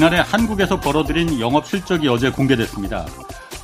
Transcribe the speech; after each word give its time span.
지난해 0.00 0.22
한국에서 0.26 0.80
벌어들인 0.80 1.40
영업 1.40 1.66
실적이 1.66 2.08
어제 2.08 2.30
공개됐습니다. 2.30 3.04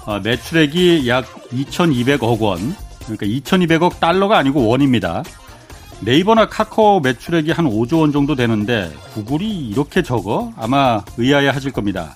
어, 0.05 0.21
매출액이 0.21 1.09
약 1.09 1.25
2,200억 1.49 2.39
원, 2.43 2.77
그러니까 3.05 3.25
2,200억 3.25 4.01
달러가 4.01 4.37
아니고 4.37 4.69
원입니다. 4.69 5.23
네이버나 6.01 6.49
카카오 6.51 7.01
매출액이 7.01 7.53
한 7.53 7.65
5조 7.65 8.01
원 8.01 8.13
정도 8.13 8.35
되는데 8.35 8.93
구글이 9.15 9.69
이렇게 9.69 10.03
적어 10.03 10.53
아마 10.59 11.03
의아해 11.17 11.49
하실 11.49 11.73
겁니다. 11.73 12.15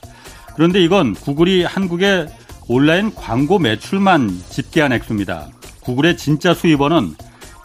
그런데 0.54 0.82
이건 0.82 1.14
구글이 1.14 1.64
한국의 1.64 2.28
온라인 2.68 3.14
광고 3.14 3.58
매출만 3.58 4.38
집계한 4.50 4.92
액수입니다. 4.92 5.48
구글의 5.80 6.18
진짜 6.18 6.52
수입원은 6.52 7.14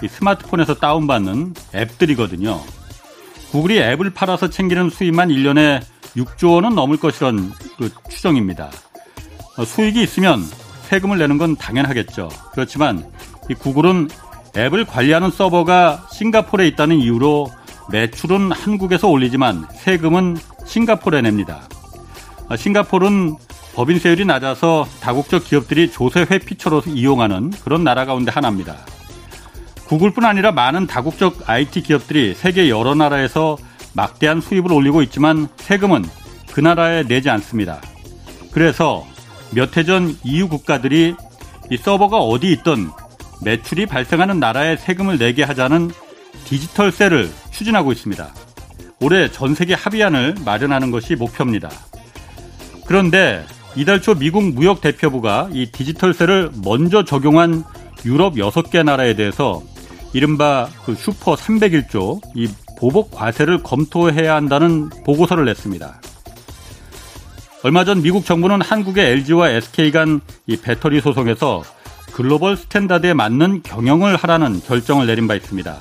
스마트폰에서 0.08 0.76
다운받는 0.76 1.54
앱들이거든요. 1.76 2.62
구글이 3.52 3.77
앱을 3.77 4.12
팔아서 4.12 4.49
챙기는 4.49 4.90
수입만 4.90 5.27
1년에 5.27 5.82
6조 6.16 6.55
원은 6.55 6.76
넘을 6.76 6.98
것이란 6.98 7.52
그 7.78 7.90
추정입니다. 8.10 8.70
어, 9.58 9.66
수익이 9.66 10.02
있으면 10.02 10.44
세금을 10.84 11.18
내는 11.18 11.38
건 11.38 11.55
당연하겠죠. 11.55 12.30
그렇지만 12.52 13.05
이 13.50 13.54
구글은 13.54 14.10
앱을 14.58 14.86
관리하는 14.86 15.32
서버가 15.32 16.08
싱가포르에 16.12 16.68
있다는 16.68 16.98
이유로 16.98 17.52
매출은 17.91 18.52
한국에서 18.52 19.10
올리지만 19.10 19.68
세금은 19.74 20.38
싱가포르에 20.66 21.22
냅니다. 21.22 21.62
어, 22.50 22.55
싱가포르는 22.55 23.35
법인세율이 23.76 24.24
낮아서 24.26 24.88
다국적 25.02 25.44
기업들이 25.44 25.91
조세 25.91 26.22
회피처로 26.22 26.84
이용하는 26.88 27.52
그런 27.63 27.84
나라 27.84 28.05
가운데 28.05 28.32
하나입니다. 28.32 28.77
구글뿐 29.88 30.24
아니라 30.24 30.52
많은 30.52 30.88
다국적 30.88 31.50
IT 31.50 31.82
기업들이 31.82 32.34
세계 32.34 32.70
여러 32.70 32.96
나라에서 32.96 33.57
막대한 33.96 34.41
수입을 34.41 34.71
올리고 34.71 35.01
있지만 35.04 35.48
세금은 35.57 36.04
그 36.51 36.60
나라에 36.60 37.04
내지 37.04 37.29
않습니다. 37.29 37.82
그래서 38.51 39.05
몇 39.51 39.76
해 39.77 39.84
전 39.84 40.15
EU 40.24 40.48
국가들이 40.48 41.15
이 41.71 41.77
서버가 41.77 42.18
어디 42.18 42.51
있던 42.54 42.91
매출이 43.43 43.85
발생하는 43.85 44.40
나라에 44.40 44.77
세금을 44.77 45.18
내게 45.18 45.43
하자는 45.43 45.91
디지털세를 46.46 47.29
추진하고 47.51 47.91
있습니다. 47.91 48.27
올해 49.01 49.29
전 49.32 49.55
세계 49.55 49.73
합의안을 49.73 50.35
마련하는 50.46 50.91
것이 50.91 51.16
목표입니다. 51.16 51.70
그런데 52.85 53.46
이달 53.76 54.01
초 54.01 54.16
미국 54.16 54.43
무역대표부가 54.54 55.49
이 55.51 55.70
디지털세를 55.71 56.51
먼저 56.63 57.04
적용한 57.04 57.63
유럽 58.05 58.35
6개 58.35 58.84
나라에 58.84 59.16
대해서 59.16 59.62
이른바 60.13 60.70
그 60.85 60.96
슈퍼 60.96 61.35
301조 61.35 62.21
이 62.35 62.48
보복 62.77 63.12
과세를 63.12 63.63
검토해야 63.63 64.35
한다는 64.35 64.90
보고서를 65.06 65.45
냈습니다. 65.45 66.01
얼마 67.63 67.84
전 67.84 68.01
미국 68.01 68.25
정부는 68.25 68.62
한국의 68.62 69.12
LG와 69.12 69.50
SK 69.50 69.91
간 69.91 70.22
이 70.47 70.57
배터리 70.57 71.01
소송에서 71.01 71.63
global 72.13 72.56
standard에 72.56 73.13
맞는 73.13 73.63
경영을 73.63 74.16
하라는 74.16 74.62
결정을 74.62 75.07
내린 75.07 75.28
바 75.28 75.35
있습니다. 75.35 75.75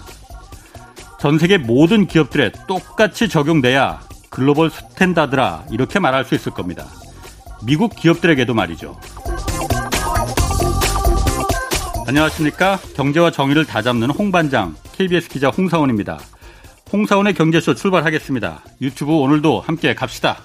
전 1.21 1.39
세계 1.39 1.59
모든 1.59 2.07
기업들에 2.07 2.51
똑같이 2.67 3.29
적용돼야 3.29 4.01
global 4.31 4.71
standard라 4.71 5.65
이렇게 5.71 5.99
말할 5.99 6.25
수 6.25 6.35
있을 6.35 6.53
겁니다. 6.53 6.87
미국 7.65 7.95
기업들에게도 7.95 8.53
말이죠. 8.55 8.99
안녕하십니까. 12.07 12.79
경제와 12.97 13.31
정의를 13.31 13.65
다잡는 13.65 14.11
홍반장, 14.11 14.75
KBS 14.93 15.29
기자 15.29 15.49
홍사원입니다. 15.49 16.19
홍사원의 16.95 17.35
경제쇼 17.35 17.75
출발하겠습니다. 17.75 18.63
유튜브 18.81 19.13
오늘도 19.15 19.59
함께 19.59 19.97
갑시다. 19.97 20.39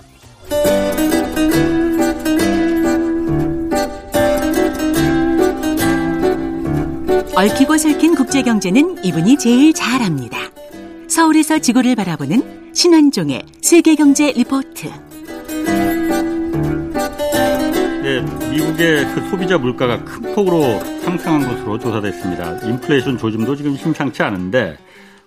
얽히고 7.36 7.78
설킨 7.78 8.16
국제경제는 8.16 9.06
이분이 9.06 9.38
제일 9.38 9.74
잘합니다. 9.76 10.40
서울에서 11.08 11.60
지구를 11.60 11.96
바라보는 11.96 12.74
신환종의 12.74 13.44
세계경제 13.62 14.32
리포트. 14.32 14.88
네, 18.02 18.22
미국의 18.50 19.06
그 19.14 19.30
소비자 19.30 19.60
물가가 19.60 20.04
큰 20.04 20.34
폭으로 20.34 20.80
상승한 21.04 21.48
것으로 21.48 21.78
조사됐습니다. 21.78 22.58
인플레이션 22.68 23.20
조짐도 23.20 23.56
지금 23.56 23.78
심상치 23.78 24.24
않은데 24.24 24.78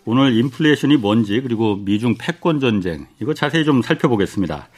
오늘 0.04 0.36
인플레이션이 0.36 0.96
뭔지 0.96 1.40
그리고 1.40 1.76
미중 1.76 2.16
패권 2.18 2.60
전쟁 2.60 3.06
이거 3.20 3.34
자세히 3.34 3.64
좀 3.64 3.82
살펴보겠습니다. 3.82 4.68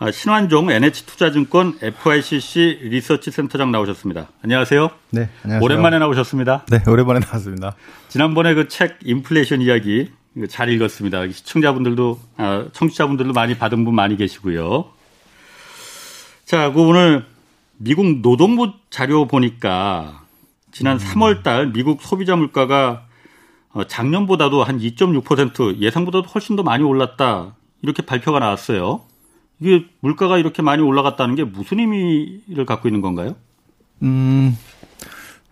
아, 0.00 0.10
신환종 0.12 0.70
NH투자증권 0.70 1.78
FICC 1.82 2.80
리서치 2.82 3.30
센터장 3.32 3.72
나오셨습니다. 3.72 4.28
안녕하세요. 4.42 4.90
네, 5.10 5.28
안녕하세요. 5.42 5.64
오랜만에 5.64 5.98
나오셨습니다. 5.98 6.66
네, 6.70 6.82
오랜만에 6.86 7.20
나왔습니다. 7.20 7.74
지난번에 8.08 8.54
그 8.54 8.68
책 8.68 8.98
인플레이션 9.04 9.60
이야기 9.62 10.12
잘 10.48 10.68
읽었습니다. 10.68 11.28
시청자분들도 11.32 12.20
아, 12.36 12.66
청취자분들도 12.72 13.32
많이 13.32 13.56
받은 13.56 13.84
분 13.84 13.94
많이 13.94 14.16
계시고요. 14.16 14.84
자, 16.44 16.70
그 16.72 16.80
오늘 16.80 17.24
미국 17.78 18.20
노동부 18.20 18.72
자료 18.90 19.26
보니까 19.26 20.22
지난 20.70 20.98
음. 20.98 20.98
3월 20.98 21.42
달 21.42 21.72
미국 21.72 22.02
소비자 22.02 22.36
물가가 22.36 23.02
어, 23.02 23.07
작년보다도 23.86 24.64
한 24.64 24.78
2.6% 24.78 25.78
예상보다도 25.78 26.28
훨씬 26.28 26.56
더 26.56 26.62
많이 26.62 26.82
올랐다. 26.84 27.54
이렇게 27.82 28.04
발표가 28.04 28.38
나왔어요. 28.38 29.02
이게 29.60 29.86
물가가 30.00 30.38
이렇게 30.38 30.62
많이 30.62 30.82
올라갔다는 30.82 31.34
게 31.34 31.44
무슨 31.44 31.80
의미를 31.80 32.64
갖고 32.66 32.88
있는 32.88 33.00
건가요? 33.00 33.36
음, 34.02 34.56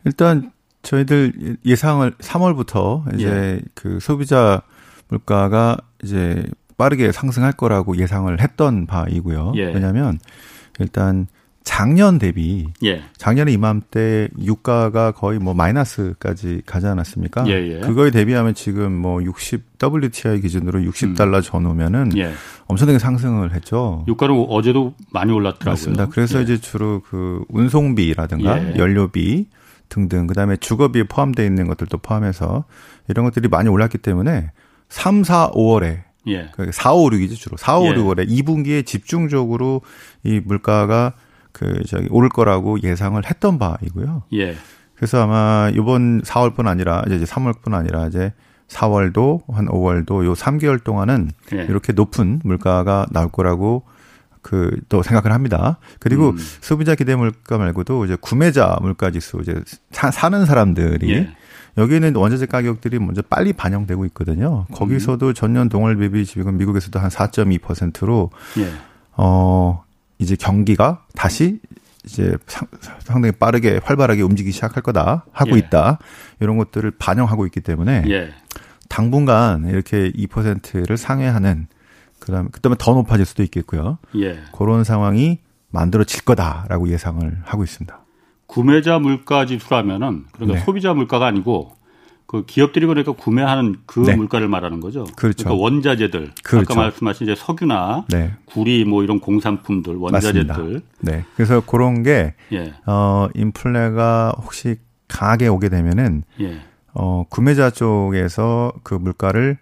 일단 0.05 0.53
저희들 0.83 1.57
예상을 1.65 2.11
3월부터 2.13 3.15
이제 3.15 3.29
예. 3.29 3.61
그 3.75 3.99
소비자 4.01 4.63
물가가 5.09 5.77
이제 6.03 6.45
빠르게 6.77 7.11
상승할 7.11 7.53
거라고 7.53 7.97
예상을 7.97 8.41
했던 8.41 8.87
바이고요. 8.87 9.53
예. 9.57 9.65
왜냐하면 9.65 10.19
일단 10.79 11.27
작년 11.67 12.21
대비 12.21 12.69
예. 12.85 13.03
작년에 13.17 13.51
이맘때 13.51 14.29
유가가 14.41 15.11
거의 15.11 15.41
뭐 15.41 15.53
마이너스까지 15.53 16.63
가지 16.65 16.87
않았습니까? 16.87 17.45
예예. 17.45 17.73
예. 17.75 17.81
그거에 17.81 18.13
대비하면 18.13 18.55
지금 18.55 18.93
뭐 18.93 19.21
60 19.21 19.77
WTI 19.83 20.43
기준으로 20.43 20.79
60달러 20.79 21.39
음. 21.39 21.43
전후면은 21.43 22.17
예. 22.17 22.33
엄청나게 22.67 23.01
상승을 23.01 23.53
했죠. 23.53 24.05
유가는 24.07 24.47
어제도 24.49 24.95
많이 25.11 25.33
올랐더라고요. 25.33 25.73
맞습니다. 25.73 26.07
그래서 26.07 26.39
예. 26.39 26.45
이제 26.45 26.57
주로 26.57 27.03
그 27.11 27.45
운송비라든가 27.49 28.75
예. 28.75 28.79
연료비 28.79 29.49
등등 29.89 30.29
그다음에 30.29 30.57
주거비에 30.57 31.03
포함되어 31.09 31.45
있는 31.45 31.67
것들도 31.67 31.99
포함해서 31.99 32.65
이런 33.09 33.25
것들이 33.25 33.49
많이 33.49 33.69
올랐기 33.69 33.99
때문에 33.99 34.53
3, 34.89 35.25
4, 35.25 35.51
5월에 35.51 36.05
예. 36.29 36.49
4, 36.71 36.93
5, 36.95 37.11
6이지 37.11 37.35
주로 37.35 37.57
4, 37.57 37.81
5, 37.81 37.87
예. 37.87 37.95
6월에 37.95 38.29
2분기에 38.29 38.87
집중적으로 38.87 39.83
이 40.23 40.41
물가가 40.45 41.13
그 41.57 41.83
저기 41.87 42.07
오를 42.11 42.29
거라고 42.29 42.81
예상을 42.83 43.25
했던 43.25 43.59
바이고요. 43.59 44.25
예. 44.35 44.57
그래서 44.95 45.23
아마 45.23 45.71
이번 45.73 46.21
4월뿐 46.23 46.67
아니라 46.67 47.03
이제 47.07 47.25
3월뿐 47.25 47.73
아니라 47.73 48.07
이제 48.09 48.33
4월도 48.69 49.43
한 49.53 49.67
5월도 49.67 50.27
요 50.27 50.35
3개월 50.35 50.85
동안은 50.85 51.31
예. 51.55 51.65
이렇게 51.65 51.93
높은 51.93 52.41
물가가 52.45 53.07
나올 53.11 53.31
거라고 53.31 53.85
그 54.43 54.71
또 54.89 55.03
생각을 55.03 55.33
합니다. 55.33 55.79
그리고 55.99 56.31
음. 56.31 56.37
소비자 56.61 56.95
기대 56.95 57.17
물가 57.17 57.59
말고도 57.59 58.05
이제 58.05 58.17
구매자 58.21 58.79
물가 58.81 59.11
지수 59.11 59.39
이제 59.43 59.61
사, 59.91 60.11
사는 60.11 60.47
사람들이 60.47 61.11
예. 61.11 61.31
여기는 61.77 62.15
원자재 62.15 62.47
가격들이 62.47 62.99
먼저 63.01 63.23
빨리 63.23 63.53
반영되고 63.53 64.05
있거든요. 64.07 64.67
거기서도 64.73 65.33
전년 65.33 65.69
동월 65.69 65.99
대비 65.99 66.25
지금 66.25 66.57
미국에서도 66.57 66.99
한 66.99 67.11
4.2%로 67.11 68.31
예. 68.59 68.73
어 69.17 69.83
이제 70.19 70.37
경기가 70.37 71.05
다시 71.15 71.61
이제 72.05 72.37
상당히 73.01 73.33
빠르게 73.33 73.81
활발하게 73.83 74.23
움직이기 74.23 74.53
시작할 74.53 74.83
거다 74.83 75.27
하고 75.33 75.57
예. 75.57 75.59
있다 75.59 75.99
이런 76.41 76.57
것들을 76.57 76.93
반영하고 76.99 77.47
있기 77.47 77.61
때문에 77.61 78.05
예. 78.09 78.31
당분간 78.89 79.67
이렇게 79.69 80.13
2%를 80.13 80.97
상회하는 80.97 81.67
그다음 82.21 82.49
그다음에 82.51 82.77
더 82.79 82.93
높아질 82.95 83.27
수도 83.27 83.43
있겠고요. 83.43 83.99
예. 84.17 84.39
그런 84.53 84.85
상황이 84.85 85.41
만들어질 85.71 86.25
거다라고 86.25 86.89
예상을 86.89 87.43
하고 87.45 87.65
있습니다. 87.65 87.99
구매자 88.47 88.99
물가 88.99 89.45
지수라면은 89.45 90.27
그러니까 90.33 90.59
네. 90.59 90.65
소비자 90.65 90.95
물가가 90.95 91.27
아니고 91.27 91.73
그 92.27 92.45
기업들이 92.45 92.87
그러니까 92.87 93.13
구매하는 93.13 93.77
그 93.87 94.01
네. 94.01 94.17
물가를 94.17 94.49
말하는 94.49 94.81
거죠. 94.81 95.05
그렇죠. 95.17 95.45
그러니까 95.45 95.63
원자재들 95.63 96.33
그렇죠. 96.43 96.73
아까 96.73 96.81
말씀하신 96.81 97.29
이제 97.29 97.35
석유나 97.37 98.07
네. 98.09 98.33
구리 98.47 98.85
뭐 98.85 99.05
이런 99.05 99.21
공산품들 99.21 99.95
원자재들. 99.97 100.45
맞습니다. 100.45 100.87
네. 101.01 101.25
그래서 101.37 101.63
그런 101.65 102.03
게 102.03 102.35
예. 102.53 102.75
어, 102.87 103.29
인플레가 103.35 104.35
혹시 104.39 104.77
강하게 105.07 105.47
오게 105.47 105.69
되면은 105.69 106.25
예. 106.41 106.63
어, 106.95 107.25
구매자 107.29 107.71
쪽에서 107.71 108.73
그 108.83 108.95
물가를 108.95 109.59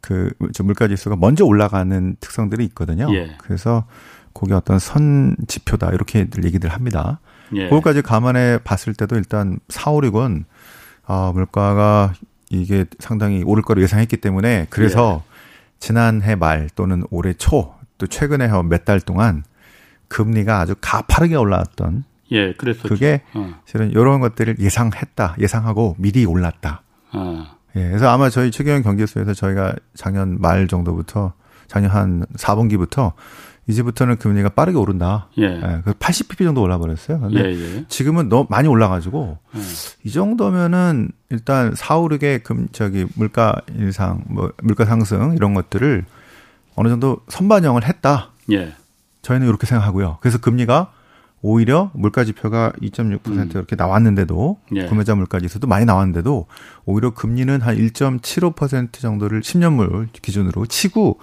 그 0.00 0.30
물가 0.62 0.86
지수가 0.86 1.16
먼저 1.16 1.44
올라가는 1.44 2.16
특성들이 2.20 2.64
있거든요. 2.66 3.08
예. 3.12 3.34
그래서 3.38 3.84
그게 4.32 4.54
어떤 4.54 4.78
선 4.78 5.34
지표다 5.48 5.90
이렇게 5.90 6.28
얘기들 6.44 6.70
합니다. 6.70 7.18
예. 7.54 7.68
그것까지 7.68 8.02
감안해 8.02 8.58
봤을 8.62 8.94
때도 8.94 9.16
일단 9.16 9.58
4, 9.68 9.90
5, 9.90 10.00
6은 10.02 10.44
아, 11.06 11.30
물가가 11.34 12.12
이게 12.50 12.84
상당히 12.98 13.42
오를 13.44 13.62
거로 13.62 13.82
예상했기 13.82 14.18
때문에 14.18 14.66
그래서 14.70 15.22
예. 15.24 15.36
지난해 15.78 16.34
말 16.36 16.68
또는 16.74 17.04
올해 17.10 17.32
초 17.32 17.76
또 17.98 18.06
최근에 18.06 18.48
몇 18.68 18.84
달 18.84 19.00
동안 19.00 19.42
금리가 20.08 20.60
아주 20.60 20.74
가파르게 20.80 21.34
올라왔던 21.34 22.04
예, 22.32 22.52
그래서 22.54 22.88
그게 22.88 23.22
어. 23.34 23.54
실은 23.64 23.90
이런 23.90 24.20
것들을 24.20 24.56
예상했다, 24.58 25.36
예상하고 25.38 25.94
미리 25.98 26.24
올랐다. 26.24 26.82
어. 27.12 27.46
예, 27.76 27.88
그래서 27.88 28.08
아마 28.08 28.28
저희 28.30 28.50
최경영 28.50 28.82
경제수에서 28.82 29.32
저희가 29.32 29.74
작년 29.94 30.40
말 30.40 30.66
정도부터 30.66 31.34
작년 31.68 31.90
한 31.90 32.26
4분기부터 32.36 33.12
이제부터는 33.68 34.16
금리가 34.18 34.50
빠르게 34.50 34.78
오른다. 34.78 35.28
예. 35.38 35.44
예 35.44 35.82
80pp 35.82 36.44
정도 36.44 36.62
올라버렸어요. 36.62 37.20
근데 37.20 37.44
예, 37.44 37.76
예. 37.78 37.84
지금은 37.88 38.28
너무 38.28 38.46
많이 38.48 38.68
올라가지고 38.68 39.38
예. 39.56 39.60
이 40.04 40.12
정도면은 40.12 41.10
일단 41.30 41.74
사오르게 41.74 42.38
금 42.38 42.68
저기 42.70 43.06
물가 43.14 43.60
인상, 43.76 44.22
뭐 44.28 44.52
물가 44.62 44.84
상승 44.84 45.34
이런 45.34 45.54
것들을 45.54 46.04
어느 46.76 46.88
정도 46.88 47.18
선반영을 47.28 47.84
했다. 47.84 48.30
예. 48.52 48.72
저희는 49.22 49.48
이렇게 49.48 49.66
생각하고요. 49.66 50.18
그래서 50.20 50.38
금리가 50.38 50.92
오히려 51.42 51.90
물가 51.94 52.24
지표가 52.24 52.72
2.6% 52.80 53.26
음. 53.28 53.50
이렇게 53.52 53.76
나왔는데도 53.76 54.58
예. 54.76 54.86
구매자 54.86 55.14
물가 55.14 55.40
지수도 55.40 55.66
많이 55.66 55.84
나왔는데도 55.84 56.46
오히려 56.84 57.10
금리는 57.10 57.60
한 57.60 57.76
1.75% 57.76 58.92
정도를 58.94 59.42
10년물 59.42 60.08
기준으로 60.12 60.66
치고 60.66 61.18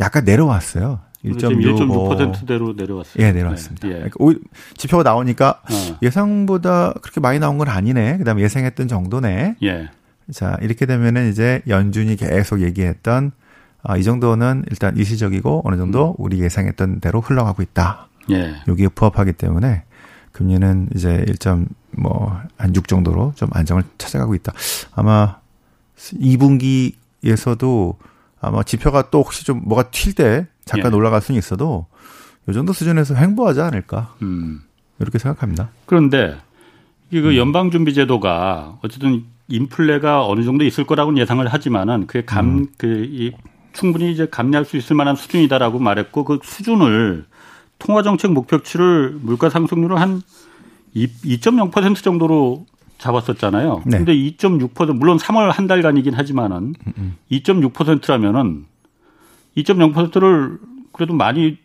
약간 0.00 0.24
내려왔어요. 0.24 1.00
1.6%대로 1.24 2.72
내려왔어요. 2.72 3.24
예, 3.24 3.32
내려왔습니다. 3.32 3.88
네. 3.88 3.94
예. 3.94 4.08
그러니까 4.08 4.40
지표가 4.76 5.02
나오니까 5.02 5.60
어. 5.62 5.98
예상보다 6.02 6.94
그렇게 7.00 7.20
많이 7.20 7.38
나온 7.38 7.58
건 7.58 7.68
아니네. 7.68 8.18
그다음에 8.18 8.42
예상했던 8.42 8.88
정도네. 8.88 9.56
예. 9.62 9.88
자, 10.32 10.56
이렇게 10.62 10.86
되면은 10.86 11.30
이제 11.30 11.62
연준이 11.68 12.16
계속 12.16 12.60
얘기했던 12.60 13.32
아, 13.84 13.96
이 13.96 14.04
정도는 14.04 14.64
일단 14.70 14.96
일시적이고 14.96 15.62
어느 15.64 15.76
정도 15.76 16.10
음. 16.10 16.14
우리 16.18 16.40
예상했던 16.40 17.00
대로 17.00 17.20
흘러가고 17.20 17.62
있다. 17.62 18.08
예. 18.30 18.54
여기에 18.68 18.88
부합하기 18.88 19.32
때문에 19.32 19.82
금리는 20.32 20.88
이제 20.94 21.24
1점 21.28 21.66
뭐한 21.90 22.74
6 22.74 22.88
정도로 22.88 23.32
좀 23.34 23.48
안정을 23.52 23.82
찾아가고 23.98 24.34
있다. 24.34 24.52
아마 24.94 25.36
2분기에서도 25.96 27.96
아마 28.40 28.62
지표가 28.62 29.10
또 29.10 29.22
혹시 29.22 29.44
좀 29.44 29.62
뭐가 29.64 29.90
튈 29.90 30.14
때 30.14 30.46
잠깐 30.64 30.92
예. 30.92 30.96
올라갈 30.96 31.20
수는 31.20 31.38
있어도 31.38 31.86
요 32.48 32.52
정도 32.52 32.72
수준에서 32.72 33.14
횡보하지 33.14 33.60
않을까. 33.60 34.14
음. 34.22 34.62
이렇게 34.98 35.18
생각합니다. 35.18 35.70
그런데 35.86 36.36
이그 37.10 37.30
음. 37.30 37.36
연방준비제도가 37.36 38.78
어쨌든 38.82 39.24
인플레가 39.48 40.26
어느 40.26 40.44
정도 40.44 40.64
있을 40.64 40.84
거라고는 40.84 41.20
예상을 41.20 41.46
하지만은 41.46 42.06
그게 42.06 42.24
감, 42.24 42.46
음. 42.46 42.66
그, 42.78 43.06
이 43.10 43.32
충분히 43.72 44.12
이제 44.12 44.26
감내할 44.30 44.64
수 44.64 44.76
있을 44.76 44.96
만한 44.96 45.16
수준이다라고 45.16 45.78
말했고 45.78 46.24
그 46.24 46.38
수준을 46.42 47.26
통화정책 47.78 48.32
목표치를 48.32 49.18
물가 49.20 49.50
상승률을 49.50 50.00
한 50.00 50.22
2.0% 50.94 52.02
정도로 52.02 52.66
잡았었잖아요. 52.98 53.82
네. 53.86 53.96
근데 53.98 54.14
2.6% 54.14 54.94
물론 54.94 55.16
3월 55.16 55.50
한 55.50 55.66
달간이긴 55.66 56.14
하지만은 56.14 56.74
2.6%라면은 57.30 58.66
2.0%를 59.56 60.58
그래도 60.92 61.14
많이 61.14 61.58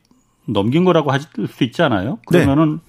넘긴 0.45 0.84
거라고 0.86 1.12
할 1.12 1.19
수 1.22 1.63
있지 1.63 1.81
않아요? 1.81 2.19
그러면은 2.25 2.75
네. 2.75 2.80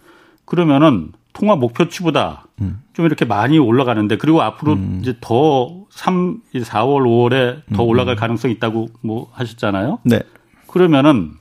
그러면은 0.45 1.13
통화 1.33 1.57
목표치보다 1.57 2.47
음. 2.61 2.83
좀 2.93 3.07
이렇게 3.07 3.25
많이 3.25 3.59
올라가는데 3.59 4.17
그리고 4.17 4.43
앞으로 4.43 4.73
음. 4.75 4.99
이제 5.03 5.17
더 5.21 5.85
3, 5.91 6.41
4월, 6.55 7.03
5월에 7.05 7.63
더 7.75 7.85
음. 7.85 7.89
올라갈 7.89 8.17
가능성이 8.17 8.55
있다고 8.55 8.89
뭐 9.03 9.31
하셨잖아요. 9.33 9.99
네. 10.05 10.21
그러면은 10.67 11.33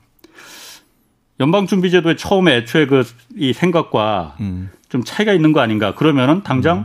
연방준비제도의 1.40 2.16
처음에 2.16 2.56
애초에 2.56 2.86
그 2.86 3.04
이 3.36 3.52
생각과 3.52 4.36
음. 4.40 4.70
좀 4.88 5.04
차이가 5.04 5.32
있는 5.32 5.52
거 5.52 5.60
아닌가. 5.60 5.94
그러면은 5.94 6.42
당장 6.42 6.78
음. 6.78 6.84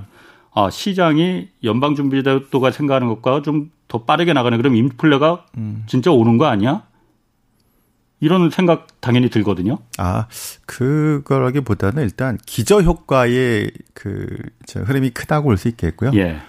아, 0.54 0.70
시장이 0.70 1.48
연방준비제도가 1.64 2.70
생각하는 2.72 3.08
것과 3.08 3.42
좀 3.42 3.72
더 3.94 4.06
빠르게 4.06 4.34
나가는 4.34 4.58
그럼 4.58 4.76
인플레가 4.76 5.46
음. 5.58 5.84
진짜 5.86 6.10
오는 6.12 6.40
거 6.40 6.48
아니야? 6.48 6.82
이런 8.20 8.50
생각 8.50 8.88
당연히 9.02 9.30
들거든요. 9.30 9.78
아, 10.00 10.26
그거라기보다는 10.66 12.02
일단 12.02 12.40
기저 12.44 12.82
효과의 12.82 13.70
그 13.94 14.26
흐름이 14.74 15.12
크다고 15.12 15.50
볼 15.50 15.58
수 15.58 15.68
있겠고요. 15.68 16.10
예. 16.16 16.40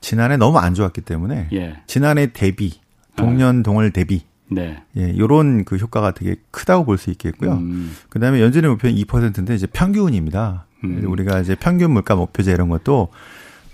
지난해 0.00 0.36
너무 0.36 0.58
안 0.58 0.74
좋았기 0.74 1.02
때문에 1.02 1.50
예. 1.52 1.80
지난해 1.86 2.32
대비 2.32 2.80
동년 3.14 3.62
동월 3.62 3.92
대비 3.92 4.22
네. 4.50 4.82
예, 4.96 5.16
요런 5.16 5.64
그 5.66 5.76
효과가 5.76 6.12
되게 6.14 6.34
크다고 6.50 6.84
볼 6.84 6.98
수 6.98 7.10
있겠고요. 7.10 7.52
음. 7.58 7.94
그다음에 8.08 8.40
연준의 8.40 8.70
목표는 8.70 8.96
2%인데 8.96 9.54
이제 9.54 9.68
평균입니다. 9.68 10.66
음. 10.82 11.04
우리가 11.06 11.38
이제 11.40 11.54
평균 11.54 11.92
물가 11.92 12.16
목표제 12.16 12.50
이런 12.50 12.68
것도 12.68 13.08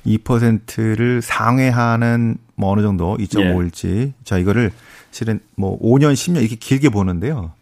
2%를 0.06 1.22
상회하는 1.22 2.36
뭐 2.56 2.70
어느 2.72 2.82
정도 2.82 3.16
2.5일지 3.18 4.08
예. 4.08 4.12
자 4.24 4.38
이거를 4.38 4.70
실은 5.10 5.40
뭐 5.56 5.78
5년 5.80 6.12
10년 6.14 6.40
이렇게 6.40 6.56
길게 6.56 6.90
보는데요. 6.90 7.52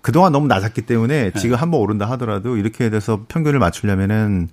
그동안 0.00 0.32
너무 0.32 0.48
낮았기 0.48 0.82
때문에 0.82 1.30
네. 1.30 1.40
지금 1.40 1.56
한번 1.56 1.80
오른다 1.80 2.10
하더라도 2.10 2.56
이렇게 2.56 2.90
돼서 2.90 3.24
평균을 3.28 3.58
맞추려면은 3.58 4.48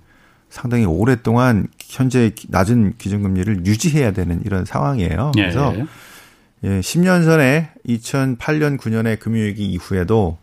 상당히 0.48 0.84
오랫동안 0.84 1.68
현재 1.80 2.32
낮은 2.48 2.94
기준금리를 2.98 3.66
유지해야 3.66 4.12
되는 4.12 4.42
이런 4.44 4.64
상황이에요. 4.64 5.32
예. 5.36 5.42
그래서 5.42 5.74
예. 5.76 5.86
예, 6.62 6.80
10년 6.80 7.24
전에 7.24 7.70
2008년 7.86 8.78
9년의 8.78 9.18
금융위기 9.18 9.64
이후에도 9.66 10.38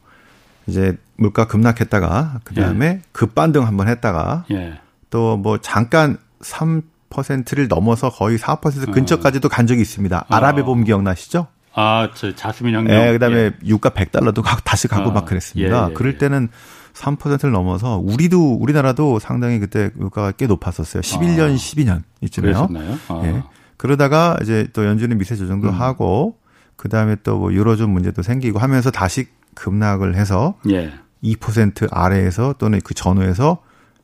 이제 0.66 0.98
물가 1.16 1.48
급락했다가 1.48 2.42
그다음에 2.44 2.86
예. 2.86 3.02
급반등 3.12 3.66
한번 3.66 3.88
했다가 3.88 4.46
예. 4.52 4.80
또뭐 5.10 5.60
잠깐 5.62 6.18
3%를 6.42 7.68
넘어서 7.68 8.10
거의 8.10 8.38
4% 8.38 8.92
근처까지도 8.94 9.50
간 9.50 9.68
적이 9.68 9.82
있습니다. 9.82 10.18
어. 10.30 10.36
아랍의 10.36 10.64
봄 10.64 10.84
기억나시죠? 10.84 11.48
아, 11.74 12.10
저 12.16 12.34
자스민 12.36 12.74
혁명. 12.76 12.96
예, 12.96 13.12
그다음에 13.12 13.38
예. 13.38 13.52
유가 13.66 13.90
100달러도 13.92 14.44
다시 14.64 14.88
가고 14.88 15.12
아, 15.12 15.14
막 15.14 15.26
그랬습니다. 15.26 15.86
예, 15.86 15.90
예, 15.92 15.94
그럴 15.94 16.14
예. 16.14 16.18
때는 16.18 16.50
3%를 16.94 17.52
넘어서 17.52 17.98
우리도 17.98 18.56
우리나라도 18.56 19.20
상당히 19.20 19.60
그때 19.60 19.92
물가가 19.94 20.32
꽤 20.32 20.48
높았었어요. 20.48 21.02
11년, 21.02 21.54
아, 21.54 21.56
12년 21.56 22.02
이쯤에요. 22.22 22.70
아. 23.10 23.22
예. 23.26 23.44
그러다가 23.78 24.38
이제 24.42 24.68
또 24.74 24.86
연준의 24.86 25.18
미세 25.18 25.36
조정도 25.36 25.70
음. 25.70 25.74
하고 25.74 26.40
그다음에 26.76 27.16
또 27.24 27.38
뭐 27.38 27.54
유로존 27.54 27.92
문제도 27.92 28.22
생기고 28.24 28.58
하면서 28.60 28.90
다시 28.90 29.28
급락을 29.54 30.16
해서 30.16 30.56
예. 30.70 30.92
2% 31.24 31.88
아래에서 31.92 32.56
또는 32.58 32.80
그 32.84 32.94
전후에서 32.96 33.60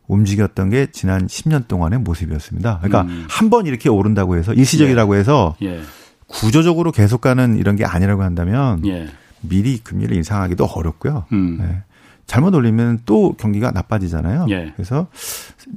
움직였던 0.08 0.70
게 0.70 0.88
지난 0.92 1.28
10년 1.28 1.68
동안의 1.68 2.00
모습이었습니다. 2.00 2.80
그러니까 2.80 3.02
음. 3.04 3.26
한번 3.30 3.66
이렇게 3.66 3.90
오른다고 3.90 4.38
해서 4.38 4.54
일시적이라고 4.54 5.16
예. 5.16 5.20
해서 5.20 5.56
예. 5.62 5.82
구조적으로 6.28 6.92
계속 6.92 7.22
가는 7.22 7.58
이런 7.58 7.76
게 7.76 7.86
아니라고 7.86 8.24
한다면 8.24 8.86
예. 8.86 9.08
미리 9.42 9.78
금리를 9.78 10.16
인상하기도 10.16 10.66
어렵고요. 10.66 11.26
음. 11.32 11.58
네. 11.60 11.84
잘못 12.26 12.56
올리면 12.56 13.02
또 13.06 13.34
경기가 13.34 13.72
나빠지잖아요. 13.72 14.48
예. 14.50 14.72
그래서 14.76 15.08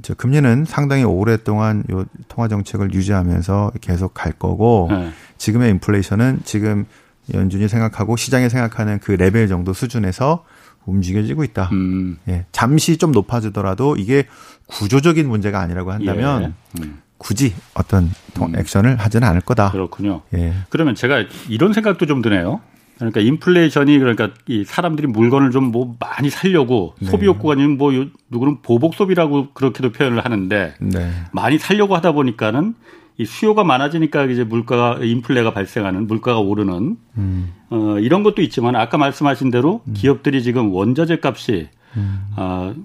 저 0.01 0.13
금리는 0.13 0.65
상당히 0.65 1.03
오랫동안 1.03 1.83
요 1.91 2.05
통화 2.29 2.47
정책을 2.47 2.93
유지하면서 2.93 3.73
계속 3.81 4.13
갈 4.13 4.31
거고 4.31 4.87
예. 4.91 5.11
지금의 5.37 5.71
인플레이션은 5.71 6.41
지금 6.45 6.85
연준이 7.33 7.67
생각하고 7.67 8.15
시장이 8.15 8.49
생각하는 8.49 8.99
그 8.99 9.11
레벨 9.11 9.47
정도 9.47 9.73
수준에서 9.73 10.45
움직여지고 10.87 11.43
있다. 11.43 11.69
음. 11.73 12.17
예. 12.27 12.45
잠시 12.51 12.97
좀 12.97 13.11
높아지더라도 13.11 13.95
이게 13.97 14.25
구조적인 14.65 15.27
문제가 15.27 15.59
아니라고 15.61 15.91
한다면 15.91 16.55
예. 16.79 16.81
음. 16.81 17.01
굳이 17.17 17.53
어떤 17.73 18.09
음. 18.41 18.55
액션을 18.55 18.97
하지는 18.97 19.27
않을 19.27 19.41
거다. 19.41 19.71
그렇군요. 19.71 20.21
예. 20.33 20.53
그러면 20.69 20.95
제가 20.95 21.25
이런 21.49 21.73
생각도 21.73 22.05
좀 22.05 22.21
드네요. 22.21 22.61
그러니까 22.97 23.21
인플레이션이 23.21 23.99
그러니까 23.99 24.31
이 24.47 24.63
사람들이 24.65 25.05
물건을 25.07 25.51
좀 25.51 25.71
뭐 25.71 25.95
많이 25.99 26.29
살려고 26.31 26.95
네. 26.99 27.09
소비 27.11 27.25
욕구가 27.27 27.53
아니면 27.53 27.77
뭐 27.77 27.91
누구는 28.29 28.61
보복 28.63 28.95
소비라고 28.95 29.49
그렇게도 29.53 29.91
표현을 29.91 30.23
하는데 30.25 30.73
네. 30.79 31.11
많이 31.31 31.59
살려고 31.59 31.95
하다 31.95 32.13
보니까는 32.13 32.73
이 33.19 33.25
수요가 33.25 33.63
많아지니까 33.63 34.25
이제 34.25 34.43
물가가 34.43 34.99
인플레가 35.03 35.51
발생하는 35.51 36.07
물가가 36.07 36.39
오르는 36.39 36.97
음. 37.17 37.53
어 37.69 37.99
이런 37.99 38.23
것도 38.23 38.41
있지만 38.43 38.75
아까 38.75 38.97
말씀하신 38.97 39.49
대로 39.49 39.81
음. 39.87 39.93
기업들이 39.93 40.43
지금 40.43 40.71
원자재 40.71 41.19
값이 41.23 41.69
음. 41.95 42.21
어 42.35 42.75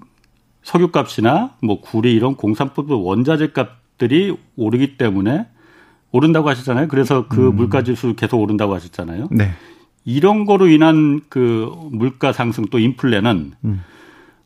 석유 0.63 0.89
값이나 0.91 1.51
뭐 1.61 1.81
구리 1.81 2.13
이런 2.13 2.35
공산품 2.35 2.89
원자재 2.89 3.51
값들이 3.51 4.35
오르기 4.55 4.97
때문에 4.97 5.45
오른다고 6.11 6.49
하셨잖아요. 6.49 6.87
그래서 6.87 7.27
그 7.27 7.49
음. 7.49 7.55
물가 7.55 7.83
지수 7.83 8.15
계속 8.15 8.39
오른다고 8.39 8.73
하셨잖아요. 8.73 9.29
네. 9.31 9.51
이런 10.05 10.45
거로 10.45 10.67
인한 10.67 11.21
그 11.29 11.71
물가 11.91 12.33
상승 12.33 12.65
또 12.65 12.79
인플레는 12.79 13.53
음. 13.65 13.83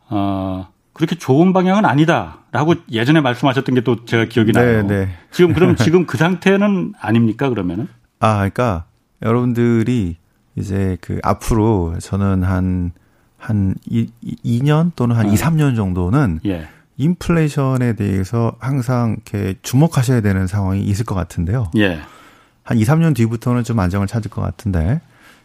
어 0.10 0.68
그렇게 0.98 1.16
좋은 1.16 1.54
방향은 1.54 1.86
아니다라고 1.86 2.76
예전에 2.92 3.22
말씀하셨던 3.22 3.76
게 3.76 3.82
또 3.82 4.04
제가 4.06 4.26
기억이 4.26 4.52
네, 4.52 4.60
나요. 4.60 4.88
네. 4.88 5.10
지금 5.32 5.54
그럼 5.54 5.76
지금 5.78 6.06
그 6.06 6.18
상태는 6.18 6.94
아닙니까 7.00 7.50
그러면은? 7.50 7.88
아, 8.20 8.36
그러니까 8.38 8.86
여러분들이 9.22 10.18
이제 10.56 10.98
그 11.00 11.20
앞으로 11.24 11.96
저는 12.02 12.44
한, 12.44 12.92
한 13.38 13.76
2, 13.86 14.08
2년 14.44 14.92
또는 14.96 15.16
한 15.16 15.28
어. 15.28 15.32
2, 15.32 15.36
3년 15.36 15.76
정도는 15.76 16.40
예. 16.46 16.68
인플레이션에 16.98 17.94
대해서 17.94 18.56
항상 18.60 19.18
이렇게 19.32 19.56
주목하셔야 19.62 20.22
되는 20.22 20.48
상황이 20.48 20.82
있을 20.82 21.06
것 21.06 21.14
같은데요. 21.16 21.72
예. 21.78 22.00
한 22.64 22.78
2, 22.80 22.84
3년 22.84 23.16
뒤부터는 23.16 23.64
좀 23.64 23.80
안정을 23.80 24.08
찾을 24.08 24.32
것 24.32 24.42
같은데. 24.42 25.00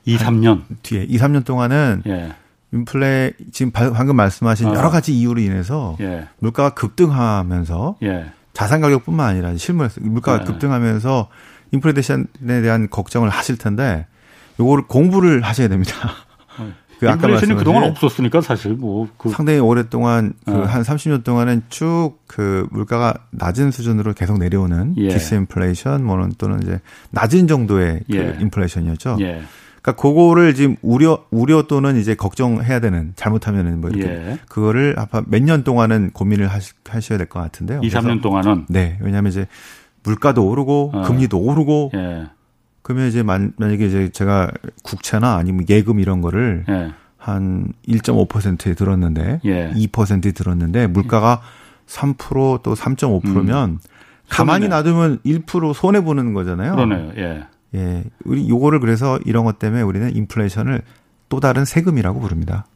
2, 0.06 0.16
3년? 0.16 0.62
뒤에. 0.82 1.04
2, 1.09 1.18
3년 1.18 1.44
동안은 1.44 2.02
예. 2.06 2.32
인플레 2.72 3.32
지금 3.52 3.70
방금 3.72 4.16
말씀하신 4.16 4.68
어. 4.68 4.74
여러 4.74 4.90
가지 4.90 5.12
이유로 5.16 5.40
인해서 5.40 5.96
예. 6.00 6.26
물가가 6.38 6.70
급등하면서 6.70 7.96
예. 8.02 8.32
자산 8.52 8.80
가격뿐만 8.80 9.26
아니라 9.28 9.56
실물 9.56 9.90
물가가 10.00 10.42
예. 10.42 10.44
급등하면서 10.44 11.28
인플레이션에 11.72 12.26
대한 12.44 12.88
걱정을 12.90 13.28
하실 13.28 13.56
텐데 13.56 14.06
요거를 14.60 14.86
공부를 14.86 15.42
하셔야 15.42 15.68
됩니다. 15.68 15.94
어. 16.58 16.72
그 17.00 17.10
아까 17.10 17.26
말씀하신 17.26 17.56
그동안 17.56 17.82
없었으니까 17.84 18.40
사실 18.42 18.74
뭐 18.74 19.08
그 19.18 19.28
상당히 19.30 19.58
오랫동안 19.58 20.34
그한 20.44 20.80
어. 20.80 20.84
30년 20.84 21.24
동안은 21.24 21.62
쭉 21.68 22.22
그 22.32 22.66
물가가 22.70 23.12
낮은 23.30 23.72
수준으로 23.72 24.14
계속 24.14 24.38
내려오는 24.38 24.94
예. 24.96 25.08
디스인플레이션 25.08 26.02
뭐는 26.02 26.32
또는 26.38 26.62
이제 26.62 26.80
낮은 27.10 27.46
정도의 27.46 28.00
그 28.10 28.16
예. 28.16 28.38
인플레이션이었죠. 28.40 29.18
예. 29.82 29.84
그러니까 29.84 30.00
그거를 30.00 30.54
지금 30.54 30.76
우려 30.80 31.24
우려 31.30 31.62
또는 31.62 31.96
이제 31.96 32.14
걱정해야 32.14 32.78
되는 32.80 33.12
잘못하면은 33.16 33.80
뭐 33.80 33.90
이렇게 33.90 34.06
예. 34.08 34.38
그거를 34.48 34.94
아마 34.96 35.24
몇 35.26 35.42
년 35.42 35.64
동안은 35.64 36.10
고민을 36.12 36.46
하시, 36.46 36.72
하셔야 36.88 37.18
될 37.18 37.28
것 37.28 37.40
같은데요. 37.40 37.80
2, 37.82 37.88
3년 37.88 38.22
동안은 38.22 38.66
네. 38.68 38.96
왜냐하면 39.00 39.30
이제 39.30 39.46
물가도 40.04 40.46
오르고 40.48 40.90
어. 40.94 41.02
금리도 41.02 41.38
오르고 41.38 41.90
예. 41.94 42.26
그러면 42.82 43.08
이제 43.08 43.22
만, 43.22 43.52
만약에 43.56 43.86
이제 43.86 44.08
제가 44.10 44.50
국채나 44.82 45.36
아니면 45.36 45.64
예금 45.68 45.98
이런 46.00 46.20
거를 46.20 46.64
예. 46.68 46.92
한 47.16 47.72
1.5%에 47.88 48.74
들었는데 48.74 49.40
예. 49.44 49.70
2%에 49.74 50.32
들었는데 50.32 50.86
물가가 50.88 51.40
3%또 51.86 52.74
3.5%면 52.74 53.70
음. 53.70 53.78
가만히 54.28 54.68
놔두면 54.68 55.18
1% 55.26 55.74
손해 55.74 56.00
보는 56.02 56.34
거잖아요. 56.34 56.74
그러네요. 56.74 57.12
예. 57.16 57.42
예. 57.74 58.04
우리 58.24 58.48
요거를 58.48 58.80
그래서 58.80 59.18
이런 59.24 59.44
것 59.44 59.58
때문에 59.58 59.82
우리는 59.82 60.14
인플레이션을 60.14 60.82
또 61.28 61.40
다른 61.40 61.64
세금이라고 61.64 62.20
부릅니다. 62.20 62.66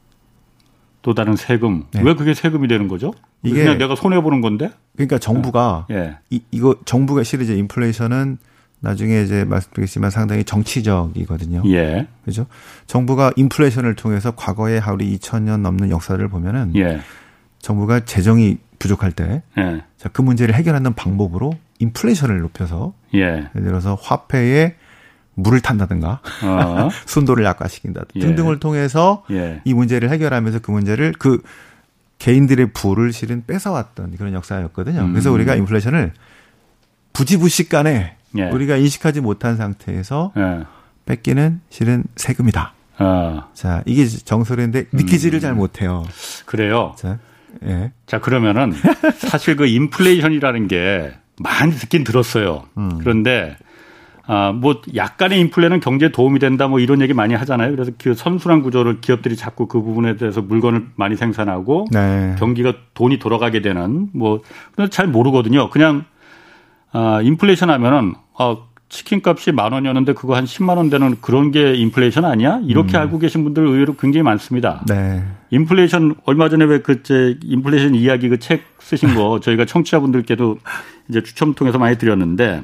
또 1.03 1.15
다른 1.15 1.37
세금. 1.37 1.85
네. 1.93 2.03
왜 2.03 2.15
그게 2.15 2.35
세금이 2.35 2.67
되는 2.67 2.89
거죠? 2.89 3.13
이게 3.43 3.63
그냥 3.63 3.79
내가 3.79 3.95
손해 3.95 4.21
보는 4.21 4.41
건데? 4.41 4.73
그러니까 4.97 5.19
정부가 5.19 5.87
예. 5.91 6.19
이, 6.31 6.43
이거 6.51 6.75
정부가 6.85 7.23
실제 7.23 7.45
이제 7.45 7.55
인플레이션은 7.57 8.39
나중에 8.81 9.23
이제 9.23 9.45
말씀드리겠지만 9.45 10.11
상당히 10.11 10.45
정치적이거든요. 10.45 11.63
예. 11.67 12.09
그죠? 12.25 12.47
정부가 12.87 13.33
인플레이션을 13.37 13.95
통해서 13.95 14.33
과거에 14.33 14.81
우리 14.93 15.17
2000년 15.17 15.61
넘는 15.61 15.91
역사를 15.91 16.27
보면은 16.29 16.73
예. 16.77 17.01
정부가 17.61 18.01
재정이 18.01 18.59
부족할 18.79 19.13
때, 19.13 19.43
예. 19.59 19.83
자, 19.97 20.09
그 20.13 20.23
문제를 20.23 20.55
해결하는 20.55 20.95
방법으로 20.95 21.53
인플레이션을 21.79 22.41
높여서 22.41 22.95
예. 23.15 23.21
예를 23.21 23.51
들어서 23.55 23.95
화폐에 23.95 24.75
물을 25.37 25.61
탄다든가 25.61 26.21
어. 26.43 26.89
순도를 27.07 27.45
약화시킨다 27.45 28.03
예. 28.17 28.21
등등을 28.21 28.59
통해서 28.59 29.23
예. 29.31 29.61
이 29.65 29.75
문제를 29.75 30.11
해결하면서 30.11 30.61
그 30.61 30.71
문제를 30.71 31.15
그 31.19 31.41
개인들의 32.19 32.73
부를 32.73 33.13
실은 33.13 33.45
뺏어왔던 33.47 34.17
그런 34.17 34.33
역사였거든요. 34.33 35.03
음. 35.03 35.13
그래서 35.13 35.31
우리가 35.31 35.55
인플레이션을 35.55 36.13
부지부식간에 37.13 38.17
예. 38.39 38.43
우리가 38.51 38.77
인식하지 38.77 39.21
못한 39.21 39.57
상태에서 39.57 40.33
예. 40.37 40.65
뺏기는 41.05 41.61
실은 41.69 42.05
세금이다. 42.17 42.73
어. 42.99 43.51
자, 43.53 43.83
이게 43.85 44.07
정설인데 44.07 44.87
믿기지를 44.91 45.39
음. 45.39 45.41
잘 45.41 45.55
못해요. 45.55 46.05
그래요. 46.47 46.95
자, 46.99 47.19
예. 47.65 47.93
자 48.07 48.21
그러면은 48.21 48.73
사실 49.19 49.57
그 49.57 49.67
인플레이션이라는 49.67 50.69
게 50.69 51.13
많이 51.39 51.73
듣긴 51.73 52.05
들었어요. 52.05 52.65
음. 52.79 52.99
그런데 52.99 53.57
아, 54.29 54.53
뭐 54.53 54.81
약간의 54.95 55.39
인플레는 55.41 55.81
경제에 55.81 56.11
도움이 56.11 56.39
된다 56.41 56.67
뭐 56.67 56.81
이런 56.81 57.01
얘기 57.01 57.15
많이 57.15 57.35
하잖아요. 57.35 57.71
그래서 57.71 57.93
그 57.99 58.15
선순환 58.15 58.63
구조를 58.63 59.01
기업들이 59.01 59.37
자꾸 59.37 59.67
그 59.67 59.81
부분에 59.81 60.17
대해서 60.17 60.43
물건을 60.43 60.87
많이 60.97 61.17
생산하고 61.17 61.87
네. 61.93 62.35
경기가 62.39 62.75
돈이 62.95 63.19
돌아가게 63.19 63.63
되는 63.63 64.09
뭐 64.13 64.41
근데 64.75 64.91
잘 64.91 65.07
모르거든요. 65.07 65.71
그냥 65.71 66.05
아, 66.93 67.21
인플레이션 67.23 67.71
하면은 67.71 68.15
아, 68.37 68.57
치킨 68.89 69.21
값이 69.25 69.51
만 69.53 69.73
원이었는데 69.73 70.13
그거 70.13 70.37
한 70.37 70.45
10만 70.45 70.77
원 70.77 70.91
되는 70.91 71.17
그런 71.21 71.51
게 71.51 71.75
인플레이션 71.75 72.25
아니야? 72.25 72.61
이렇게 72.65 72.97
음. 72.97 73.01
알고 73.03 73.19
계신 73.19 73.43
분들 73.45 73.65
의외로 73.67 73.95
굉장히 73.97 74.23
많습니다. 74.23 74.83
네. 74.89 75.25
인플레이션 75.51 76.15
얼마 76.25 76.49
전에 76.49 76.65
왜 76.65 76.81
그제 76.81 77.37
인플레이션 77.45 77.95
이야기 77.95 78.29
그 78.29 78.39
책 78.39 78.63
쓰신 78.79 79.15
거 79.15 79.39
저희가 79.43 79.65
청취자분들께도 79.65 80.59
이제 81.09 81.23
추첨 81.23 81.55
통해서 81.55 81.79
많이 81.79 81.99
드렸는데 81.99 82.63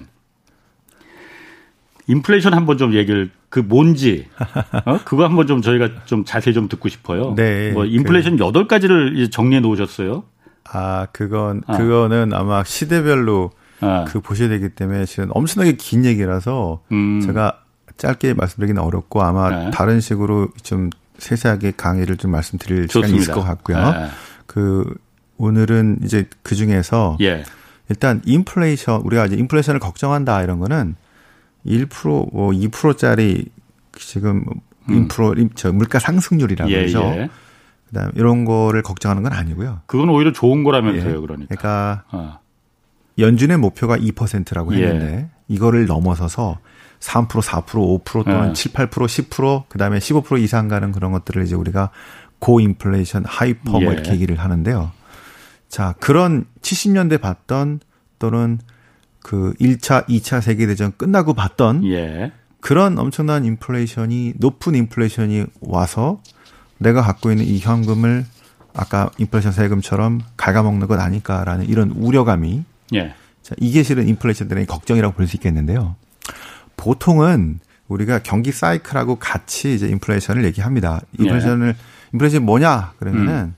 인플레이션 2.06 2.54
한번 2.54 2.78
좀 2.78 2.94
얘기를 2.94 3.30
그 3.48 3.60
뭔지 3.60 4.26
어? 4.86 4.98
그거 5.04 5.24
한번 5.24 5.46
좀 5.46 5.62
저희가 5.62 6.04
좀 6.04 6.24
자세히 6.24 6.54
좀 6.54 6.68
듣고 6.68 6.88
싶어요. 6.88 7.34
네. 7.36 7.72
뭐 7.72 7.84
인플레이션 7.84 8.36
그 8.36 8.44
여덟 8.44 8.64
그... 8.64 8.68
가지를 8.68 9.30
정리해 9.30 9.60
놓으셨어요. 9.60 10.24
아, 10.64 11.06
그건 11.12 11.62
아. 11.66 11.76
그거는 11.76 12.32
아마 12.32 12.64
시대별로 12.64 13.50
아. 13.80 14.04
그 14.08 14.20
보셔야 14.20 14.48
되기 14.48 14.68
때문에 14.70 15.04
실은 15.06 15.28
엄청나게 15.32 15.76
긴 15.76 16.04
얘기라서 16.04 16.82
음. 16.92 17.20
제가 17.20 17.58
짧게 17.98 18.34
말씀드리기는 18.34 18.80
어렵고 18.80 19.22
아마 19.22 19.50
네. 19.50 19.70
다른 19.70 20.00
식으로 20.00 20.48
좀 20.62 20.90
세세하게 21.18 21.74
강의를 21.76 22.16
좀 22.16 22.30
말씀드릴 22.30 22.88
좋습니다. 22.88 23.06
시간이 23.06 23.20
있을 23.20 23.34
것 23.34 23.42
같고요. 23.42 23.76
네. 23.76 24.08
그 24.46 24.84
오늘은 25.36 25.98
이제 26.04 26.26
그 26.42 26.54
중에서 26.54 27.16
예. 27.20 27.44
일단 27.88 28.22
인플레이션 28.24 29.02
우리가 29.02 29.26
이제 29.26 29.36
인플레이션을 29.36 29.80
걱정한다 29.80 30.42
이런 30.42 30.58
거는 30.58 30.94
1%뭐 31.66 32.50
2%짜리 32.50 33.46
지금 33.96 34.44
음. 34.88 34.94
인프로 34.94 35.34
저 35.54 35.72
물가 35.72 35.98
상승률이라고 35.98 36.70
예, 36.70 36.76
그러죠. 36.76 37.02
예. 37.16 37.30
그다음 37.88 38.10
이런 38.14 38.44
거를 38.44 38.82
걱정하는 38.82 39.22
건 39.22 39.32
아니고요. 39.32 39.80
그건 39.86 40.08
오히려 40.08 40.32
좋은 40.32 40.64
거라면서요, 40.64 41.16
예. 41.16 41.20
그러니까. 41.20 41.46
그러니까 41.46 42.04
어. 42.10 42.38
연준의 43.18 43.58
목표가 43.58 43.96
2%라고 43.96 44.74
예. 44.76 44.86
했는데 44.86 45.30
이거를 45.48 45.86
넘어서서 45.86 46.58
3% 47.00 47.28
4% 47.28 48.04
5% 48.04 48.24
또는 48.24 48.50
예. 48.50 48.52
7, 48.54 48.72
8% 48.72 48.88
10% 48.88 49.68
그다음에 49.68 49.98
15% 49.98 50.40
이상 50.40 50.68
가는 50.68 50.92
그런 50.92 51.12
것들을 51.12 51.44
이제 51.44 51.54
우리가 51.54 51.90
고인플레이션 52.38 53.24
hyper 53.26 53.72
뭐 53.72 53.82
예. 53.82 53.86
이렇게 53.86 54.12
얘기를 54.12 54.36
하는데요. 54.38 54.90
자, 55.68 55.94
그런 56.00 56.44
70년대 56.60 57.20
봤던 57.20 57.80
또는 58.18 58.58
그 59.22 59.54
1차, 59.60 60.06
2차 60.08 60.40
세계대전 60.40 60.92
끝나고 60.96 61.34
봤던 61.34 61.84
예. 61.86 62.32
그런 62.60 62.98
엄청난 62.98 63.44
인플레이션이 63.44 64.34
높은 64.36 64.74
인플레이션이 64.74 65.46
와서 65.60 66.20
내가 66.78 67.02
갖고 67.02 67.30
있는 67.30 67.44
이 67.44 67.58
현금을 67.58 68.24
아까 68.74 69.10
인플레이션 69.18 69.52
세금처럼 69.52 70.20
갉아먹는 70.36 70.86
것 70.88 70.98
아닐까라는 70.98 71.68
이런 71.68 71.90
우려감이 71.90 72.64
예. 72.94 73.14
자, 73.42 73.54
이게 73.58 73.82
실은 73.82 74.06
인플레이션 74.08 74.48
대의 74.48 74.66
걱정이라고 74.66 75.14
볼 75.14 75.26
수 75.26 75.36
있겠는데요. 75.36 75.96
보통은 76.76 77.60
우리가 77.88 78.20
경기 78.20 78.52
사이클하고 78.52 79.16
같이 79.16 79.74
이제 79.74 79.86
인플레이션을 79.88 80.44
얘기합니다. 80.44 81.00
인플레이션을 81.18 81.68
예. 81.68 81.74
인플레이션이 82.14 82.44
뭐냐 82.44 82.92
그러면은 82.98 83.34
음. 83.34 83.54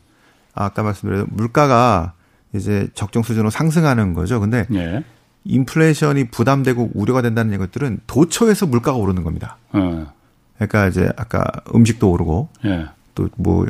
아까 0.54 0.82
말씀드린 0.82 1.26
물가가 1.30 2.12
이제 2.54 2.88
적정 2.94 3.22
수준으로 3.22 3.50
상승하는 3.50 4.14
거죠. 4.14 4.40
근데 4.40 4.66
예. 4.74 5.04
인플레이션이 5.44 6.30
부담되고 6.30 6.92
우려가 6.94 7.22
된다는 7.22 7.58
것들은 7.58 8.00
도처에서 8.06 8.66
물가가 8.66 8.96
오르는 8.96 9.24
겁니다. 9.24 9.58
어. 9.72 10.12
그러니까 10.56 10.86
이제 10.88 11.10
아까 11.16 11.44
음식도 11.74 12.10
오르고 12.10 12.48
예. 12.64 12.86
또뭐 13.14 13.66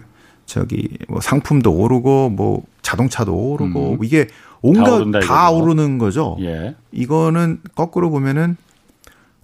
저기 0.46 0.96
뭐 1.08 1.20
상품도 1.20 1.72
오르고 1.72 2.30
뭐 2.30 2.62
자동차도 2.82 3.34
오르고 3.34 3.92
음. 3.92 4.04
이게 4.04 4.28
온갖 4.62 5.10
다, 5.10 5.20
다 5.20 5.50
오르는 5.50 5.98
거죠. 5.98 6.36
예. 6.40 6.74
이거는 6.92 7.60
거꾸로 7.74 8.10
보면은 8.10 8.56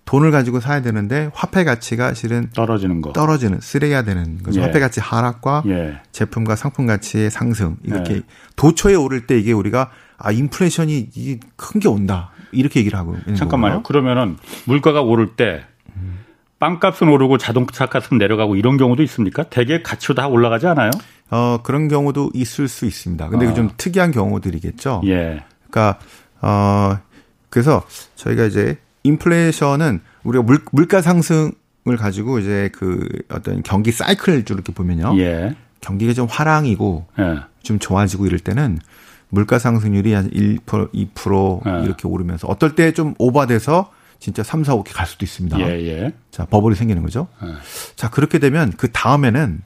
돈을 0.04 0.32
가지고 0.32 0.58
사야 0.58 0.82
되는데 0.82 1.30
화폐 1.34 1.62
가치가 1.62 2.14
실은 2.14 2.50
떨어지는 2.52 3.00
거 3.00 3.12
떨어지는 3.12 3.60
쓰레야 3.60 4.02
되는 4.02 4.42
거죠. 4.42 4.60
예. 4.60 4.64
화폐 4.64 4.80
가치 4.80 5.00
하락과 5.00 5.62
예. 5.66 6.00
제품과 6.12 6.56
상품 6.56 6.86
가치의 6.86 7.30
상승 7.30 7.76
이렇게 7.84 8.14
예. 8.14 8.22
도처에 8.56 8.94
오를 8.94 9.26
때 9.26 9.38
이게 9.38 9.52
우리가 9.52 9.90
아 10.20 10.30
인플레이션이 10.32 11.10
큰 11.56 11.80
게 11.80 11.88
온다 11.88 12.30
이렇게 12.52 12.80
얘기를 12.80 12.98
하고 12.98 13.16
잠깐만요. 13.36 13.76
거고요. 13.76 13.82
그러면은 13.84 14.36
물가가 14.66 15.02
오를 15.02 15.34
때 15.36 15.64
빵값은 16.58 17.08
오르고 17.08 17.38
자동차 17.38 17.86
값은 17.86 18.18
내려가고 18.18 18.54
이런 18.54 18.76
경우도 18.76 19.02
있습니까? 19.04 19.44
대개 19.44 19.80
가치도 19.82 20.14
다 20.14 20.28
올라가지 20.28 20.66
않아요? 20.66 20.90
어, 21.30 21.60
그런 21.62 21.88
경우도 21.88 22.32
있을 22.34 22.68
수 22.68 22.84
있습니다. 22.84 23.28
근데 23.30 23.46
어. 23.46 23.54
좀 23.54 23.70
특이한 23.78 24.10
경우들이겠죠. 24.10 25.02
예. 25.06 25.42
그러니까 25.70 25.98
어 26.42 26.98
그래서 27.48 27.82
저희가 28.16 28.44
이제 28.44 28.78
인플레이션은 29.04 30.00
우리가 30.24 30.42
물, 30.44 30.58
물가 30.72 31.00
상승을 31.00 31.96
가지고 31.98 32.38
이제 32.40 32.68
그 32.74 33.08
어떤 33.30 33.62
경기 33.62 33.90
사이클을 33.92 34.44
이렇게 34.50 34.72
보면요. 34.74 35.14
예. 35.18 35.54
경기가 35.80 36.12
좀 36.12 36.26
화랑이고 36.28 37.06
예. 37.20 37.36
좀 37.62 37.78
좋아지고 37.78 38.26
이럴 38.26 38.38
때는 38.38 38.78
물가 39.30 39.58
상승률이 39.58 40.12
한 40.12 40.28
1%, 40.30 40.60
2% 41.14 41.80
예. 41.80 41.84
이렇게 41.84 42.06
오르면서 42.08 42.46
어떨 42.48 42.74
때 42.74 42.92
좀 42.92 43.14
오버돼서 43.18 43.90
진짜 44.18 44.42
3, 44.42 44.64
4, 44.64 44.74
5까지 44.76 44.90
갈 44.92 45.06
수도 45.06 45.24
있습니다. 45.24 45.58
예, 45.60 45.64
예. 45.86 46.12
자, 46.30 46.44
버블이 46.44 46.74
생기는 46.74 47.02
거죠. 47.02 47.28
예. 47.42 47.48
자, 47.96 48.10
그렇게 48.10 48.38
되면 48.38 48.72
그 48.76 48.90
다음에는 48.92 49.62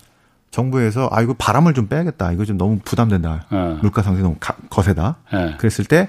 정부에서 0.50 1.08
아 1.10 1.20
이거 1.22 1.34
바람을 1.34 1.74
좀 1.74 1.88
빼야겠다. 1.88 2.30
이거 2.32 2.44
좀 2.44 2.56
너무 2.58 2.78
부담된다. 2.84 3.46
예. 3.52 3.56
물가 3.80 4.02
상승이 4.02 4.22
너무 4.22 4.36
거세다. 4.70 5.16
예. 5.32 5.56
그랬을 5.58 5.84
때 5.86 6.08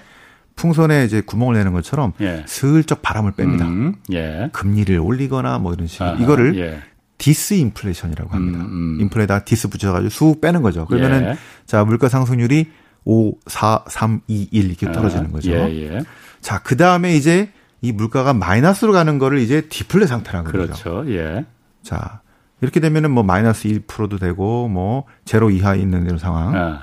풍선에 0.55 1.03
이제 1.05 1.21
구멍을 1.21 1.55
내는 1.55 1.73
것처럼 1.73 2.13
예. 2.21 2.43
슬쩍 2.47 3.01
바람을 3.01 3.31
뺍니다. 3.31 3.61
음, 3.63 3.95
예. 4.13 4.49
금리를 4.53 4.97
올리거나 4.99 5.57
뭐 5.59 5.73
이런 5.73 5.87
식으로 5.87 6.09
아하, 6.09 6.19
이거를 6.21 6.57
예. 6.59 6.79
디스인플레이션이라고 7.17 8.29
합니다. 8.31 8.59
음, 8.59 8.65
음. 8.97 9.01
인플레에다 9.01 9.45
dis 9.45 9.69
붙여가지고 9.69 10.09
쑥 10.11 10.39
빼는 10.41 10.61
거죠. 10.61 10.85
그러면은 10.85 11.29
예. 11.29 11.37
자 11.65 11.83
물가 11.83 12.07
상승률이 12.09 12.69
5, 13.05 13.35
4, 13.47 13.85
3, 13.87 14.21
2, 14.27 14.49
1 14.51 14.65
이렇게 14.65 14.91
떨어지는 14.91 15.31
거죠. 15.31 15.51
예, 15.51 15.95
예. 15.95 16.03
자, 16.41 16.59
그 16.59 16.75
다음에 16.75 17.15
이제 17.15 17.51
이 17.81 17.91
물가가 17.91 18.33
마이너스로 18.33 18.91
가는 18.91 19.19
거를 19.19 19.39
이제 19.39 19.61
디플레 19.69 20.07
상태라고 20.07 20.51
그러죠. 20.51 20.73
그러죠. 20.73 21.11
예. 21.11 21.45
자, 21.83 22.21
이렇게 22.61 22.79
되면은 22.79 23.11
뭐 23.11 23.23
마이너스 23.23 23.67
1%도 23.67 24.17
되고 24.17 24.67
뭐 24.67 25.05
제로 25.23 25.51
이하에 25.51 25.79
있는 25.79 26.05
이런 26.05 26.17
상황. 26.17 26.55
예. 26.55 26.79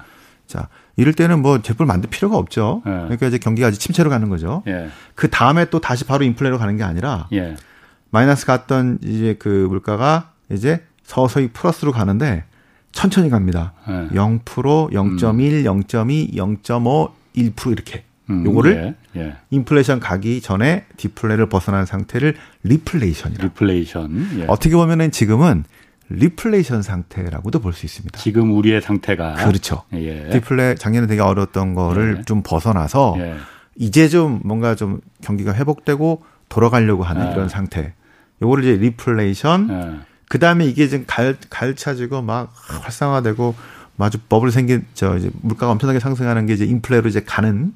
자, 0.47 0.69
이럴 0.97 1.13
때는 1.13 1.43
뭐 1.43 1.61
제품을 1.61 1.87
만들 1.87 2.09
필요가 2.09 2.37
없죠. 2.37 2.83
예. 2.87 2.91
그러니까 2.91 3.27
이제 3.27 3.39
경기가 3.39 3.69
아직 3.69 3.79
침체로 3.81 4.11
가는 4.11 4.29
거죠. 4.29 4.63
예. 4.69 4.91
그 5.15 5.29
다음에 5.29 5.65
또 5.67 5.81
다시 5.81 6.05
바로 6.05 6.25
인플레로 6.25 6.59
가는 6.59 6.77
게 6.77 6.85
아니라 6.85 7.29
예. 7.33 7.57
마이너스 8.11 8.47
갔던 8.47 8.99
이제 9.03 9.35
그 9.39 9.67
물가가 9.69 10.33
이제 10.51 10.85
서서히 11.03 11.49
플러스로 11.49 11.91
가는데 11.91 12.45
천천히 12.93 13.31
갑니다. 13.31 13.73
예. 13.89 13.93
0%, 14.15 14.41
0.1, 14.45 14.97
음. 14.97 15.17
0.2, 15.17 16.35
0.5, 16.35 17.11
1% 17.37 17.73
이렇게. 17.73 18.05
음, 18.31 18.45
요거를 18.47 18.95
예, 19.17 19.21
예. 19.21 19.37
인플레이션 19.51 19.99
가기 19.99 20.41
전에 20.43 20.85
디플레를 20.97 21.49
벗어난 21.49 21.87
상태를 21.87 22.37
리플레이션이라. 22.63 23.45
리플레이션. 23.45 24.29
예. 24.41 24.45
어떻게 24.47 24.77
보면은 24.77 25.11
지금은 25.11 25.65
리플레이션 26.09 26.83
상태라고도 26.83 27.59
볼 27.61 27.73
수 27.73 27.85
있습니다. 27.87 28.19
지금 28.21 28.53
우리의 28.57 28.81
상태가 28.83 29.35
그렇죠. 29.35 29.83
예. 29.95 30.29
디플레 30.31 30.77
작년에 30.77 31.07
되게 31.09 31.21
어려웠던 31.21 31.75
거를 31.75 32.19
예. 32.21 32.23
좀 32.25 32.43
벗어나서 32.45 33.15
예. 33.19 33.35
이제 33.77 34.09
좀 34.09 34.41
뭔가 34.45 34.75
좀 34.77 35.01
경기가 35.23 35.53
회복되고 35.55 36.23
돌아가려고 36.49 37.03
하는 37.03 37.27
예. 37.29 37.33
이런 37.33 37.49
상태. 37.49 37.95
요거를 38.41 38.65
이제 38.65 38.77
리플레이션. 38.77 40.05
예. 40.33 40.39
그 40.39 40.39
다음에 40.39 40.65
이게 40.65 40.89
지금 40.89 41.05
갈, 41.07 41.37
갈차지고 41.51 42.23
막 42.23 42.53
활성화되고 42.57 43.55
막 43.97 44.19
버블 44.29 44.51
생긴 44.51 44.87
저 44.95 45.17
이제 45.17 45.31
물가가 45.43 45.73
엄청나게 45.73 46.01
상승하는 46.01 46.47
게 46.47 46.55
이제 46.55 46.65
인플레로 46.65 47.09
이제 47.09 47.23
가는 47.25 47.73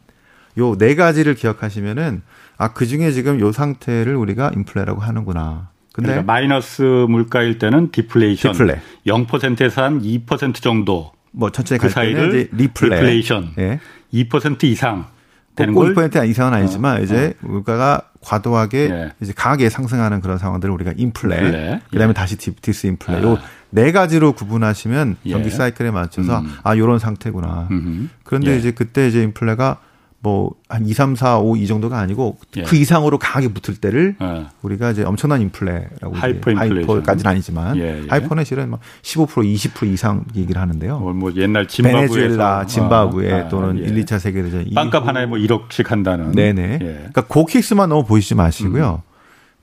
요 0.59 0.75
네 0.79 0.95
가지를 0.95 1.35
기억하시면은 1.35 2.23
아 2.57 2.73
그 2.73 2.87
중에 2.87 3.13
지금 3.13 3.39
요 3.41 3.53
상태를 3.53 4.17
우리가 4.17 4.53
인플레라고 4.57 5.03
하는구나. 5.03 5.69
근데 5.93 6.09
그러니까 6.09 6.33
마이너스 6.33 6.83
물가일 6.83 7.59
때는 7.59 7.91
디플레이션, 7.91 8.53
디플레. 8.53 8.81
0%에서 9.07 9.83
한 9.83 10.01
2% 10.03 10.55
정도 10.63 11.13
뭐 11.33 11.51
천천히 11.51 11.79
그 11.79 11.91
사이를 11.91 12.49
리플레. 12.53 12.97
리플레이션 12.97 13.53
예. 13.59 13.81
2% 14.15 14.65
이상 14.65 15.07
되는 15.57 15.75
걸 15.75 16.11
2% 16.11 16.29
이상은 16.29 16.55
아니지만 16.55 16.99
어, 16.99 17.01
이제 17.03 17.35
어. 17.43 17.47
물가가 17.49 18.03
과도하게 18.21 18.79
예. 18.91 19.13
이제 19.21 19.33
강하게 19.35 19.71
상승하는 19.71 20.21
그런 20.21 20.39
상황들을 20.39 20.73
우리가 20.75 20.93
인플레, 20.97 21.37
인플레. 21.37 21.81
그다음에 21.91 22.11
예. 22.11 22.15
다시 22.15 22.37
디스인플레. 22.37 23.19
아. 23.19 23.39
요 23.73 23.83
네 23.83 23.93
가지로 23.93 24.33
구분하시면 24.33 25.17
경기 25.29 25.47
예. 25.47 25.51
사이클에 25.51 25.91
맞춰서 25.91 26.41
음. 26.41 26.53
아 26.63 26.77
요런 26.77 26.99
상태구나. 26.99 27.69
음흠. 27.71 28.09
그런데 28.25 28.53
예. 28.53 28.59
이제 28.59 28.71
그때 28.71 29.09
이제 29.09 29.23
인플레가 29.23 29.79
뭐 30.21 30.58
한 30.58 30.87
2, 30.87 30.93
3, 30.93 31.15
4, 31.15 31.39
5 31.39 31.57
이 31.57 31.67
정도가 31.67 31.99
아니고 31.99 32.39
예. 32.57 32.63
그 32.63 32.77
이상으로 32.77 33.19
강하게 33.19 33.49
붙을 33.53 33.79
때를 33.79 34.17
예. 34.21 34.47
우리가 34.63 34.91
이제 34.91 35.05
엄청난 35.05 35.41
인플레라고 35.43 36.15
하이퍼 36.15 36.57
하이퍼까지는 36.57 37.31
아니지만 37.31 37.77
예, 37.77 38.03
예. 38.03 38.07
hyper는 38.09 38.45
실은 38.45 38.71
막 38.71 38.81
15% 39.03 39.29
20% 39.29 39.93
이상 39.93 40.25
얘기를 40.35 40.61
하는데요. 40.61 40.99
뭐, 40.99 41.13
뭐 41.13 41.33
옛날 41.37 41.69
짐바브에서 41.69 42.15
베네수엘라, 42.15 42.67
짐바브에 42.67 43.33
어, 43.33 43.49
또는 43.49 43.79
예. 43.79 43.89
1, 43.89 44.05
2차 44.05 44.19
세계 44.19 44.43
대전 44.43 44.67
빵값 44.75 45.07
하나에 45.07 45.27
뭐 45.27 45.39
1억씩 45.39 45.87
한다는. 45.89 46.33
네네. 46.33 46.63
예. 46.63 46.79
그러니까 46.79 47.23
그 47.23 47.45
케이스만 47.47 47.89
너무 47.89 48.05
보시지 48.05 48.35
마시고요. 48.35 49.03
음. 49.05 49.16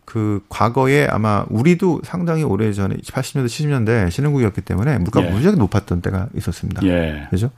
그 0.05 0.41
과거에 0.49 1.07
아마 1.07 1.45
우리도 1.49 2.01
상당히 2.03 2.43
오래 2.43 2.71
전에 2.73 2.95
80년대 2.97 3.45
70년대 3.45 4.11
신흥국이었기 4.11 4.61
때문에 4.61 4.97
물가가 4.99 5.27
예. 5.27 5.31
무지하게 5.31 5.57
높았던 5.57 6.01
때가 6.01 6.27
있었습니다. 6.35 6.85
예. 6.85 7.27
그죠? 7.29 7.49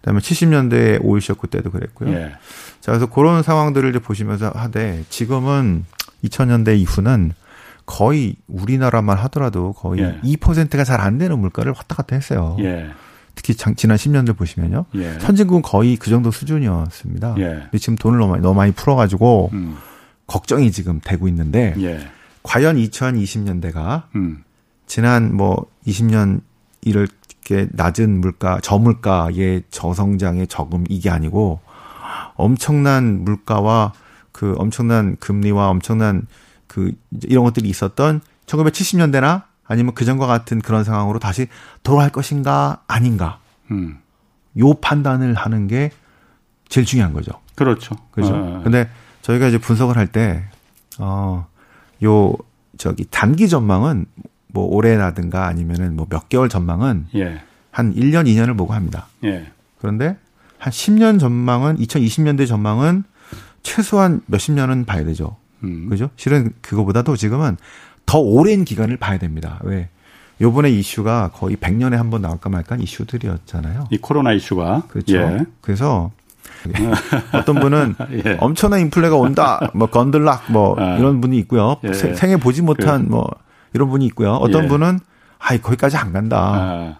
그다음에 0.00 0.20
70년대 0.20 0.98
오일 1.02 1.22
쇼크 1.22 1.46
때도 1.46 1.70
그랬고요. 1.70 2.12
예. 2.12 2.32
자 2.80 2.92
그래서 2.92 3.06
그런 3.06 3.42
상황들을 3.42 3.90
이제 3.90 3.98
보시면서 3.98 4.50
하되 4.54 5.04
지금은 5.10 5.84
2000년대 6.24 6.76
이후는 6.78 7.32
거의 7.86 8.36
우리나라만 8.48 9.16
하더라도 9.18 9.72
거의 9.72 10.02
예. 10.02 10.20
2%가 10.22 10.84
잘 10.84 11.00
안 11.00 11.18
되는 11.18 11.38
물가를 11.38 11.72
왔다 11.76 11.94
갔다 11.96 12.14
했어요. 12.16 12.56
예. 12.60 12.90
특히 13.34 13.54
장, 13.54 13.74
지난 13.74 13.96
10년들 13.96 14.36
보시면요. 14.36 14.84
예. 14.96 15.18
선진국은 15.20 15.62
거의 15.62 15.96
그 15.96 16.10
정도 16.10 16.30
수준이었습니다. 16.30 17.34
예. 17.38 17.44
근데 17.44 17.78
지금 17.78 17.96
돈을 17.96 18.18
너무 18.18 18.32
많이, 18.32 18.42
너무 18.42 18.54
많이 18.54 18.72
풀어가지고 18.72 19.50
음. 19.54 19.76
걱정이 20.32 20.72
지금 20.72 20.98
되고 21.04 21.28
있는데 21.28 21.74
예. 21.78 22.08
과연 22.42 22.76
2020년대가 22.76 24.04
음. 24.16 24.44
지난 24.86 25.36
뭐 25.36 25.66
20년 25.86 26.40
이렇게 26.80 27.68
낮은 27.70 28.18
물가 28.22 28.58
저물가의 28.60 29.64
저성장의 29.70 30.46
저금 30.46 30.86
이게 30.88 31.10
아니고 31.10 31.60
엄청난 32.34 33.24
물가와 33.24 33.92
그 34.32 34.54
엄청난 34.56 35.16
금리와 35.16 35.68
엄청난 35.68 36.26
그 36.66 36.92
이런 37.24 37.44
것들이 37.44 37.68
있었던 37.68 38.22
1970년대나 38.46 39.42
아니면 39.66 39.92
그전과 39.92 40.26
같은 40.26 40.62
그런 40.62 40.82
상황으로 40.82 41.18
다시 41.18 41.46
돌아갈 41.82 42.08
것인가 42.08 42.82
아닌가. 42.88 43.38
음. 43.70 43.98
요 44.58 44.72
판단을 44.74 45.34
하는 45.34 45.68
게 45.68 45.90
제일 46.70 46.86
중요한 46.86 47.12
거죠. 47.12 47.32
그렇죠. 47.54 47.96
그죠. 48.12 48.34
아. 48.34 48.62
근데 48.64 48.88
저희가 49.22 49.48
이제 49.48 49.58
분석을 49.58 49.96
할 49.96 50.06
때, 50.06 50.42
어, 50.98 51.46
요, 52.04 52.34
저기 52.78 53.04
단기 53.10 53.48
전망은 53.48 54.06
뭐 54.48 54.64
올해라든가 54.66 55.46
아니면은 55.46 55.96
뭐 55.96 56.06
몇 56.10 56.28
개월 56.28 56.48
전망은 56.48 57.06
예. 57.14 57.40
한 57.70 57.94
1년, 57.94 58.26
2년을 58.26 58.56
보고 58.58 58.74
합니다. 58.74 59.06
예. 59.24 59.46
그런데 59.80 60.16
한 60.58 60.72
10년 60.72 61.18
전망은 61.18 61.76
2020년대 61.78 62.46
전망은 62.46 63.04
최소한 63.62 64.20
몇십 64.26 64.54
년은 64.54 64.84
봐야 64.84 65.04
되죠. 65.04 65.36
음. 65.62 65.88
그죠? 65.88 66.10
실은 66.16 66.52
그거보다도 66.60 67.16
지금은 67.16 67.56
더 68.04 68.18
오랜 68.18 68.64
기간을 68.64 68.96
봐야 68.98 69.18
됩니다. 69.18 69.58
왜? 69.62 69.88
요번에 70.40 70.70
이슈가 70.70 71.30
거의 71.32 71.56
100년에 71.56 71.92
한 71.92 72.10
번 72.10 72.22
나올까 72.22 72.50
말까 72.50 72.76
이슈들이었잖아요. 72.76 73.86
이 73.90 73.98
코로나 73.98 74.32
이슈가. 74.32 74.82
그렇죠. 74.88 75.16
예. 75.16 75.38
그래서 75.60 76.10
어떤 77.32 77.60
분은 77.60 77.94
예. 78.24 78.36
엄청난 78.40 78.80
인플레가 78.80 79.16
온다, 79.16 79.70
뭐 79.74 79.88
건들락 79.88 80.50
뭐 80.50 80.76
아. 80.78 80.96
이런 80.96 81.20
분이 81.20 81.36
있고요. 81.38 81.76
예. 81.84 81.92
생애 81.92 82.36
보지 82.36 82.62
못한 82.62 83.02
그. 83.02 83.08
뭐 83.08 83.28
이런 83.72 83.88
분이 83.88 84.04
있고요. 84.06 84.34
어떤 84.34 84.64
예. 84.64 84.68
분은 84.68 85.00
아이 85.38 85.58
거기까지 85.60 85.96
안 85.96 86.12
간다. 86.12 86.38
아. 86.38 86.96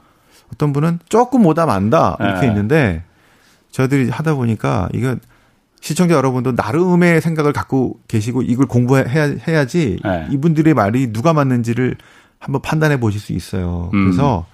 어떤 0.52 0.72
분은 0.72 0.98
조금 1.08 1.46
오다 1.46 1.66
만다 1.66 2.16
이렇게 2.20 2.46
아. 2.46 2.48
있는데 2.50 3.04
저희들이 3.70 4.10
하다 4.10 4.34
보니까 4.34 4.88
이거 4.92 5.16
시청자 5.80 6.14
여러분도 6.14 6.52
나름의 6.52 7.20
생각을 7.20 7.52
갖고 7.52 7.98
계시고 8.06 8.42
이걸 8.42 8.66
공부해야 8.66 9.34
해야지 9.46 9.98
네. 10.04 10.28
이분들의 10.30 10.74
말이 10.74 11.12
누가 11.12 11.32
맞는지를 11.32 11.96
한번 12.38 12.62
판단해 12.62 13.00
보실 13.00 13.20
수 13.20 13.32
있어요. 13.32 13.90
음. 13.94 14.04
그래서 14.04 14.46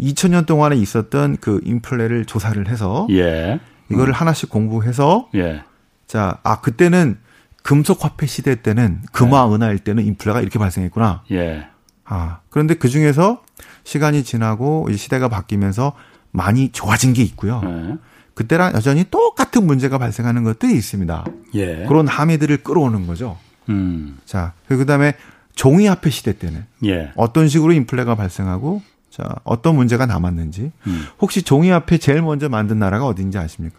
2000년 0.00 0.46
동안에 0.46 0.76
있었던 0.76 1.36
그 1.40 1.60
인플레를 1.64 2.24
조사를 2.24 2.68
해서 2.68 3.06
예. 3.10 3.60
이거를 3.90 4.12
음. 4.12 4.14
하나씩 4.14 4.48
공부해서 4.48 5.28
예. 5.34 5.62
자, 6.06 6.38
아 6.42 6.60
그때는 6.60 7.18
금속 7.62 8.04
화폐 8.04 8.26
시대 8.26 8.62
때는 8.62 9.02
금화 9.12 9.46
네. 9.46 9.54
은화일 9.54 9.78
때는 9.80 10.04
인플레가 10.06 10.40
이렇게 10.40 10.58
발생했구나. 10.58 11.24
예. 11.32 11.68
아, 12.04 12.40
그런데 12.48 12.74
그 12.74 12.88
중에서 12.88 13.42
시간이 13.84 14.24
지나고 14.24 14.86
이제 14.88 14.96
시대가 14.96 15.28
바뀌면서 15.28 15.92
많이 16.30 16.70
좋아진 16.70 17.12
게 17.12 17.22
있고요. 17.22 17.60
네. 17.62 17.96
그때랑 18.34 18.72
여전히 18.74 19.04
똑같은 19.10 19.66
문제가 19.66 19.98
발생하는 19.98 20.44
것들이 20.44 20.72
있습니다. 20.74 21.24
예. 21.54 21.84
그런 21.86 22.06
함의들을 22.06 22.62
끌어오는 22.62 23.06
거죠. 23.06 23.36
음. 23.68 24.18
자, 24.24 24.52
그다음에 24.68 25.14
종이 25.54 25.86
화폐 25.88 26.08
시대 26.08 26.38
때는 26.38 26.64
예. 26.84 27.12
어떤 27.16 27.48
식으로 27.48 27.72
인플레가 27.72 28.14
발생하고 28.14 28.80
자, 29.18 29.34
어떤 29.42 29.74
문제가 29.74 30.06
남았는지 30.06 30.70
음. 30.86 31.06
혹시 31.20 31.42
종이 31.42 31.70
화폐 31.70 31.98
제일 31.98 32.22
먼저 32.22 32.48
만든 32.48 32.78
나라가 32.78 33.04
어딘지 33.06 33.36
아십니까? 33.36 33.76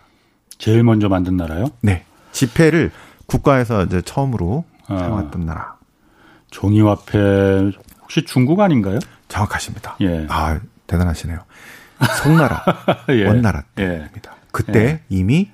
제일 0.57 0.83
먼저 0.83 1.07
만든 1.07 1.37
나라요? 1.37 1.67
네. 1.81 2.03
지폐를 2.33 2.91
국가에서 3.25 3.85
이제 3.85 4.01
처음으로 4.01 4.65
아. 4.87 4.97
사용했던 4.97 5.45
나라. 5.45 5.77
종이 6.51 6.81
화폐 6.81 7.71
혹시 8.01 8.25
중국 8.25 8.59
아닌가요? 8.59 8.99
정확하십니다. 9.29 9.95
예. 10.01 10.27
아, 10.29 10.59
대단하시네요. 10.87 11.39
송나라, 12.21 12.63
예. 13.09 13.25
원나라 13.25 13.63
때입니다. 13.75 14.31
예. 14.35 14.39
그때 14.51 14.79
예. 14.79 15.01
이미 15.09 15.51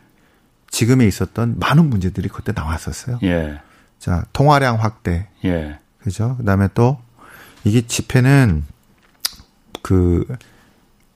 지금에 0.72 1.06
있었던 1.06 1.58
많은 1.60 1.90
문제들이 1.90 2.30
그때 2.30 2.54
나왔었어요. 2.56 3.20
예. 3.24 3.60
자, 4.00 4.26
통화량 4.34 4.82
확대. 4.82 5.28
예. 5.44 5.78
그죠? 6.00 6.38
그다음에 6.38 6.70
또 6.74 6.98
이게 7.64 7.82
지폐는 7.86 8.64
그, 9.86 10.26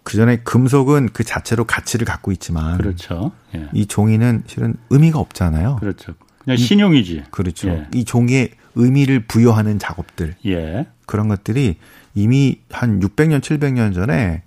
그 0.03 0.15
전에 0.15 0.37
금속은 0.43 1.09
그 1.11 1.23
자체로 1.23 1.63
가치를 1.63 2.05
갖고 2.05 2.31
있지만. 2.31 2.77
그렇죠. 2.77 3.31
예. 3.55 3.67
이 3.73 3.87
종이는 3.87 4.43
실은 4.45 4.75
의미가 4.91 5.17
없잖아요. 5.17 5.77
그렇죠. 5.79 6.13
그냥 6.43 6.55
신용이지. 6.55 7.13
이, 7.15 7.23
그렇죠. 7.31 7.69
예. 7.69 7.87
이 7.95 8.05
종이에 8.05 8.51
의미를 8.75 9.25
부여하는 9.25 9.79
작업들. 9.79 10.35
예. 10.45 10.85
그런 11.07 11.27
것들이 11.29 11.77
이미 12.13 12.59
한 12.69 12.99
600년, 12.99 13.41
700년 13.41 13.95
전에 13.95 14.43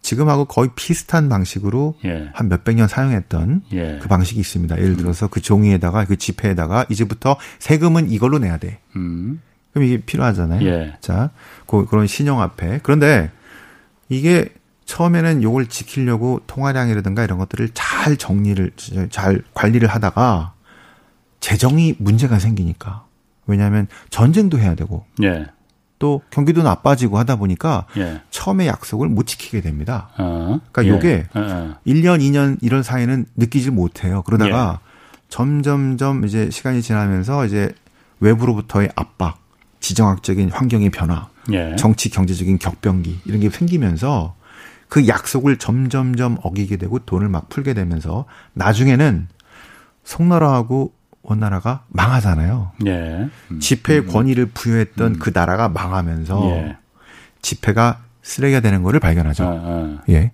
지금하고 0.00 0.46
거의 0.46 0.70
비슷한 0.74 1.28
방식으로 1.28 1.96
예. 2.06 2.30
한 2.32 2.48
몇백 2.48 2.76
년 2.76 2.88
사용했던 2.88 3.64
예. 3.72 3.98
그 4.00 4.08
방식이 4.08 4.40
있습니다. 4.40 4.78
예를 4.78 4.96
들어서 4.96 5.28
그 5.28 5.42
종이에다가 5.42 6.06
그 6.06 6.16
지폐에다가 6.16 6.86
이제부터 6.88 7.36
세금은 7.58 8.10
이걸로 8.10 8.38
내야 8.38 8.56
돼. 8.56 8.78
음. 8.96 9.42
그럼 9.76 9.86
이게 9.86 9.98
필요하잖아요. 9.98 10.66
예. 10.66 10.96
자, 11.02 11.28
그, 11.66 11.84
그런 11.84 12.06
신용화폐. 12.06 12.80
그런데 12.82 13.30
이게 14.08 14.48
처음에는 14.84 15.42
요걸 15.42 15.66
지키려고 15.66 16.40
통화량이라든가 16.46 17.24
이런 17.24 17.38
것들을 17.38 17.70
잘 17.74 18.16
정리를 18.16 18.70
잘 19.10 19.42
관리를 19.54 19.88
하다가 19.88 20.52
재정이 21.40 21.96
문제가 21.98 22.38
생기니까 22.38 23.04
왜냐하면 23.46 23.88
전쟁도 24.10 24.58
해야 24.58 24.74
되고 24.74 25.04
예. 25.22 25.46
또 25.98 26.22
경기도 26.30 26.62
나빠지고 26.62 27.18
하다 27.18 27.36
보니까 27.36 27.86
예. 27.96 28.20
처음에 28.30 28.66
약속을 28.66 29.08
못 29.08 29.26
지키게 29.26 29.60
됩니다. 29.60 30.10
어. 30.18 30.60
그러니까 30.70 30.84
예. 30.84 30.88
요게 30.88 31.26
어, 31.34 31.40
어. 31.40 31.74
1년, 31.86 32.20
2년 32.20 32.58
이런 32.60 32.82
사이는 32.82 33.26
느끼지 33.36 33.70
못해요. 33.70 34.22
그러다가 34.22 34.80
예. 34.82 34.86
점점점 35.28 36.24
이제 36.24 36.50
시간이 36.50 36.82
지나면서 36.82 37.46
이제 37.46 37.72
외부로부터의 38.20 38.90
압박, 38.94 39.38
지정학적인 39.80 40.50
환경의 40.50 40.90
변화, 40.90 41.28
예. 41.52 41.76
정치 41.76 42.10
경제적인 42.10 42.58
격변기 42.58 43.20
이런 43.24 43.40
게 43.40 43.50
생기면서 43.50 44.34
그 44.88 45.08
약속을 45.08 45.58
점점점 45.58 46.38
어기게 46.42 46.76
되고 46.76 46.98
돈을 47.00 47.28
막 47.28 47.48
풀게 47.48 47.74
되면서 47.74 48.24
나중에는 48.54 49.28
송나라하고 50.04 50.92
원나라가 51.22 51.84
망하잖아요. 51.88 52.72
예. 52.86 53.28
음. 53.50 53.60
집회의 53.60 54.00
음. 54.00 54.06
권위를 54.06 54.46
부여했던 54.46 55.14
음. 55.14 55.18
그 55.18 55.32
나라가 55.34 55.68
망하면서 55.68 56.50
예. 56.50 56.76
집회가 57.42 58.04
쓰레기가 58.22 58.60
되는 58.60 58.82
것을 58.82 59.00
발견하죠. 59.00 59.44
아, 59.44 59.48
아. 59.48 60.02
예. 60.08 60.32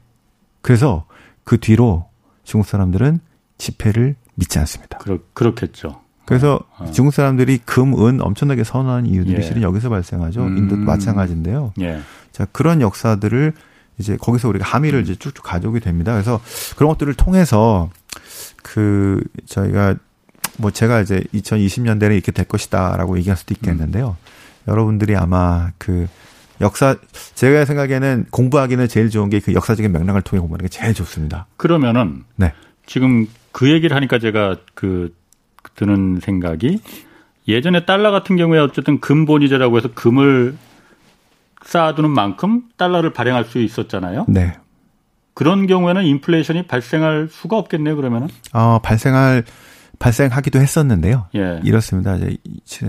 그래서 0.61 1.07
그 1.45 1.59
뒤로 1.59 2.09
중국 2.45 2.67
사람들은 2.67 3.21
집회를 3.59 4.17
믿지 4.35 4.59
않습니다. 4.59 4.99
그렇, 4.99 5.19
그렇겠죠. 5.33 6.02
그래서 6.25 6.61
아, 6.77 6.85
아. 6.85 6.91
중국 6.91 7.13
사람들이 7.13 7.59
금, 7.65 7.95
은 8.07 8.21
엄청나게 8.21 8.65
선호하는 8.65 9.07
이유들이 9.11 9.37
예. 9.39 9.43
실은 9.43 9.63
여기서 9.63 9.89
발생하죠. 9.91 10.43
음. 10.45 10.59
인도도 10.59 10.83
마찬가지인데요. 10.83 11.73
예. 11.81 12.01
자, 12.31 12.47
그런 12.53 12.81
역사들을 12.81 13.53
이제 13.99 14.17
거기서 14.17 14.49
우리가 14.49 14.65
함의를 14.65 15.03
이제 15.03 15.15
쭉쭉 15.15 15.45
가져오게 15.45 15.81
됩니다. 15.81 16.13
그래서 16.13 16.41
그런 16.77 16.89
것들을 16.91 17.13
통해서 17.15 17.91
그 18.63 19.23
저희가 19.47 19.97
뭐 20.59 20.71
제가 20.71 21.01
이제 21.01 21.23
2020년대는 21.35 22.13
이렇게 22.13 22.33
될 22.33 22.47
것이다라고 22.47 23.19
얘기할 23.19 23.37
수도 23.37 23.55
있겠는데요. 23.55 24.17
음. 24.19 24.69
여러분들이 24.71 25.17
아마 25.17 25.71
그 25.79 26.07
역사 26.61 26.97
제가 27.35 27.65
생각에는 27.65 28.27
공부하기는 28.31 28.87
제일 28.89 29.11
좋은 29.11 29.29
게 29.29 29.41
그 29.41 29.53
역사적인 29.55 29.91
맥락을 29.91 30.23
통해 30.23 30.41
공부하는 30.41 30.65
게 30.65 30.69
제일 30.69 30.95
좋습니다. 30.95 31.47
그러면은 31.57 32.25
네. 32.37 32.53
지금 32.87 33.27
그 33.51 33.71
얘기를 33.71 33.97
하니까 33.97 34.19
제가 34.19 34.57
그 34.75 35.13
드는 35.75 36.21
생각이 36.21 36.81
예전에 37.49 37.85
달러 37.85 38.11
같은 38.11 38.37
경우에 38.37 38.59
어쨌든 38.59 39.01
금본위제라고 39.01 39.77
해서 39.77 39.89
금을 39.95 40.57
쌓아두는 41.65 42.11
만큼 42.11 42.63
달러를 42.77 43.13
발행할 43.13 43.45
수 43.45 43.61
있었잖아요. 43.61 44.27
네. 44.29 44.55
그런 45.35 45.67
경우에는 45.67 46.05
인플레이션이 46.05 46.67
발생할 46.67 47.29
수가 47.31 47.57
없겠네요. 47.57 47.97
그러면은. 47.97 48.29
어 48.53 48.79
발생할 48.83 49.45
발생하기도 49.99 50.59
했었는데요. 50.59 51.27
예. 51.37 51.61
이렇습니다. 51.65 52.17
이제 52.17 52.37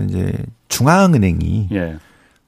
이제 0.06 0.34
중앙은행이 0.68 1.70
예. 1.72 1.98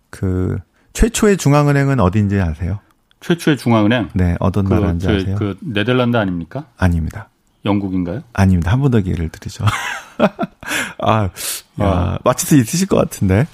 그 0.09 0.57
최초의 0.93 1.37
중앙은행은 1.37 1.99
어딘지 1.99 2.39
아세요? 2.39 2.79
최초의 3.19 3.57
중앙은행? 3.57 4.09
네, 4.13 4.35
어떤 4.39 4.65
그, 4.65 4.73
나라인지 4.73 5.07
아세요? 5.07 5.35
그 5.37 5.57
네덜란드 5.61 6.17
아닙니까? 6.17 6.65
아닙니다. 6.77 7.29
영국인가요? 7.65 8.21
아닙니다. 8.33 8.71
한 8.71 8.79
번 8.81 8.91
더 8.91 8.99
기회를 8.99 9.29
드리죠. 9.29 9.65
아, 10.99 11.23
야, 11.23 11.29
아. 11.79 12.19
맞힐 12.23 12.47
수 12.47 12.55
있으실 12.57 12.87
것 12.87 12.97
같은데. 12.97 13.47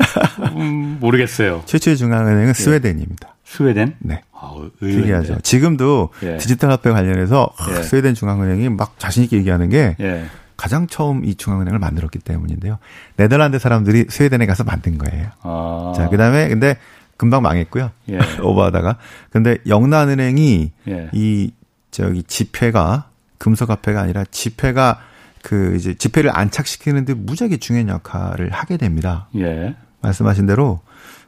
음, 0.56 0.98
모르겠어요. 1.00 1.64
최초의 1.68 1.98
중앙은행은 1.98 2.50
예. 2.50 2.54
스웨덴입니다. 2.54 3.36
스웨덴? 3.44 3.96
네. 4.00 4.22
아, 4.34 4.54
특이하죠. 4.80 5.40
지금도 5.42 6.10
예. 6.24 6.38
디지털 6.38 6.72
화폐 6.72 6.90
관련해서 6.92 7.50
예. 7.70 7.84
스웨덴 7.84 8.14
중앙은행이 8.14 8.70
막 8.70 8.98
자신있게 9.00 9.38
얘기하는 9.38 9.70
게 9.70 9.96
예. 10.00 10.26
가장 10.58 10.88
처음 10.88 11.26
이 11.26 11.36
중앙은행을 11.36 11.80
만들었기 11.80 12.20
때문인데요. 12.20 12.78
네덜란드 13.18 13.58
사람들이 13.60 14.06
스웨덴에 14.10 14.46
가서 14.46 14.64
만든 14.64 14.98
거예요. 14.98 15.28
아. 15.42 15.94
자, 15.96 16.08
그 16.10 16.18
다음에 16.18 16.48
근데 16.50 16.78
금방 17.18 17.42
망했고요. 17.42 17.92
예. 18.10 18.20
오버하다가. 18.42 18.98
근데 19.32 19.58
영란은행이 19.68 20.72
예. 20.88 21.10
이 21.14 21.52
저기 21.92 22.24
지폐가 22.24 23.10
금속화폐가 23.42 24.00
아니라 24.00 24.24
지폐가 24.30 25.02
그 25.42 25.76
이제 25.76 25.96
지폐를 25.96 26.30
안착시키는데 26.34 27.16
무지하게 27.16 27.58
중요한 27.58 27.90
역할을 27.90 28.52
하게 28.52 28.78
됩니다. 28.78 29.28
예. 29.36 29.76
말씀하신 30.02 30.46
대로 30.46 30.80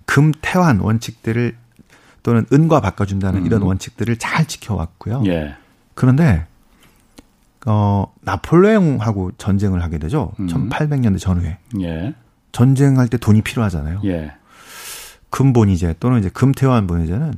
금 0.05 0.31
태환 0.41 0.79
원칙들을 0.79 1.55
또는 2.21 2.45
은과 2.53 2.81
바꿔준다는 2.81 3.41
음. 3.41 3.45
이런 3.47 3.63
원칙들을 3.63 4.15
잘 4.17 4.45
지켜왔고요. 4.45 5.23
예. 5.25 5.55
그런데 5.95 6.45
어, 7.65 8.13
나폴레옹하고 8.21 9.31
전쟁을 9.39 9.81
하게 9.81 9.97
되죠. 9.97 10.33
음. 10.39 10.47
1800년대 10.47 11.17
전후에. 11.19 11.57
예. 11.81 12.13
전쟁할 12.51 13.07
때 13.07 13.17
돈이 13.17 13.41
필요하잖아요. 13.41 14.01
예. 14.05 14.33
금본이제 15.31 15.95
또는 15.99 16.19
이제 16.19 16.29
금태환 16.29 16.85
본이제는 16.85 17.33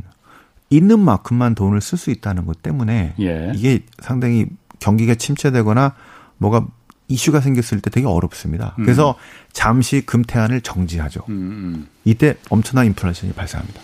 있는 0.69 0.99
만큼만 0.99 1.55
돈을 1.55 1.79
쓸 1.79 1.97
수 1.97 2.11
있다는 2.11 2.45
것 2.45 2.61
때문에 2.61 3.13
예. 3.21 3.53
이게 3.55 3.85
상당히 3.99 4.47
경기가 4.85 5.15
침체되거나 5.15 5.95
뭐가 6.37 6.67
이슈가 7.07 7.41
생겼을 7.41 7.81
때 7.81 7.89
되게 7.89 8.05
어렵습니다. 8.05 8.75
음. 8.77 8.83
그래서 8.83 9.15
잠시 9.51 10.05
금태환을 10.05 10.61
정지하죠. 10.61 11.21
음, 11.29 11.33
음. 11.33 11.87
이때 12.03 12.35
엄청난 12.49 12.85
인플레이션이 12.85 13.33
발생합니다. 13.33 13.81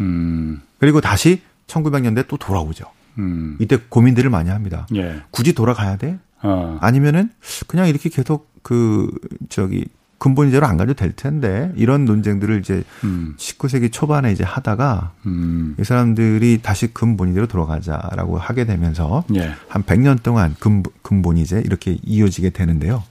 음. 0.00 0.62
그리고 0.78 1.02
다시 1.02 1.42
1900년대 1.66 2.26
또 2.28 2.38
돌아오죠. 2.38 2.86
음. 3.18 3.56
이때 3.60 3.76
고민들을 3.76 4.30
많이 4.30 4.48
합니다. 4.48 4.86
예. 4.94 5.22
굳이 5.30 5.52
돌아가야 5.54 5.96
돼? 5.96 6.18
어. 6.42 6.78
아니면은 6.80 7.30
그냥 7.66 7.88
이렇게 7.88 8.08
계속 8.08 8.50
그 8.62 9.10
저기 9.50 9.86
근본이대로 10.18 10.66
안 10.66 10.76
가도 10.76 10.94
될 10.94 11.12
텐데 11.12 11.72
이런 11.76 12.04
논쟁들을 12.04 12.58
이제 12.58 12.82
음. 13.04 13.34
19세기 13.38 13.92
초반에 13.92 14.32
이제 14.32 14.42
하다가 14.42 15.12
음. 15.26 15.76
이 15.78 15.84
사람들이 15.84 16.58
다시 16.60 16.92
근본이대로 16.92 17.46
돌아가자라고 17.46 18.36
하게 18.36 18.64
되면서 18.64 19.24
예. 19.36 19.52
한 19.68 19.84
100년 19.84 20.22
동안 20.22 20.56
근, 20.58 20.82
근본 21.02 21.38
이제 21.38 21.62
이렇게 21.64 21.98
이어지게 22.02 22.50
되는데요. 22.50 23.04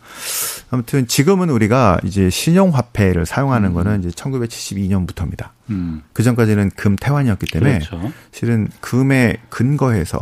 아무튼 0.69 1.07
지금은 1.07 1.49
우리가 1.49 2.01
이제 2.03 2.29
신용화폐를 2.29 3.25
사용하는 3.25 3.69
음. 3.69 3.73
거는 3.73 3.99
이제 4.03 4.09
1972년부터입니다. 4.09 5.49
음. 5.69 6.01
그 6.11 6.23
전까지는 6.23 6.71
금 6.71 6.97
태환이었기 6.97 7.45
때문에 7.45 7.79
그렇죠. 7.79 8.11
실은 8.31 8.67
금에 8.81 9.37
근거해서 9.47 10.19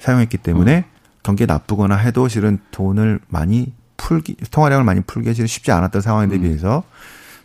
사용했기 0.00 0.38
때문에 0.38 0.78
음. 0.78 0.96
경기에 1.22 1.46
나쁘거나 1.46 1.96
해도 1.96 2.26
실은 2.26 2.58
돈을 2.72 3.20
많이 3.28 3.72
풀기 3.96 4.36
통화량을 4.50 4.84
많이 4.84 5.00
풀기 5.00 5.32
실은 5.34 5.46
쉽지 5.46 5.72
않았던 5.72 6.02
상황에 6.02 6.34
음. 6.34 6.42
비해서 6.42 6.82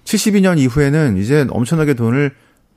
72년 0.05 0.57
이후에는 0.59 1.17
이제 1.17 1.45
엄청나게 1.49 1.93
돈을 1.93 2.31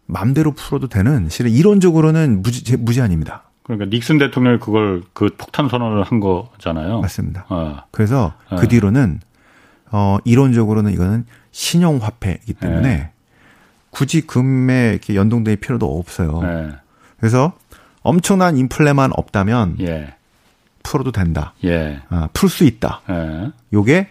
맘대로 0.07 0.53
풀어도 0.53 0.89
되는 0.89 1.29
실은 1.29 1.51
이론적으로는 1.51 2.43
무지, 2.43 2.77
무제한입니다. 2.77 3.45
그러니까 3.63 3.87
닉슨 3.87 4.19
대통령이 4.19 4.59
그걸 4.59 5.03
그 5.15 5.31
폭탄 5.39 5.69
선언을 5.69 6.03
한 6.03 6.21
거잖아요. 6.21 7.01
맞습니다. 7.01 7.47
어. 7.49 7.83
그래서 7.91 8.35
네. 8.51 8.59
그 8.59 8.69
뒤로는 8.69 9.21
어 9.91 10.19
이론적으로는 10.25 10.93
이거는 10.93 11.25
신용 11.51 11.97
화폐이기 11.97 12.55
때문에 12.55 12.89
네. 12.89 13.11
굳이 13.91 14.21
금에 14.23 14.91
이렇게 14.91 15.15
연동될 15.15 15.57
필요도 15.57 15.99
없어요. 15.99 16.43
네. 16.43 16.73
그래서 17.19 17.53
엄청난 18.03 18.59
인플레만 18.59 19.13
없다면 19.15 19.77
예. 19.81 20.15
풀어도 20.85 21.11
된다. 21.11 21.55
예. 21.64 22.01
아, 22.09 22.29
풀 22.33 22.49
수 22.49 22.62
있다. 22.62 23.01
예. 23.11 23.51
요게 23.73 24.09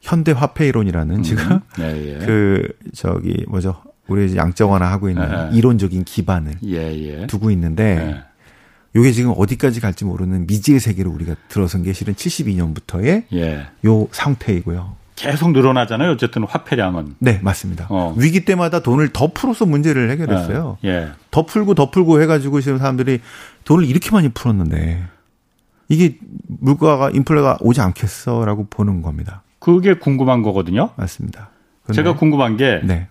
현대 0.00 0.30
화폐 0.30 0.68
이론이라는 0.68 1.16
음. 1.16 1.22
지금 1.24 1.60
예, 1.80 2.14
예. 2.14 2.18
그 2.24 2.68
저기 2.94 3.44
뭐죠? 3.48 3.82
우리 4.06 4.36
양정화나 4.36 4.90
하고 4.90 5.08
있는 5.08 5.28
예. 5.52 5.56
이론적인 5.56 6.04
기반을 6.04 6.54
예, 6.64 7.26
두고 7.26 7.50
있는데 7.50 8.22
요게 8.94 9.12
지금 9.12 9.34
어디까지 9.36 9.80
갈지 9.80 10.04
모르는 10.04 10.46
미지의 10.46 10.80
세계로 10.80 11.10
우리가 11.10 11.34
들어선 11.48 11.82
게 11.82 11.92
실은 11.92 12.14
72년부터의 12.14 13.24
요 13.86 14.08
상태이고요. 14.10 15.00
계속 15.14 15.52
늘어나잖아요. 15.52 16.12
어쨌든 16.12 16.44
화폐량은. 16.44 17.16
네, 17.18 17.40
맞습니다. 17.42 17.86
어. 17.90 18.14
위기 18.16 18.46
때마다 18.46 18.80
돈을 18.80 19.10
더 19.10 19.28
풀어서 19.32 19.66
문제를 19.66 20.10
해결했어요. 20.10 20.78
예. 20.84 20.88
예. 20.88 21.08
더 21.30 21.44
풀고 21.44 21.74
더 21.74 21.90
풀고 21.90 22.22
해가지고 22.22 22.62
지금 22.62 22.78
사람들이 22.78 23.20
돈을 23.64 23.84
이렇게 23.84 24.10
많이 24.12 24.30
풀었는데 24.30 25.04
이게 25.90 26.16
물가가 26.46 27.10
인플레가 27.10 27.58
오지 27.60 27.80
않겠어라고 27.80 28.68
보는 28.70 29.02
겁니다. 29.02 29.42
그게 29.58 29.94
궁금한 29.94 30.42
거거든요. 30.42 30.90
맞습니다. 30.96 31.50
제가 31.92 32.14
궁금한 32.14 32.56
게 32.56 32.80
네. 32.84 33.08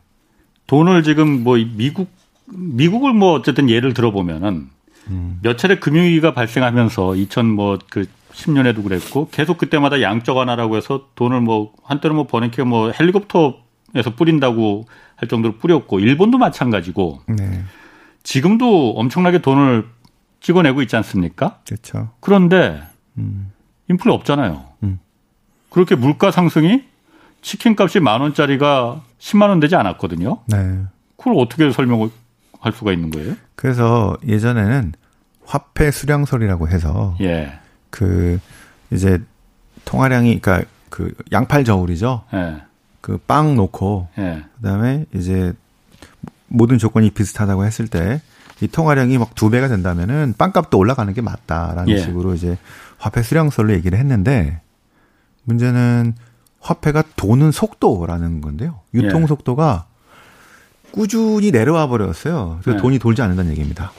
돈을 0.65 1.03
지금 1.03 1.43
뭐 1.43 1.57
미국 1.57 2.09
미국을 2.47 3.13
뭐 3.13 3.33
어쨌든 3.33 3.69
예를 3.69 3.93
들어보면은 3.93 4.69
음. 5.09 5.39
몇 5.43 5.57
차례 5.57 5.77
금융위기가 5.77 6.33
발생하면서 6.33 7.03
2000뭐그 7.11 8.07
10년에도 8.31 8.81
그랬고 8.83 9.27
계속 9.29 9.57
그때마다 9.57 10.01
양적 10.01 10.37
완화라고 10.37 10.77
해서 10.77 11.07
돈을 11.15 11.41
뭐 11.41 11.73
한때는 11.83 12.15
뭐 12.15 12.27
버네키가 12.27 12.63
뭐 12.63 12.91
헬리콥터에서 12.97 14.15
뿌린다고 14.15 14.85
할 15.17 15.27
정도로 15.27 15.57
뿌렸고 15.57 15.99
일본도 15.99 16.37
마찬가지고 16.37 17.19
네. 17.27 17.61
지금도 18.23 18.91
엄청나게 18.91 19.39
돈을 19.39 19.85
찍어내고 20.41 20.81
있지 20.83 20.95
않습니까? 20.95 21.59
그렇죠. 21.65 22.11
그런데 22.19 22.81
음. 23.17 23.51
인플레 23.89 24.13
없잖아요. 24.13 24.65
음. 24.83 24.99
그렇게 25.69 25.95
물가 25.95 26.31
상승이 26.31 26.83
치킨 27.41 27.75
값이 27.77 27.99
만 27.99 28.21
원짜리가 28.21 29.01
10만 29.19 29.49
원 29.49 29.59
되지 29.59 29.75
않았거든요. 29.75 30.39
네. 30.47 30.83
그걸 31.17 31.35
어떻게 31.37 31.71
설명을 31.71 32.09
할 32.59 32.71
수가 32.73 32.91
있는 32.91 33.09
거예요? 33.09 33.35
그래서 33.55 34.17
예전에는 34.25 34.93
화폐 35.45 35.91
수량설이라고 35.91 36.69
해서 36.69 37.15
예. 37.21 37.59
그 37.89 38.39
이제 38.91 39.21
통화량이 39.85 40.39
그러니까 40.39 40.69
그 40.89 41.13
양팔 41.31 41.63
저울이죠. 41.63 42.23
예. 42.33 42.61
그빵 43.01 43.55
놓고 43.55 44.09
예. 44.17 44.43
그다음에 44.57 45.05
이제 45.13 45.53
모든 46.47 46.77
조건이 46.77 47.11
비슷하다고 47.11 47.65
했을 47.65 47.87
때 47.87 48.21
이 48.61 48.67
통화량이 48.67 49.17
막 49.17 49.35
두 49.35 49.49
배가 49.49 49.67
된다면은 49.67 50.33
빵값도 50.37 50.77
올라가는 50.77 51.13
게 51.13 51.21
맞다라는 51.21 51.89
예. 51.89 51.99
식으로 51.99 52.33
이제 52.33 52.57
화폐 52.97 53.21
수량설로 53.21 53.73
얘기를 53.73 53.97
했는데 53.97 54.61
문제는 55.45 56.13
화폐가 56.59 57.03
도는 57.15 57.51
속도라는 57.51 58.41
건데요. 58.41 58.81
유통 58.93 59.23
예. 59.23 59.27
속도가 59.27 59.85
꾸준히 60.91 61.51
내려와 61.51 61.87
버렸어요. 61.87 62.59
그래서 62.61 62.77
네. 62.77 62.81
돈이 62.81 62.99
돌지 62.99 63.21
않는다는 63.21 63.51
얘기입니다. 63.51 63.91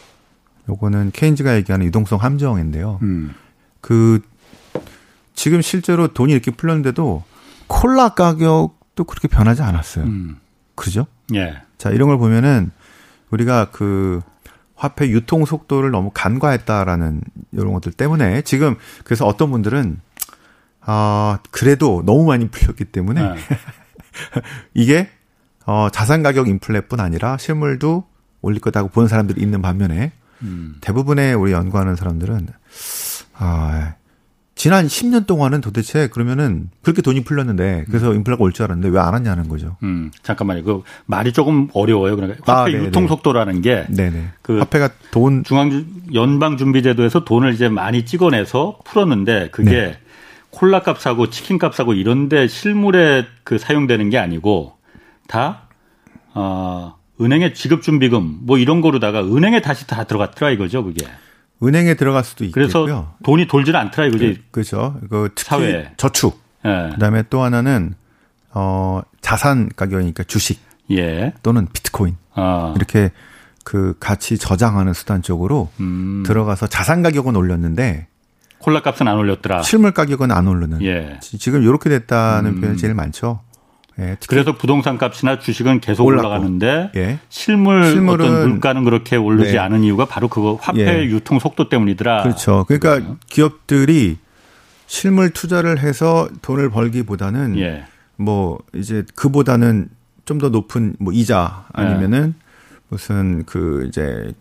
요거는 0.68 1.12
케인즈가 1.12 1.56
얘기하는 1.56 1.86
유동성 1.86 2.18
함정인데요. 2.20 2.98
음. 3.02 3.34
그 3.80 4.20
지금 5.34 5.62
실제로 5.62 6.08
돈이 6.08 6.32
이렇게 6.32 6.50
풀렸는데도 6.50 7.24
콜라 7.66 8.10
가격도 8.10 9.04
그렇게 9.04 9.26
변하지 9.28 9.62
않았어요. 9.62 10.04
음. 10.04 10.38
그죠? 10.74 11.06
예. 11.34 11.62
자, 11.78 11.90
이런 11.90 12.08
걸 12.08 12.18
보면은 12.18 12.72
우리가 13.30 13.70
그 13.70 14.20
화폐 14.80 15.10
유통 15.10 15.44
속도를 15.44 15.90
너무 15.90 16.10
간과했다라는 16.14 17.20
이런 17.52 17.74
것들 17.74 17.92
때문에 17.92 18.40
지금 18.42 18.76
그래서 19.04 19.26
어떤 19.26 19.50
분들은 19.50 20.00
아, 20.80 21.38
그래도 21.50 22.02
너무 22.06 22.24
많이 22.24 22.48
풀렸기 22.48 22.86
때문에 22.86 23.20
네. 23.20 23.36
이게 24.72 25.10
어, 25.66 25.88
자산 25.92 26.22
가격 26.22 26.48
인플레뿐 26.48 26.98
아니라 26.98 27.36
실물도 27.36 28.04
올릴 28.40 28.60
거다고 28.62 28.88
보는 28.88 29.06
사람들이 29.06 29.42
있는 29.42 29.60
반면에 29.60 30.12
음. 30.40 30.76
대부분의 30.80 31.34
우리 31.34 31.52
연구하는 31.52 31.94
사람들은 31.94 32.48
아, 33.34 33.94
지난 34.60 34.86
10년 34.88 35.26
동안은 35.26 35.62
도대체 35.62 36.08
그러면은 36.08 36.68
그렇게 36.82 37.00
돈이 37.00 37.24
풀렸는데 37.24 37.86
그래서 37.88 38.10
음. 38.10 38.16
인플레가 38.16 38.44
올 38.44 38.52
줄 38.52 38.64
알았는데 38.64 38.90
왜 38.94 39.00
안 39.00 39.14
왔냐는 39.14 39.48
거죠. 39.48 39.78
음, 39.82 40.10
잠깐만요. 40.22 40.64
그 40.64 40.82
말이 41.06 41.32
조금 41.32 41.68
어려워요. 41.72 42.14
그러니까 42.14 42.52
아, 42.52 42.60
화폐 42.60 42.76
아, 42.76 42.82
유통 42.82 43.08
속도라는 43.08 43.62
게 43.62 43.86
네네. 43.88 44.32
그 44.42 44.58
화폐가 44.58 44.90
돈 45.12 45.44
중앙 45.44 45.86
연방 46.12 46.58
준비제도에서 46.58 47.24
돈을 47.24 47.54
이제 47.54 47.70
많이 47.70 48.04
찍어내서 48.04 48.80
풀었는데 48.84 49.48
그게 49.50 49.70
네. 49.70 49.98
콜라 50.50 50.82
값하고 50.82 51.30
치킨 51.30 51.56
값하고 51.56 51.94
이런데 51.94 52.46
실물에 52.46 53.24
그 53.44 53.56
사용되는 53.56 54.10
게 54.10 54.18
아니고 54.18 54.74
다 55.26 55.68
어, 56.34 56.96
은행의 57.18 57.54
지급 57.54 57.80
준비금 57.80 58.40
뭐 58.42 58.58
이런 58.58 58.82
거로다가 58.82 59.22
은행에 59.24 59.62
다시 59.62 59.86
다 59.86 60.04
들어갔더라 60.04 60.50
이거죠 60.50 60.84
그게. 60.84 61.06
은행에 61.62 61.94
들어갈 61.94 62.24
수도 62.24 62.44
있고요. 62.44 62.68
그래서 62.68 63.14
돈이 63.22 63.46
돌질 63.46 63.76
않더라 63.76 64.08
이거지. 64.08 64.26
네, 64.26 64.42
그렇죠. 64.50 64.98
그 65.10 65.30
특히 65.34 65.48
사회. 65.48 65.92
저축. 65.96 66.40
예. 66.64 66.90
그다음에 66.94 67.22
또 67.30 67.42
하나는 67.42 67.94
어 68.52 69.02
자산 69.20 69.68
가격이니까 69.74 70.24
주식. 70.24 70.60
예. 70.90 71.32
또는 71.42 71.66
비트코인. 71.72 72.16
아. 72.34 72.72
이렇게 72.76 73.10
그 73.64 73.94
가치 74.00 74.38
저장하는 74.38 74.92
수단 74.94 75.22
쪽으로 75.22 75.70
음. 75.80 76.22
들어가서 76.26 76.66
자산 76.66 77.02
가격은 77.02 77.36
올렸는데 77.36 78.08
콜라 78.58 78.82
값은 78.82 79.06
안 79.08 79.16
올렸더라. 79.16 79.62
실물 79.62 79.92
가격은 79.92 80.30
안 80.30 80.46
오르는. 80.46 80.82
예. 80.82 81.18
지금 81.20 81.62
이렇게 81.62 81.88
됐다는 81.90 82.56
음. 82.56 82.60
표현이 82.60 82.78
제일 82.78 82.94
많죠. 82.94 83.40
예, 83.98 84.16
그래서 84.28 84.56
부동산 84.56 84.96
값이나 84.98 85.38
주식은 85.38 85.80
계속 85.80 86.04
올랐고. 86.04 86.28
올라가는데 86.28 86.92
예. 86.96 87.18
실물 87.28 87.84
실물은 87.84 88.26
어떤 88.26 88.48
물가는 88.50 88.84
그렇게 88.84 89.16
오르지 89.16 89.52
네. 89.52 89.58
않은 89.58 89.84
이유가 89.84 90.06
바로 90.06 90.28
그거 90.28 90.58
화폐 90.60 90.80
예. 90.80 91.04
유통 91.04 91.38
속도 91.38 91.68
때문이더라. 91.68 92.22
그렇죠. 92.22 92.64
그러니까 92.66 92.94
그렇죠. 92.94 93.16
기업들이 93.28 94.16
실물 94.86 95.30
투자를 95.30 95.78
해서 95.80 96.28
돈을 96.42 96.70
벌기보다는 96.70 97.58
예. 97.58 97.84
뭐 98.16 98.58
이제 98.74 99.04
그보다는 99.14 99.88
좀 100.24 100.38
더 100.38 100.48
높은 100.48 100.94
뭐 101.00 101.12
이자 101.12 101.66
아니면은 101.72 102.34
무슨 102.88 103.44
그 103.46 103.84
이제 103.88 104.32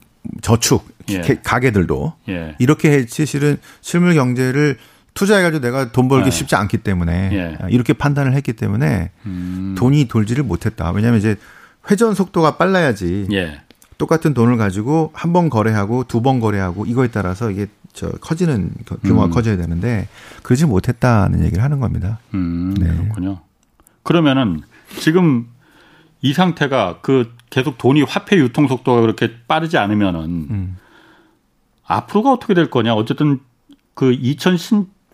저축 0.42 0.88
예. 1.10 1.22
가게들도 1.44 2.14
예. 2.30 2.56
이렇게 2.60 2.92
했지 2.92 3.26
실은 3.26 3.58
실물 3.82 4.14
경제를 4.14 4.78
투자해가지고 5.14 5.62
내가 5.62 5.92
돈 5.92 6.08
벌기 6.08 6.26
네. 6.26 6.32
쉽지 6.32 6.56
않기 6.56 6.78
때문에 6.80 7.30
예. 7.34 7.68
이렇게 7.70 7.94
판단을 7.94 8.34
했기 8.34 8.54
때문에 8.54 9.12
음. 9.26 9.76
돈이 9.78 10.06
돌지를 10.08 10.44
못했다. 10.44 10.92
왜냐하면 10.92 11.20
이제 11.20 11.36
회전 11.90 12.14
속도가 12.14 12.58
빨라야지 12.58 13.28
예. 13.32 13.62
똑같은 13.98 14.34
돈을 14.34 14.56
가지고 14.58 15.12
한 15.14 15.34
번 15.34 15.50
거래하고 15.50 16.06
두 16.06 16.22
번 16.22 16.40
거래하고 16.40 16.86
이거에 16.86 17.10
따라서 17.10 17.52
이게 17.52 17.68
저 17.92 18.10
커지는 18.12 18.72
규모가 19.04 19.26
음. 19.26 19.32
커져야 19.32 19.58
되는데 19.58 20.08
그러지 20.44 20.66
못했다는 20.68 21.44
얘기를 21.44 21.64
하는 21.64 21.80
겁니다. 21.80 22.20
음, 22.34 22.74
네. 22.80 22.88
그렇군요. 22.88 23.40
그러면은 24.04 24.62
지금 25.00 25.48
이 26.22 26.34
상태가 26.34 27.00
그 27.02 27.34
계속 27.50 27.78
돈이 27.78 28.04
화폐 28.04 28.38
유통 28.38 28.68
속도가 28.68 29.02
그렇게 29.02 29.32
빠르지 29.48 29.78
않으면은 29.78 30.22
음. 30.50 30.78
앞으로가 31.86 32.32
어떻게 32.32 32.54
될 32.54 32.70
거냐? 32.70 32.94
어쨌든 32.94 33.40
그 33.96 34.14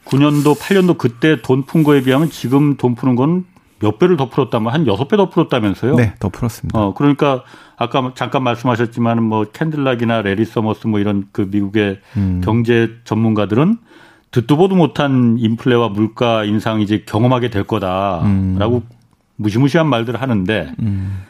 2019년도 0.06 0.58
8년도 0.58 0.98
그때 0.98 1.42
돈 1.42 1.64
푼 1.64 1.84
거에 1.84 2.02
비하면 2.02 2.30
지금 2.30 2.78
돈 2.78 2.96
푸는 2.96 3.16
건 3.16 3.46
몇 3.80 4.00
배를 4.00 4.18
더 4.18 4.30
풀었다면 4.30 4.74
한 4.74 4.88
여섯 4.88 5.08
배 5.08 5.18
더 5.18 5.30
풀었다면서요? 5.30 5.96
네, 5.96 6.14
더 6.20 6.30
풀었습니다. 6.30 6.80
어, 6.80 6.94
그러니까 6.94 7.44
아까 7.78 8.14
잠깐 8.16 8.44
말씀하셨지만 8.44 9.22
뭐 9.24 9.46
캔들락이나 9.52 10.22
래리 10.22 10.46
서머스 10.46 10.88
뭐 10.88 11.00
이런 11.00 11.28
그 11.32 11.48
미국의 11.52 12.00
음. 12.18 12.42
경제 12.44 12.92
전문가들은 13.04 13.78
듣도 14.32 14.58
보도 14.58 14.76
못한 14.76 15.36
인플레와 15.40 15.90
물가 15.90 16.46
인상 16.46 16.82
이제 16.82 17.04
경험하게 17.06 17.50
될 17.50 17.64
거다라고 17.64 18.78
음. 18.78 18.90
무시무시한 19.36 19.88
말들을 19.88 20.22
하는데 20.22 20.74
음. 20.80 21.24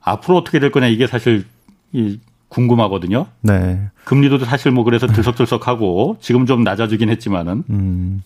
앞으로 0.00 0.38
어떻게 0.38 0.60
될 0.60 0.70
거냐 0.70 0.86
이게 0.86 1.06
사실 1.06 1.44
이 1.92 2.20
궁금하거든요. 2.50 3.26
네. 3.40 3.88
금리도 4.04 4.40
사실 4.44 4.70
뭐 4.72 4.84
그래서 4.84 5.06
들썩들썩하고 5.06 6.18
지금 6.20 6.44
좀 6.44 6.62
낮아지긴 6.62 7.08
했지만은. 7.08 7.64
음. 7.70 8.22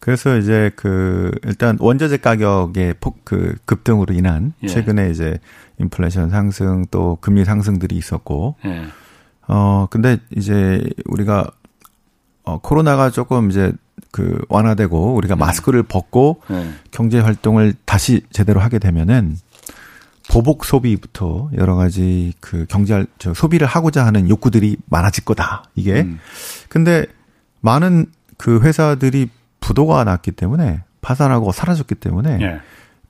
그래서 0.00 0.36
이제 0.36 0.70
그 0.76 1.32
일단 1.44 1.76
원자재 1.80 2.18
가격의 2.18 2.94
폭 3.00 3.24
그 3.24 3.56
급등으로 3.66 4.14
인한 4.14 4.54
예. 4.62 4.68
최근에 4.68 5.10
이제 5.10 5.38
인플레이션 5.78 6.30
상승 6.30 6.86
또 6.90 7.18
금리 7.20 7.44
상승들이 7.44 7.94
있었고 7.94 8.56
예. 8.64 8.84
어, 9.48 9.86
근데 9.90 10.18
이제 10.34 10.82
우리가 11.06 11.50
어, 12.44 12.58
코로나가 12.58 13.10
조금 13.10 13.50
이제 13.50 13.72
그 14.10 14.40
완화되고 14.48 15.14
우리가 15.14 15.34
네. 15.34 15.40
마스크를 15.40 15.82
벗고 15.82 16.40
네. 16.48 16.70
경제 16.90 17.20
활동을 17.20 17.74
다시 17.84 18.22
제대로 18.30 18.60
하게 18.60 18.78
되면은 18.78 19.36
보복 20.30 20.64
소비부터 20.64 21.50
여러 21.56 21.74
가지 21.74 22.34
그 22.40 22.66
경제 22.68 23.06
저 23.18 23.32
소비를 23.32 23.66
하고자 23.66 24.04
하는 24.04 24.28
욕구들이 24.28 24.76
많아질 24.86 25.24
거다. 25.24 25.64
이게. 25.74 26.02
음. 26.02 26.18
근데 26.68 27.06
많은 27.60 28.06
그 28.36 28.60
회사들이 28.60 29.30
부도가 29.60 30.04
났기 30.04 30.32
때문에 30.32 30.82
파산하고 31.00 31.52
사라졌기 31.52 31.94
때문에 31.96 32.38
예. 32.40 32.60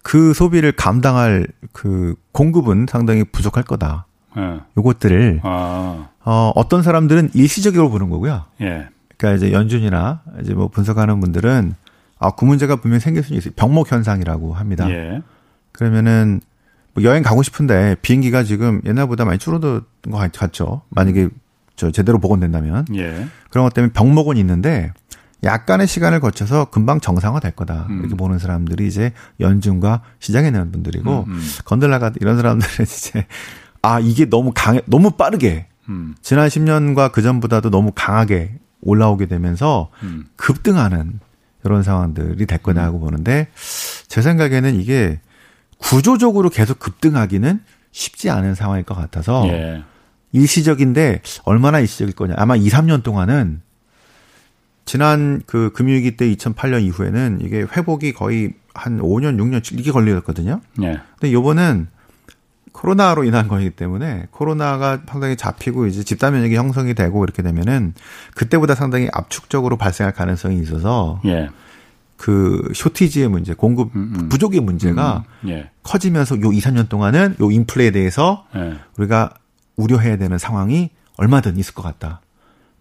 그 0.03 0.33
소비를 0.33 0.73
감당할 0.73 1.47
그 1.73 2.15
공급은 2.33 2.87
상당히 2.89 3.25
부족할 3.25 3.65
거다. 3.65 4.07
예. 4.37 4.61
요것들을 4.77 5.41
아. 5.43 6.09
어 6.25 6.53
어떤 6.55 6.83
사람들은 6.83 7.31
일시적으로 7.35 7.91
보는 7.91 8.11
거고요. 8.11 8.45
예. 8.61 8.89
그러니까 9.17 9.37
이제 9.37 9.53
연준이나 9.53 10.23
이제 10.41 10.55
뭐 10.55 10.69
분석하는 10.69 11.21
분들은 11.21 11.75
아, 12.21 12.31
그 12.33 12.45
문제가 12.45 12.77
분명히 12.77 13.01
생길 13.01 13.23
수 13.23 13.35
있어요. 13.35 13.53
병목 13.57 13.91
현상이라고 13.91 14.55
합니다. 14.55 14.89
예. 14.91 15.23
그러면은 15.73 16.41
뭐 16.41 16.48
여행 17.03 17.23
가고 17.23 17.43
싶은데 17.43 17.97
비행기가 18.03 18.43
지금 18.43 18.81
옛날보다 18.85 19.25
많이 19.25 19.39
줄어든 19.39 19.83
것 20.11 20.33
같죠. 20.33 20.83
만약에 20.91 21.29
저 21.77 21.91
제대로 21.91 22.19
복원된다면. 22.19 22.87
예. 22.95 23.29
그런 23.51 23.65
것 23.65 23.75
때문에 23.75 23.93
병목은 23.93 24.37
있는데 24.37 24.93
약간의 25.45 25.87
시간을 25.87 26.21
거쳐서 26.21 26.67
금방 26.67 27.01
정상화 27.01 27.41
될 27.41 27.53
거다. 27.53 27.87
음. 27.91 28.01
이렇게 28.01 28.15
보는 28.17 28.39
사람들이 28.39 28.87
이제 28.87 29.13
연준과 29.41 30.03
시장에 30.19 30.49
있는 30.49 30.73
분들이고 30.73 31.25
음, 31.29 31.33
음. 31.33 31.43
건들라가 31.65 32.13
이런 32.21 32.37
사람들은 32.37 32.83
이제 32.85 33.27
아 33.83 34.01
이게 34.01 34.29
너무 34.29 34.53
강해 34.55 34.81
너무 34.87 35.13
빠르게 35.13 35.67
음. 35.89 36.17
지난 36.23 36.49
10년과 36.49 37.13
그 37.13 37.23
전보다도 37.23 37.71
너무 37.71 37.93
강하게 37.95 38.59
올라오게 38.81 39.27
되면서 39.27 39.91
음. 40.03 40.27
급등하는 40.37 41.21
이런 41.65 41.83
상황들이 41.83 42.47
될 42.47 42.59
거다고 42.59 42.99
음. 42.99 43.01
보는데 43.01 43.49
제 44.09 44.23
생각에는 44.23 44.75
이게 44.75 45.21
구조적으로 45.79 46.51
계속 46.51 46.79
급등하기는 46.79 47.61
쉽지 47.91 48.31
않은 48.31 48.55
상황일 48.55 48.85
것 48.85 48.95
같아서 48.95 49.47
예. 49.49 49.83
일시적인데 50.33 51.23
얼마나 51.45 51.81
일시적일 51.81 52.15
거냐. 52.15 52.35
아마 52.37 52.57
2, 52.57 52.69
3년 52.69 53.03
동안은 53.03 53.63
지난 54.85 55.43
그 55.47 55.71
금융위기 55.73 56.17
때 56.17 56.27
2008년 56.35 56.83
이후에는 56.83 57.41
이게 57.43 57.61
회복이 57.61 58.13
거의 58.13 58.55
한 58.75 59.01
5년, 59.01 59.37
6년 59.39 59.73
이렇게 59.75 59.91
걸렸거든요. 59.91 60.61
예. 60.83 61.01
근데 61.19 61.33
요번은 61.33 61.89
코로나로 62.73 63.25
인한 63.25 63.49
거이기 63.49 63.71
때문에 63.71 64.27
코로나가 64.31 65.01
상당히 65.09 65.37
잡히고 65.37 65.87
이제 65.87 66.05
집단 66.05 66.33
면역이 66.33 66.55
형성이 66.55 66.95
되고 66.95 67.25
이렇게 67.25 67.43
되면은 67.43 67.95
그때보다 68.35 68.75
상당히 68.75 69.09
압축적으로 69.13 69.77
발생할 69.77 70.13
가능성이 70.15 70.61
있어서 70.61 71.21
예. 71.25 71.51
그 72.19 72.71
쇼티지의 72.75 73.29
문제, 73.29 73.55
공급 73.55 73.95
음, 73.97 74.13
음. 74.19 74.29
부족의 74.29 74.61
문제가 74.61 75.25
음, 75.45 75.49
음. 75.49 75.51
예. 75.51 75.71
커지면서 75.85 76.41
요 76.43 76.53
2, 76.53 76.61
3년 76.61 76.89
동안은 76.91 77.37
요 77.41 77.51
인플레에 77.51 77.93
대해서 77.93 78.45
예. 78.55 78.75
우리가 78.99 79.31
우려해야 79.77 80.17
되는 80.19 80.37
상황이 80.37 80.91
얼마든 81.17 81.57
있을 81.57 81.73
것 81.75 81.83
같다. 81.83 82.21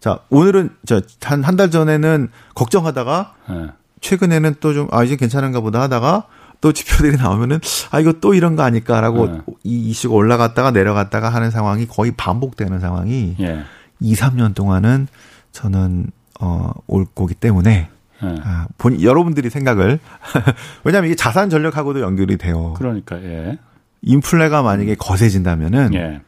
자, 0.00 0.18
오늘은 0.28 0.70
저한 0.84 1.42
한 1.44 1.56
달 1.56 1.70
전에는 1.70 2.28
걱정하다가 2.54 3.34
예. 3.50 3.66
최근에는 4.00 4.56
또 4.60 4.72
좀 4.74 4.88
아 4.90 5.02
이제 5.04 5.16
괜찮은가 5.16 5.60
보다 5.60 5.80
하다가 5.82 6.26
또 6.60 6.72
지표들이 6.72 7.16
나오면은 7.16 7.60
아 7.90 8.00
이거 8.00 8.14
또 8.20 8.34
이런 8.34 8.56
거 8.56 8.62
아닐까라고 8.64 9.26
네. 9.28 9.40
이 9.64 9.90
이슈가 9.90 10.14
올라갔다가 10.16 10.72
내려갔다가 10.72 11.28
하는 11.28 11.50
상황이 11.52 11.86
거의 11.86 12.10
반복되는 12.16 12.80
상황이 12.80 13.36
예. 13.40 13.62
2, 14.00 14.14
3년 14.14 14.54
동안은 14.54 15.06
저는 15.52 16.10
어올 16.40 17.06
거기 17.14 17.34
때문에 17.34 17.90
예. 18.22 18.34
아, 18.42 18.66
본 18.78 19.00
여러분들이 19.02 19.50
생각을 19.50 19.98
왜냐하면 20.84 21.08
이게 21.08 21.14
자산 21.16 21.50
전략하고도 21.50 22.00
연결이 22.00 22.36
돼요. 22.36 22.74
그러니까 22.76 23.16
예. 23.22 23.58
인플레가 24.02 24.62
만약에 24.62 24.94
거세진다면은 24.96 25.94
예. 25.94 26.20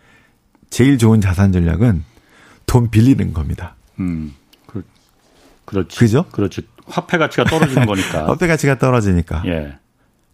제일 0.70 0.98
좋은 0.98 1.20
자산 1.20 1.53
전략은 1.53 2.05
돈 2.66 2.90
빌리는 2.90 3.33
겁니다. 3.33 3.74
음, 3.98 4.35
그, 4.66 4.85
그렇지. 5.64 5.98
그죠? 5.98 6.24
그렇지. 6.31 6.66
화폐 6.87 7.18
가치가 7.18 7.44
떨어지는 7.44 7.87
거니까. 7.87 8.26
화폐 8.26 8.46
가치가 8.46 8.79
떨어지니까. 8.79 9.42
예. 9.46 9.76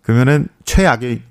그러면은 0.02 0.48
최악의 0.64 1.22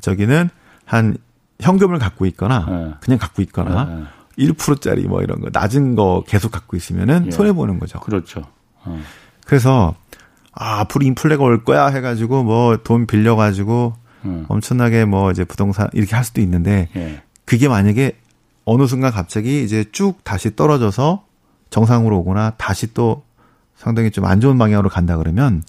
저기는 0.00 0.50
한 0.84 1.16
현금을 1.60 1.98
갖고 1.98 2.26
있거나 2.26 2.66
네. 2.68 2.94
그냥 3.00 3.18
갖고 3.18 3.42
있거나 3.42 3.84
네. 3.84 4.04
1%짜리 4.46 5.04
뭐 5.06 5.22
이런 5.22 5.40
거 5.40 5.48
낮은 5.52 5.94
거 5.94 6.24
계속 6.26 6.50
갖고 6.50 6.76
있으면은 6.76 7.26
예. 7.26 7.30
손해 7.30 7.52
보는 7.52 7.78
거죠. 7.78 8.00
그렇죠. 8.00 8.42
어. 8.84 9.00
그래서 9.50 9.96
아, 10.52 10.78
앞으로 10.78 11.04
인플레가 11.06 11.42
올 11.42 11.64
거야 11.64 11.88
해가지고 11.88 12.44
뭐 12.44 12.76
돈 12.84 13.08
빌려가지고 13.08 13.94
음. 14.24 14.44
엄청나게 14.46 15.06
뭐 15.06 15.32
이제 15.32 15.42
부동산 15.42 15.88
이렇게 15.92 16.14
할 16.14 16.24
수도 16.24 16.40
있는데 16.40 16.88
예. 16.94 17.20
그게 17.46 17.66
만약에 17.66 18.16
어느 18.64 18.86
순간 18.86 19.10
갑자기 19.10 19.64
이제 19.64 19.84
쭉 19.90 20.22
다시 20.22 20.54
떨어져서 20.54 21.24
정상으로 21.70 22.20
오거나 22.20 22.50
다시 22.58 22.94
또 22.94 23.24
상당히 23.74 24.12
좀 24.12 24.24
안 24.24 24.40
좋은 24.40 24.56
방향으로 24.56 24.88
간다 24.88 25.16
그러면 25.16 25.64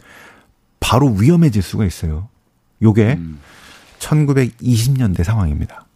바로 0.80 1.08
위험해질 1.08 1.64
수가 1.64 1.84
있어요. 1.84 2.28
요게 2.84 3.16
음. 3.18 3.40
1920년대 3.98 5.24
상황입니다. 5.24 5.88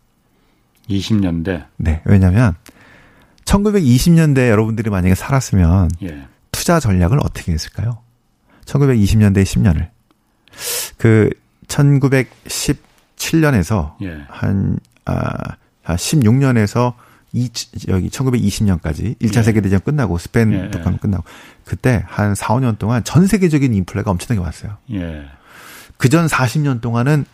20년대? 0.90 1.66
네. 1.78 2.02
왜냐면 2.06 2.56
1920년대 3.46 4.50
여러분들이 4.50 4.90
만약에 4.90 5.14
살았으면 5.14 5.92
예. 6.02 6.26
투자 6.66 6.80
전략을 6.80 7.20
어떻게 7.22 7.52
했을까요? 7.52 8.00
1920년대 8.66 9.44
10년을. 9.44 9.90
그 10.98 11.30
1917년에서 11.68 13.94
예. 14.02 14.26
한, 14.28 14.80
아, 15.06 15.58
한 15.84 15.96
16년에서 15.96 16.96
이, 17.34 17.52
여기 17.88 18.10
1920년까지 18.10 19.16
1차 19.20 19.38
예. 19.38 19.44
세계대전 19.44 19.82
끝나고 19.82 20.18
스페인 20.18 20.54
예. 20.54 20.72
독감 20.72 20.98
끝나고 20.98 21.24
그때 21.66 22.04
한 22.08 22.34
4, 22.34 22.56
5년 22.56 22.80
동안 22.80 23.04
전 23.04 23.28
세계적인 23.28 23.72
인플레가 23.72 24.10
엄청나게 24.10 24.44
왔어요. 24.44 24.78
예. 24.94 25.28
그전 25.98 26.26
40년 26.26 26.82
동안은 26.82 27.26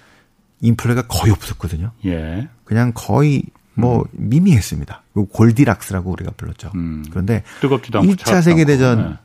인플레가 0.60 1.04
거의 1.04 1.32
없었거든요. 1.32 1.94
예. 2.04 2.50
그냥 2.65 2.91
거의 2.94 3.44
뭐 3.74 4.02
음. 4.02 4.30
미미했습니다. 4.30 5.04
골디락스라고 5.32 6.12
우리가 6.12 6.32
불렀죠. 6.38 6.72
음. 6.76 7.06
그런데 7.10 7.44
뜨겁지도 7.62 8.00
않고 8.00 8.14
1차 8.14 8.42
세계 8.42 8.66
대전 8.66 9.10
네. 9.12 9.16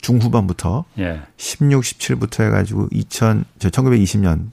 중후반부터 0.00 0.84
예. 0.98 1.20
16, 1.36 1.82
17부터 1.82 2.44
해 2.44 2.50
가지고 2.50 2.88
2000, 2.92 3.44
1920년 3.58 4.50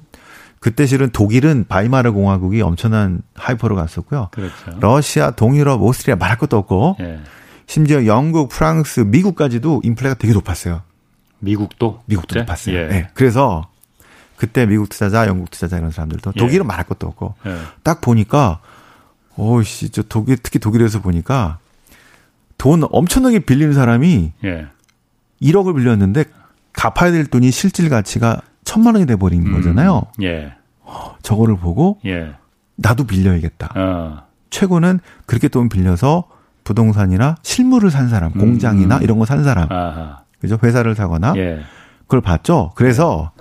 그때 0.60 0.86
실은 0.86 1.10
독일은 1.12 1.66
바이마르 1.68 2.12
공화국이 2.14 2.62
엄청난 2.62 3.22
하이퍼로 3.36 3.76
갔었고요. 3.76 4.30
그렇죠. 4.32 4.78
러시아, 4.80 5.32
동유럽, 5.32 5.82
오스트리아 5.82 6.16
말할 6.16 6.38
것도 6.38 6.58
없고 6.58 6.98
예. 7.00 7.20
심지어 7.68 8.06
영국, 8.06 8.50
프랑스, 8.50 9.02
미국까지도 9.02 9.82
인플레가 9.84 10.16
되게 10.16 10.34
높았어요. 10.34 10.82
미국도? 11.40 12.02
미국도 12.06 12.28
그때? 12.30 12.40
높았어요. 12.40 12.76
예. 12.76 12.88
네. 12.88 13.08
그래서 13.14 13.70
그때 14.36 14.66
미국 14.66 14.90
투자자, 14.90 15.28
영국 15.28 15.52
투자자 15.52 15.78
이런 15.78 15.92
사람들도 15.92 16.34
예. 16.36 16.40
독일은 16.40 16.66
말할 16.66 16.86
것도 16.86 17.08
없고 17.08 17.36
예. 17.46 17.58
딱 17.84 18.02
보니까 18.02 18.60
오씨 19.38 19.90
저 19.90 20.02
독일 20.04 20.38
특히 20.38 20.60
독일에서 20.60 21.02
보니까 21.02 21.60
돈 22.58 22.84
엄청나게 22.90 23.40
빌리는 23.40 23.74
사람이 23.74 24.34
예. 24.44 24.68
1억을 25.42 25.76
빌렸는데 25.76 26.26
갚아야 26.74 27.12
될 27.12 27.26
돈이 27.28 27.52
실질 27.52 27.90
가치가 27.90 28.42
천만 28.64 28.96
원이 28.96 29.06
돼 29.06 29.16
버린 29.16 29.46
음. 29.48 29.54
거잖아요. 29.54 30.04
예. 30.24 30.54
저거를 31.22 31.58
보고 31.58 32.00
예. 32.06 32.34
나도 32.76 33.06
빌려야겠다. 33.06 33.74
어. 33.76 34.24
최고는 34.50 35.00
그렇게 35.26 35.48
돈 35.48 35.70
빌려서 35.70 36.24
부동산이나 36.64 37.36
실물을 37.44 37.92
산 37.92 38.10
사람, 38.10 38.32
음. 38.34 38.40
공장이나 38.40 39.00
이런 39.02 39.20
거 39.20 39.26
산 39.26 39.44
사람, 39.44 39.72
아하. 39.72 40.22
그죠? 40.40 40.58
회사를 40.62 40.96
사거나 40.96 41.34
예. 41.38 41.62
그걸 42.02 42.22
봤죠. 42.22 42.72
그래서 42.76 43.32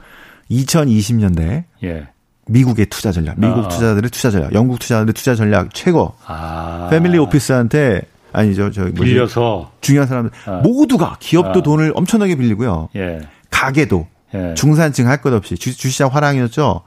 2020년대 0.50 1.64
예. 1.84 2.08
미국의 2.48 2.86
투자 2.86 3.10
전략, 3.12 3.38
미국 3.38 3.64
아. 3.64 3.68
투자들의 3.68 4.10
투자 4.10 4.30
전략, 4.30 4.52
영국 4.54 4.78
투자들의 4.78 5.12
투자 5.14 5.34
전략 5.34 5.74
최고. 5.74 6.14
아. 6.26 6.88
패밀리 6.90 7.18
오피스한테 7.18 8.02
아니죠, 8.32 8.70
저 8.70 8.82
뭐지? 8.82 8.94
빌려서 9.02 9.72
중요한 9.80 10.08
사람들 10.08 10.30
아. 10.46 10.60
모두가 10.62 11.16
기업도 11.20 11.60
아. 11.60 11.62
돈을 11.62 11.92
엄청나게 11.94 12.36
빌리고요. 12.36 12.88
예. 12.96 13.20
가게도 13.50 14.06
예. 14.34 14.54
중산층 14.54 15.08
할 15.08 15.20
것 15.22 15.32
없이 15.32 15.56
주, 15.56 15.76
주시장 15.76 16.08
화랑이었죠. 16.12 16.82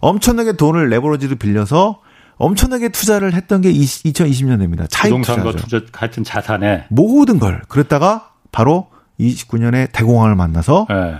엄청나게 0.00 0.52
돈을 0.52 0.88
레버러지를 0.88 1.36
빌려서 1.36 2.00
엄청나게 2.38 2.88
투자를 2.90 3.32
했던 3.34 3.60
게 3.60 3.72
2020년대입니다. 3.72 4.86
차익 4.90 5.10
부동산과 5.10 5.52
투자 5.52 5.80
같은 5.92 6.24
자산에 6.24 6.84
모든 6.88 7.38
걸 7.38 7.62
그랬다가 7.68 8.30
바로 8.52 8.88
29년에 9.20 9.90
대공황을 9.92 10.34
만나서 10.34 10.86
예. 10.90 11.14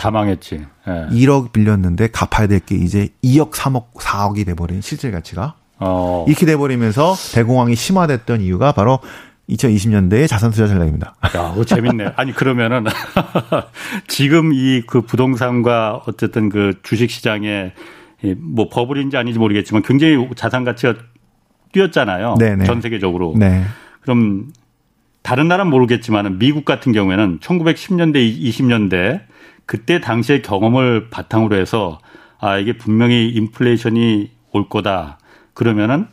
가망했지. 0.00 0.64
예. 0.88 1.06
1억 1.14 1.52
빌렸는데 1.52 2.08
갚아야 2.08 2.46
될 2.46 2.60
게 2.60 2.74
이제 2.74 3.08
2억, 3.22 3.52
3억, 3.52 3.92
4억이 3.94 4.46
돼버린 4.46 4.80
실질 4.80 5.10
가치가. 5.12 5.54
어. 5.78 6.24
이렇게 6.28 6.46
돼버리면서 6.46 7.14
대공황이 7.34 7.74
심화됐던 7.74 8.40
이유가 8.40 8.72
바로 8.72 8.98
2020년대의 9.48 10.28
자산 10.28 10.50
투자 10.50 10.66
전략입니다. 10.66 11.14
야, 11.36 11.54
오, 11.56 11.64
재밌네. 11.64 12.12
아니 12.16 12.32
그러면은 12.32 12.84
지금 14.08 14.52
이 14.52 14.82
그 14.86 15.02
부동산과 15.02 16.02
어쨌든 16.06 16.48
그 16.48 16.74
주식 16.82 17.10
시장에 17.10 17.72
뭐 18.38 18.68
버블인지 18.68 19.16
아닌지 19.16 19.38
모르겠지만 19.38 19.82
굉장히 19.82 20.28
자산 20.36 20.64
가치가 20.64 20.94
뛰었잖아요. 21.72 22.36
네네. 22.38 22.64
전 22.64 22.80
세계적으로. 22.80 23.34
네. 23.36 23.64
그럼 24.02 24.50
다른 25.22 25.48
나라는 25.48 25.70
모르겠지만 25.70 26.38
미국 26.38 26.64
같은 26.64 26.92
경우에는 26.92 27.40
1910년대, 27.40 28.16
20년대 28.40 29.20
그때 29.70 30.00
당시의 30.00 30.42
경험을 30.42 31.10
바탕으로 31.10 31.54
해서 31.54 32.00
아 32.40 32.58
이게 32.58 32.76
분명히 32.76 33.28
인플레이션이 33.28 34.28
올 34.50 34.68
거다. 34.68 35.20
그러면은 35.54 36.08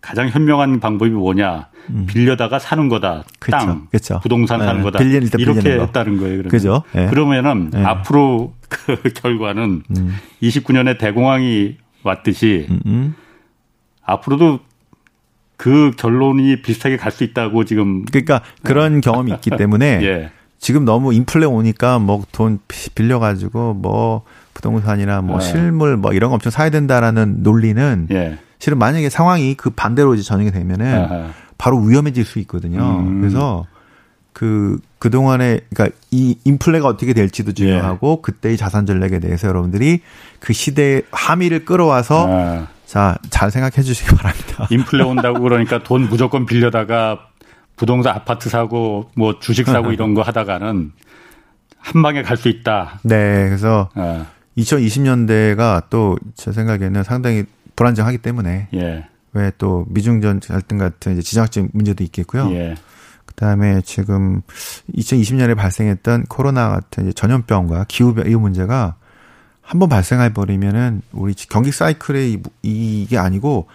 가장 0.00 0.28
현명한 0.28 0.80
방법이 0.80 1.12
뭐냐? 1.12 1.68
음. 1.90 2.06
빌려다가 2.08 2.58
사는 2.58 2.88
거다. 2.88 3.22
그쵸, 3.38 3.56
땅, 3.56 3.86
그쵸. 3.92 4.18
부동산 4.24 4.58
사는 4.58 4.78
네, 4.78 4.82
거다. 4.82 4.98
빌린, 4.98 5.30
이렇게 5.38 5.70
했다는 5.70 6.16
거예요. 6.16 6.32
그러면. 6.38 6.48
그죠? 6.50 6.82
네. 6.92 7.06
그러면은 7.06 7.70
네. 7.70 7.84
앞으로 7.84 8.54
그 8.68 8.96
결과는 9.14 9.84
음. 9.96 10.16
29년에 10.42 10.98
대공황이 10.98 11.76
왔듯이 12.02 12.66
음음. 12.68 12.80
음. 12.86 13.14
앞으로도 14.02 14.58
그 15.56 15.92
결론이 15.96 16.62
비슷하게 16.62 16.96
갈 16.96 17.12
수 17.12 17.22
있다고 17.22 17.64
지금 17.64 18.04
그러니까 18.04 18.42
그런 18.64 19.00
경험이 19.00 19.30
있기 19.34 19.50
때문에 19.56 20.00
예. 20.02 20.32
지금 20.58 20.84
너무 20.84 21.12
인플레 21.14 21.46
오니까 21.46 21.98
뭐 21.98 22.24
돈 22.32 22.58
빌려 22.94 23.18
가지고 23.18 23.74
뭐 23.74 24.22
부동산이나 24.54 25.22
뭐 25.22 25.38
예. 25.40 25.44
실물 25.44 25.96
뭐 25.96 26.12
이런 26.12 26.30
거 26.30 26.34
엄청 26.34 26.50
사야 26.50 26.70
된다라는 26.70 27.42
논리는 27.42 28.06
예. 28.10 28.38
실은 28.58 28.78
만약에 28.78 29.08
상황이 29.08 29.54
그 29.54 29.70
반대로 29.70 30.14
이제 30.14 30.22
전형이 30.22 30.50
되면은 30.50 30.94
아하. 31.04 31.28
바로 31.58 31.78
위험해질 31.80 32.24
수 32.24 32.38
있거든요. 32.40 33.00
음. 33.00 33.20
그래서 33.20 33.66
그 34.32 34.78
그동안에 34.98 35.60
그러니까 35.70 35.96
이 36.10 36.36
인플레가 36.44 36.86
어떻게 36.86 37.12
될지도 37.12 37.52
중요하고 37.52 38.18
예. 38.18 38.22
그때의 38.22 38.56
자산 38.56 38.86
전략에 38.86 39.20
대해서 39.20 39.48
여러분들이 39.48 40.00
그 40.40 40.52
시대의 40.52 41.02
함의를 41.10 41.64
끌어와서 41.64 42.26
아. 42.28 42.66
자, 42.86 43.18
잘 43.30 43.50
생각해 43.50 43.82
주시기 43.82 44.14
바랍니다. 44.16 44.66
인플레 44.70 45.04
온다고 45.04 45.40
그러니까 45.40 45.82
돈 45.82 46.08
무조건 46.08 46.46
빌려다가 46.46 47.27
부동산 47.78 48.14
아파트 48.14 48.48
사고 48.50 49.10
뭐 49.16 49.38
주식 49.38 49.66
사고 49.66 49.92
이런 49.92 50.12
거 50.14 50.22
하다가는 50.22 50.92
한 51.78 52.02
방에 52.02 52.22
갈 52.22 52.36
수 52.36 52.48
있다. 52.48 53.00
네, 53.04 53.46
그래서 53.46 53.88
어. 53.94 54.26
2020년대가 54.56 55.88
또 55.90 56.16
제 56.34 56.52
생각에는 56.52 57.02
상당히 57.04 57.44
불안정하기 57.76 58.18
때문에 58.18 58.68
예. 58.74 59.04
왜 59.32 59.52
또 59.58 59.86
미중전 59.88 60.40
갈등 60.40 60.78
같은 60.78 61.20
지정학적 61.20 61.68
문제도 61.72 62.02
있겠고요. 62.04 62.50
예. 62.52 62.74
그다음에 63.26 63.80
지금 63.82 64.42
2020년에 64.96 65.54
발생했던 65.56 66.24
코로나 66.28 66.70
같은 66.70 67.12
전염병과 67.14 67.84
기후병 67.88 68.26
이 68.30 68.34
문제가 68.34 68.96
한번 69.62 69.88
발생해 69.88 70.32
버리면은 70.32 71.02
우리 71.12 71.34
경기 71.34 71.70
사이클의 71.70 72.42
이게 72.62 73.18
아니고 73.18 73.68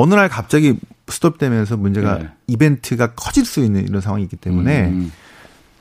어느 0.00 0.14
날 0.14 0.28
갑자기 0.28 0.76
스톱되면서 1.08 1.76
문제가 1.76 2.18
네. 2.18 2.28
이벤트가 2.46 3.14
커질 3.14 3.44
수 3.44 3.64
있는 3.64 3.84
이런 3.84 4.00
상황이 4.00 4.22
있기 4.22 4.36
때문에 4.36 4.90
음. 4.90 5.10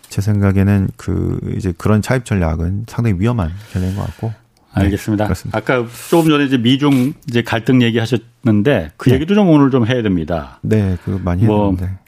제 0.10 0.22
생각에는 0.22 0.90
그 0.98 1.40
이제 1.56 1.72
그런 1.78 2.02
차입 2.02 2.26
전략은 2.26 2.86
상당히 2.88 3.20
위험한 3.20 3.52
전략인 3.72 3.96
것 3.96 4.08
같고. 4.08 4.34
네, 4.76 4.86
알겠습니다. 4.86 5.28
네, 5.28 5.50
아까 5.52 5.86
조금 6.10 6.32
전에 6.32 6.46
이제 6.46 6.58
미중 6.58 7.14
이제 7.28 7.44
갈등 7.44 7.84
얘기하셨는데 7.84 8.94
그 8.98 9.10
네. 9.10 9.16
얘기도 9.16 9.36
좀 9.36 9.50
오늘 9.50 9.70
좀 9.70 9.86
해야 9.86 10.02
됩니다. 10.02 10.58
네, 10.64 10.98
그 11.06 11.22
많이 11.24 11.44
뭐 11.44 11.70
했는데. 11.70 12.00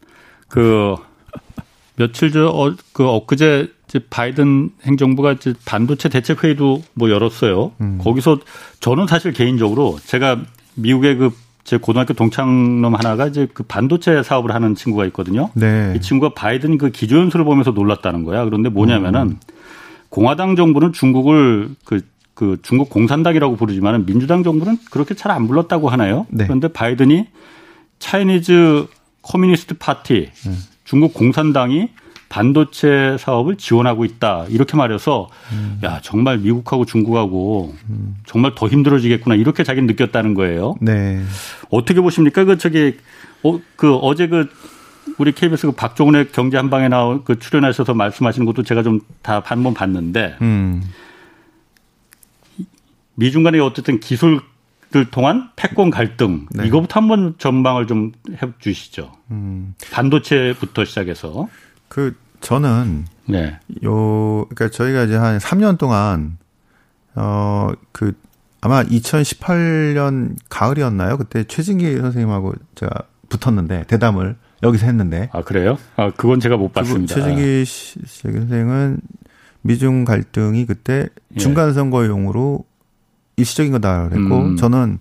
그 0.48 0.96
며칠 1.96 2.32
전, 2.32 2.48
어, 2.48 2.74
그 2.92 3.08
엊그제 3.08 3.72
이제 3.88 4.00
바이든 4.10 4.72
행정부가 4.82 5.34
이제 5.34 5.54
반도체 5.64 6.10
대책 6.10 6.44
회의도 6.44 6.82
뭐 6.96 7.12
열었어요. 7.12 7.74
음. 7.82 8.00
거기서 8.02 8.40
저는 8.80 9.06
사실 9.06 9.32
개인적으로 9.32 10.00
제가 10.06 10.42
미국의 10.74 11.18
그 11.18 11.32
제 11.70 11.78
고등학교 11.78 12.16
동창놈 12.16 12.96
하나가 12.96 13.28
이제 13.28 13.48
그 13.54 13.62
반도체 13.62 14.24
사업을 14.24 14.56
하는 14.56 14.74
친구가 14.74 15.06
있거든요. 15.06 15.52
네. 15.54 15.94
이 15.96 16.02
친구가 16.02 16.34
바이든 16.34 16.80
그 16.80 16.90
기조연설을 16.90 17.46
보면서 17.46 17.70
놀랐다는 17.70 18.24
거야. 18.24 18.44
그런데 18.44 18.70
뭐냐면은 18.70 19.22
음. 19.22 19.40
공화당 20.10 20.56
정부는 20.56 20.94
중국을 20.94 21.70
그, 21.86 22.02
그 22.34 22.58
중국 22.64 22.90
공산당이라고 22.90 23.56
부르지만은 23.56 24.08
민주당 24.08 24.42
정부는 24.42 24.80
그렇게 24.90 25.14
잘 25.14 25.32
안 25.32 25.48
불렀다고 25.48 25.90
하나요? 25.90 26.26
네. 26.32 26.46
그런데 26.46 26.70
바이든이 26.70 27.28
Chinese 28.00 28.88
Communist 29.22 29.76
Party 29.78 30.32
음. 30.48 30.58
중국 30.86 31.14
공산당이 31.14 31.90
반도체 32.30 33.18
사업을 33.20 33.58
지원하고 33.58 34.06
있다 34.06 34.46
이렇게 34.50 34.78
말해서 34.78 35.30
음. 35.52 35.80
야 35.84 36.00
정말 36.02 36.38
미국하고 36.38 36.86
중국하고 36.86 37.76
음. 37.90 38.18
정말 38.26 38.54
더 38.56 38.68
힘들어지겠구나 38.68 39.36
이렇게 39.36 39.64
자기는 39.64 39.88
느꼈다는 39.88 40.36
거예요. 40.36 40.76
네. 40.80 41.22
어떻게 41.72 42.00
보십니까? 42.00 42.46
그 42.46 42.58
저기 42.58 42.98
어, 43.44 43.60
그 43.76 43.96
어제 43.96 44.28
그 44.28 44.48
우리 45.18 45.32
KBS 45.32 45.68
그 45.68 45.72
박종훈의 45.74 46.32
경제 46.32 46.58
한 46.58 46.70
방에 46.70 46.88
나온 46.88 47.24
그 47.24 47.40
출연하셔서 47.40 47.96
말씀하신 47.96 48.46
것도 48.46 48.64
제가 48.64 48.84
좀다한번 48.84 49.74
봤는데 49.74 50.38
음. 50.42 50.84
미중 53.16 53.44
간의 53.44 53.60
어쨌든 53.60 54.00
기술 54.00 54.40
를 54.92 55.06
통한 55.12 55.52
패권 55.56 55.92
갈등 55.92 56.48
네. 56.50 56.66
이거부터 56.66 57.00
한번 57.00 57.36
전망을 57.38 57.86
좀 57.86 58.12
해주시죠. 58.42 59.12
음. 59.30 59.76
반도체부터 59.92 60.84
시작해서 60.84 61.48
그 61.90 62.16
저는 62.40 63.06
네. 63.26 63.60
요 63.84 64.46
그러니까 64.50 64.70
저희가 64.70 65.04
이제 65.04 65.16
한 65.16 65.38
3년 65.38 65.78
동안 65.78 66.38
어 67.16 67.72
그 67.92 68.14
아마 68.62 68.84
2018년 68.84 70.36
가을이었나요? 70.50 71.18
그때 71.18 71.44
최진기 71.44 71.98
선생님하고 71.98 72.54
제가 72.76 72.92
붙었는데 73.30 73.86
대담을 73.88 74.36
여기서 74.64 74.86
했는데 74.86 75.30
아 75.32 75.42
그래요? 75.44 75.78
아 75.96 76.12
그건 76.12 76.40
제가 76.40 76.58
못 76.58 76.74
봤습니다. 76.74 77.14
최진기 77.16 77.64
선생은 78.06 79.00
미중 79.62 80.04
갈등이 80.04 80.66
그때 80.66 81.08
예. 81.36 81.40
중간 81.40 81.74
선거용으로 81.74 82.66
일시적인 83.38 83.72
거다 83.74 84.10
그랬고 84.10 84.38
음. 84.40 84.56
저는 84.58 85.00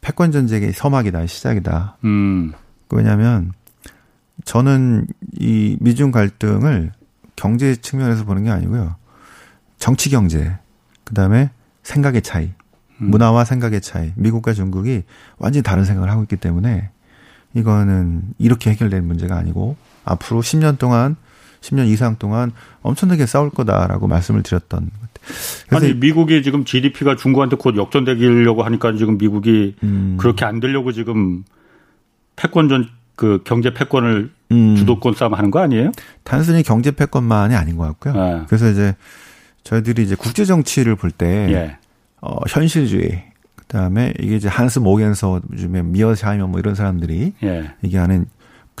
패권 0.00 0.32
전쟁의 0.32 0.72
서막이다 0.72 1.26
시작이다. 1.26 1.98
음. 2.04 2.52
왜냐하면 2.90 3.52
저는 4.44 5.06
이 5.38 5.76
미중 5.80 6.10
갈등을 6.10 6.92
경제 7.34 7.76
측면에서 7.76 8.24
보는 8.24 8.44
게 8.44 8.50
아니고요. 8.50 8.96
정치 9.78 10.10
경제, 10.10 10.56
그 11.04 11.14
다음에 11.14 11.50
생각의 11.82 12.22
차이, 12.22 12.52
음. 13.00 13.10
문화와 13.10 13.44
생각의 13.44 13.80
차이, 13.80 14.12
미국과 14.16 14.52
중국이 14.52 15.02
완전히 15.38 15.62
다른 15.62 15.84
생각을 15.84 16.10
하고 16.10 16.22
있기 16.22 16.36
때문에 16.36 16.90
이거는 17.54 18.22
이렇게 18.38 18.70
해결될 18.70 19.02
문제가 19.02 19.36
아니고 19.36 19.76
앞으로 20.04 20.40
10년 20.42 20.78
동안 20.78 21.16
10년 21.60 21.88
이상 21.88 22.16
동안 22.16 22.52
엄청나게 22.82 23.26
싸울 23.26 23.50
거다라고 23.50 24.06
말씀을 24.06 24.42
드렸던 24.42 24.90
아니 25.70 25.94
미국이 25.94 26.42
지금 26.42 26.64
GDP가 26.64 27.16
중국한테 27.16 27.56
곧 27.56 27.76
역전되려고 27.76 28.62
하니까 28.62 28.92
지금 28.96 29.18
미국이 29.18 29.74
음. 29.82 30.16
그렇게 30.18 30.44
안 30.44 30.60
되려고 30.60 30.92
지금 30.92 31.44
패권 32.36 32.68
전 32.68 32.88
그 33.16 33.42
경제 33.44 33.72
패권을 33.74 34.30
음. 34.52 34.76
주도권 34.76 35.14
싸움 35.14 35.34
하는 35.34 35.50
거 35.50 35.58
아니에요? 35.58 35.90
단순히 36.22 36.62
경제 36.62 36.90
패권만이 36.90 37.54
아닌 37.54 37.76
것 37.76 37.84
같고요. 37.84 38.14
네. 38.14 38.42
그래서 38.46 38.70
이제 38.70 38.94
저희들이 39.64 40.02
이제 40.02 40.14
국제 40.14 40.44
정치를 40.44 40.94
볼때 40.94 41.26
예. 41.50 41.78
어, 42.20 42.36
현실주의 42.48 43.24
그다음에 43.56 44.12
이게 44.20 44.36
이제 44.36 44.48
한스 44.48 44.78
모겐서 44.78 45.40
요즘에 45.52 45.82
미어 45.82 46.14
샤이먼 46.14 46.50
뭐 46.50 46.60
이런 46.60 46.74
사람들이 46.74 47.32
예. 47.42 47.72
얘기하는 47.82 48.26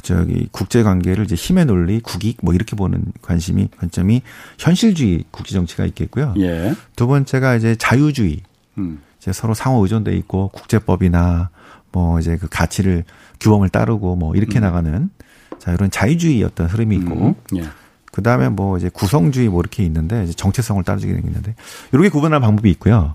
저기 0.02 0.46
국제 0.52 0.82
관계를 0.82 1.24
이제 1.24 1.34
힘의 1.34 1.64
논리, 1.64 2.00
국익 2.00 2.38
뭐 2.42 2.54
이렇게 2.54 2.76
보는 2.76 3.02
관심이 3.22 3.68
관점이 3.78 4.22
현실주의 4.58 5.24
국제 5.30 5.54
정치가 5.54 5.84
있겠고요. 5.86 6.34
예. 6.38 6.74
두 6.94 7.06
번째가 7.06 7.56
이제 7.56 7.74
자유주의. 7.74 8.42
음. 8.78 9.00
이제 9.18 9.32
서로 9.32 9.54
상호 9.54 9.82
의존돼 9.82 10.14
있고 10.18 10.48
국제법이나 10.48 11.50
뭐 11.90 12.20
이제 12.20 12.36
그 12.36 12.46
가치를 12.48 13.04
규범을 13.40 13.68
따르고 13.68 14.16
뭐 14.16 14.34
이렇게 14.34 14.58
음. 14.58 14.62
나가는 14.62 15.10
자 15.58 15.72
이런 15.72 15.90
자유주의 15.90 16.42
어떤 16.44 16.66
흐름이 16.66 16.96
있고 16.96 17.14
음. 17.28 17.34
예. 17.56 17.64
그 18.12 18.22
다음에 18.22 18.48
뭐 18.48 18.78
이제 18.78 18.88
구성주의 18.88 19.48
뭐 19.48 19.60
이렇게 19.60 19.84
있는데 19.84 20.24
이제 20.24 20.32
정체성을 20.32 20.82
따르게 20.84 21.06
되는데 21.06 21.54
이렇게 21.92 22.08
구분할 22.08 22.40
방법이 22.40 22.70
있고요. 22.70 23.14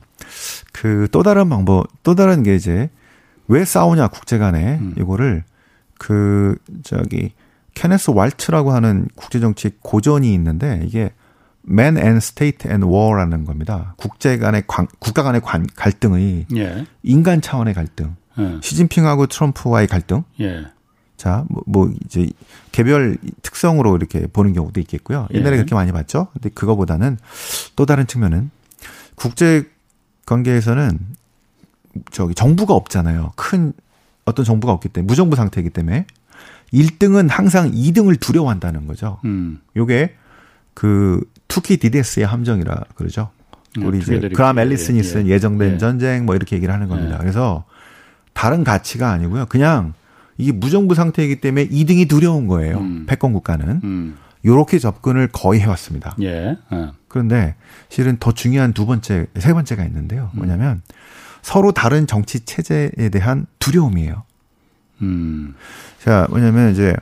그 0.74 1.07
또 1.11 1.24
다른 1.24 1.49
방법 1.49 1.88
또 2.03 2.15
다른 2.15 2.43
게 2.43 2.55
이제 2.55 2.89
왜 3.47 3.65
싸우냐 3.65 4.07
국제 4.07 4.38
간에 4.38 4.78
음. 4.80 4.95
이거를 4.97 5.43
그 5.97 6.55
저기 6.84 7.34
케네스 7.74 8.11
왈츠라고 8.11 8.72
하는 8.72 9.07
국제 9.15 9.39
정치 9.39 9.72
고전이 9.82 10.34
있는데 10.34 10.82
이게 10.84 11.11
Man 11.69 11.97
and 11.97 12.17
State 12.17 12.69
and 12.69 12.86
War라는 12.88 13.45
겁니다. 13.45 13.93
국제 13.97 14.38
간의 14.38 14.63
관, 14.67 14.88
국가 14.99 15.22
간의 15.24 15.41
관, 15.41 15.67
갈등의 15.76 16.47
예. 16.55 16.86
인간 17.03 17.41
차원의 17.41 17.74
갈등. 17.74 18.15
예. 18.41 18.59
시진핑하고 18.61 19.27
트럼프와의 19.27 19.87
갈등. 19.87 20.23
예. 20.39 20.65
자, 21.17 21.45
뭐, 21.49 21.63
뭐, 21.67 21.93
이제 22.05 22.27
개별 22.71 23.17
특성으로 23.43 23.95
이렇게 23.95 24.25
보는 24.25 24.53
경우도 24.53 24.79
있겠고요. 24.79 25.27
옛날에 25.33 25.53
예. 25.53 25.57
그렇게 25.57 25.75
많이 25.75 25.91
봤죠. 25.91 26.27
근데 26.33 26.49
그거보다는 26.49 27.17
또 27.75 27.85
다른 27.85 28.07
측면은 28.07 28.49
국제 29.15 29.69
관계에서는 30.25 30.97
저기 32.11 32.33
정부가 32.33 32.73
없잖아요. 32.73 33.33
큰 33.35 33.73
어떤 34.25 34.45
정부가 34.45 34.73
없기 34.73 34.89
때문에 34.89 35.07
무정부 35.07 35.35
상태이기 35.35 35.69
때문에 35.69 36.05
1등은 36.73 37.29
항상 37.29 37.71
2등을 37.71 38.19
두려워한다는 38.19 38.87
거죠. 38.87 39.19
음. 39.25 39.59
요게 39.75 40.15
그 40.73 41.21
투키 41.47 41.77
디데스의 41.77 42.25
함정이라 42.25 42.85
그러죠. 42.95 43.29
음, 43.77 43.85
우리 43.85 43.99
이제 43.99 44.19
그람 44.33 44.59
앨리슨이 44.59 45.03
쓴 45.03 45.27
예. 45.27 45.39
정된 45.39 45.73
예. 45.73 45.77
전쟁 45.77 46.25
뭐 46.25 46.35
이렇게 46.35 46.55
얘기를 46.55 46.73
하는 46.73 46.87
겁니다. 46.87 47.15
예. 47.15 47.17
그래서 47.19 47.65
다른 48.34 48.63
가치가 48.63 49.11
아니고요. 49.11 49.45
그냥 49.47 49.93
이게 50.38 50.51
무정부 50.51 50.95
상태이기 50.95 51.41
때문에 51.41 51.67
2등이 51.67 52.09
두려운 52.09 52.47
거예요. 52.47 52.79
음. 52.79 53.05
패권 53.07 53.34
국가는. 53.34 53.82
음. 53.84 54.17
요렇게 54.43 54.79
접근을 54.79 55.27
거의 55.32 55.59
해왔습니다. 55.59 56.15
예. 56.21 56.57
어. 56.71 56.93
그런데 57.07 57.55
실은 57.89 58.17
더 58.17 58.32
중요한 58.32 58.73
두 58.73 58.86
번째, 58.86 59.27
세 59.38 59.53
번째가 59.53 59.84
있는데요. 59.86 60.32
음. 60.34 60.39
뭐냐면 60.39 60.82
서로 61.41 61.71
다른 61.71 62.07
정치 62.07 62.39
체제에 62.39 63.09
대한 63.11 63.45
두려움이에요. 63.59 64.23
음. 65.01 65.55
자, 65.99 66.27
뭐냐면 66.29 66.71
이제 66.71 66.95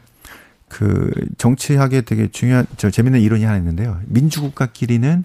그 0.67 1.11
정치학에 1.37 2.01
되게 2.01 2.27
중요한 2.27 2.65
저 2.77 2.89
재밌는 2.89 3.21
이론이 3.21 3.43
하나 3.43 3.57
있는데요. 3.57 3.99
민주국가끼리는 4.05 5.23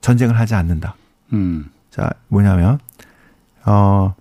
전쟁을 0.00 0.38
하지 0.38 0.54
않는다. 0.54 0.94
음. 1.32 1.70
자, 1.90 2.10
뭐냐면 2.28 2.78
어 3.64 4.14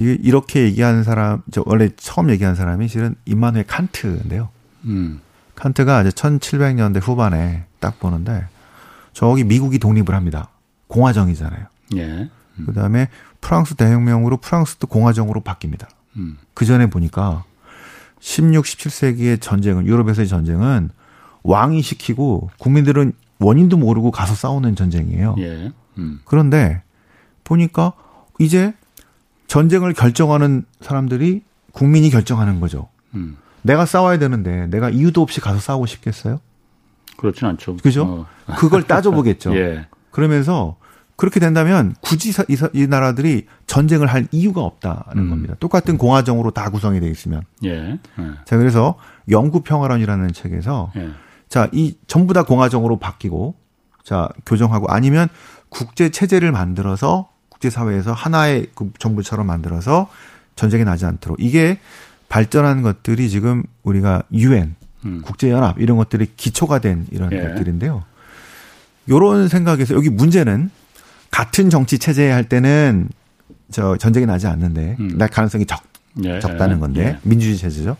이렇게 0.00 0.62
얘기하는 0.64 1.04
사람, 1.04 1.42
저 1.50 1.62
원래 1.66 1.90
처음 1.96 2.30
얘기한 2.30 2.54
사람이 2.54 2.88
실은 2.88 3.14
임마누엘 3.26 3.66
칸트인데요. 3.66 4.48
음. 4.84 5.20
칸트가 5.54 6.00
이제 6.02 6.10
1700년대 6.10 7.00
후반에 7.02 7.64
딱 7.80 7.98
보는데 8.00 8.46
저기 9.12 9.44
미국이 9.44 9.78
독립을 9.78 10.14
합니다. 10.14 10.48
공화정이잖아요. 10.86 11.66
예. 11.96 12.30
음. 12.58 12.66
그다음에 12.66 13.08
프랑스 13.40 13.74
대혁명으로 13.74 14.38
프랑스도 14.38 14.86
공화정으로 14.86 15.42
바뀝니다. 15.42 15.86
음. 16.16 16.38
그 16.54 16.64
전에 16.64 16.88
보니까 16.88 17.44
16, 18.20 18.64
17세기의 18.64 19.40
전쟁은 19.40 19.86
유럽에서의 19.86 20.28
전쟁은 20.28 20.90
왕이 21.42 21.82
시키고 21.82 22.50
국민들은 22.58 23.12
원인도 23.38 23.76
모르고 23.76 24.10
가서 24.10 24.34
싸우는 24.34 24.76
전쟁이에요. 24.76 25.36
예. 25.38 25.72
음. 25.98 26.20
그런데 26.24 26.82
보니까 27.44 27.92
이제 28.38 28.74
전쟁을 29.50 29.94
결정하는 29.94 30.64
사람들이 30.80 31.42
국민이 31.72 32.08
결정하는 32.08 32.60
거죠. 32.60 32.88
음. 33.14 33.36
내가 33.62 33.84
싸워야 33.84 34.16
되는데 34.16 34.68
내가 34.68 34.90
이유도 34.90 35.22
없이 35.22 35.40
가서 35.40 35.58
싸우고 35.58 35.86
싶겠어요? 35.86 36.38
그렇진 37.16 37.48
않죠. 37.48 37.76
그죠? 37.78 38.26
어. 38.46 38.54
그걸 38.56 38.84
따져보겠죠. 38.86 39.56
예. 39.56 39.86
그러면서 40.12 40.76
그렇게 41.16 41.40
된다면 41.40 41.96
굳이 42.00 42.30
이, 42.30 42.56
이 42.74 42.86
나라들이 42.86 43.46
전쟁을 43.66 44.06
할 44.06 44.28
이유가 44.30 44.60
없다는 44.60 45.02
음. 45.16 45.30
겁니다. 45.30 45.56
똑같은 45.58 45.98
공화정으로 45.98 46.52
다 46.52 46.70
구성이 46.70 47.00
되어 47.00 47.10
있으면. 47.10 47.42
예. 47.64 47.70
예. 47.70 47.98
자, 48.44 48.56
그래서 48.56 48.94
영구 49.28 49.62
평화론이라는 49.62 50.32
책에서 50.32 50.92
예. 50.94 51.10
자, 51.48 51.68
이 51.72 51.96
전부 52.06 52.34
다 52.34 52.44
공화정으로 52.44 53.00
바뀌고 53.00 53.56
자, 54.04 54.28
교정하고 54.46 54.86
아니면 54.90 55.28
국제 55.70 56.10
체제를 56.10 56.52
만들어서 56.52 57.29
국제 57.60 57.68
사회에서 57.68 58.14
하나의 58.14 58.68
그 58.74 58.90
정부처럼 58.98 59.46
만들어서 59.46 60.08
전쟁이 60.56 60.82
나지 60.82 61.04
않도록 61.04 61.36
이게 61.42 61.78
발전한 62.30 62.80
것들이 62.80 63.28
지금 63.28 63.64
우리가 63.82 64.22
유엔, 64.32 64.76
음. 65.04 65.20
국제 65.22 65.50
연합 65.50 65.78
이런 65.78 65.98
것들이 65.98 66.32
기초가 66.38 66.78
된 66.78 67.06
이런 67.10 67.30
예. 67.32 67.42
것들인데요. 67.42 68.02
요런 69.10 69.48
생각에서 69.48 69.94
여기 69.94 70.08
문제는 70.08 70.70
같은 71.30 71.68
정치 71.68 71.98
체제에 71.98 72.30
할 72.30 72.48
때는 72.48 73.10
저 73.70 73.98
전쟁이 73.98 74.24
나지 74.24 74.46
않는데 74.46 74.96
음. 74.98 75.18
날 75.18 75.28
가능성이 75.28 75.66
적 75.66 75.82
예, 76.24 76.40
적다는 76.40 76.80
건데 76.80 77.02
예. 77.02 77.18
민주주의 77.22 77.58
체제죠. 77.58 77.98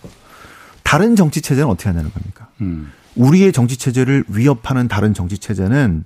다른 0.83 1.17
정치 1.17 1.43
체제는 1.43 1.69
어떻게 1.69 1.91
하냐는 1.91 2.11
겁니까? 2.11 2.49
음. 2.63 2.93
우리의 3.15 3.53
정치 3.53 3.77
체제를 3.77 4.25
위협하는 4.29 4.89
다른 4.89 5.13
정치 5.13 5.37
체제는 5.37 6.05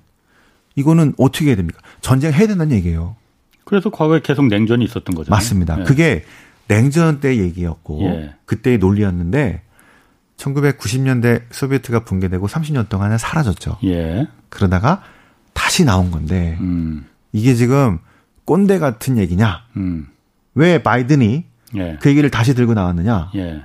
이거는 0.75 1.15
어떻게 1.19 1.47
해야 1.47 1.55
됩니까? 1.55 1.79
전쟁 2.01 2.33
해야 2.33 2.49
된다는 2.49 2.77
얘기예요. 2.77 3.15
그래서 3.65 3.91
과거에 3.91 4.21
계속 4.21 4.47
냉전이 4.47 4.85
있었던 4.85 5.15
거죠. 5.15 5.31
맞습니다. 5.31 5.81
예. 5.81 5.85
그게 5.85 6.25
냉전 6.69 7.21
때 7.21 7.37
얘기였고 7.39 8.03
예. 8.05 8.35
그때의 8.45 8.79
논리였는데 8.79 9.62
1990년대 10.37 11.43
소비에트가 11.51 12.05
붕괴되고 12.05 12.47
30년 12.47 12.89
동안은 12.89 13.19
사라졌죠. 13.19 13.79
예. 13.85 14.27
그러다가 14.49 15.03
다시 15.53 15.85
나온 15.85 16.11
건데 16.11 16.57
음. 16.61 17.07
이게 17.33 17.55
지금 17.55 17.99
꼰대 18.45 18.79
같은 18.79 19.19
얘기냐? 19.19 19.65
음. 19.77 20.09
왜 20.55 20.83
바이든이 20.83 21.45
예. 21.77 21.99
그 22.01 22.09
얘기를 22.09 22.31
다시 22.31 22.55
들고 22.55 22.75
나왔느냐? 22.75 23.31
예. 23.37 23.62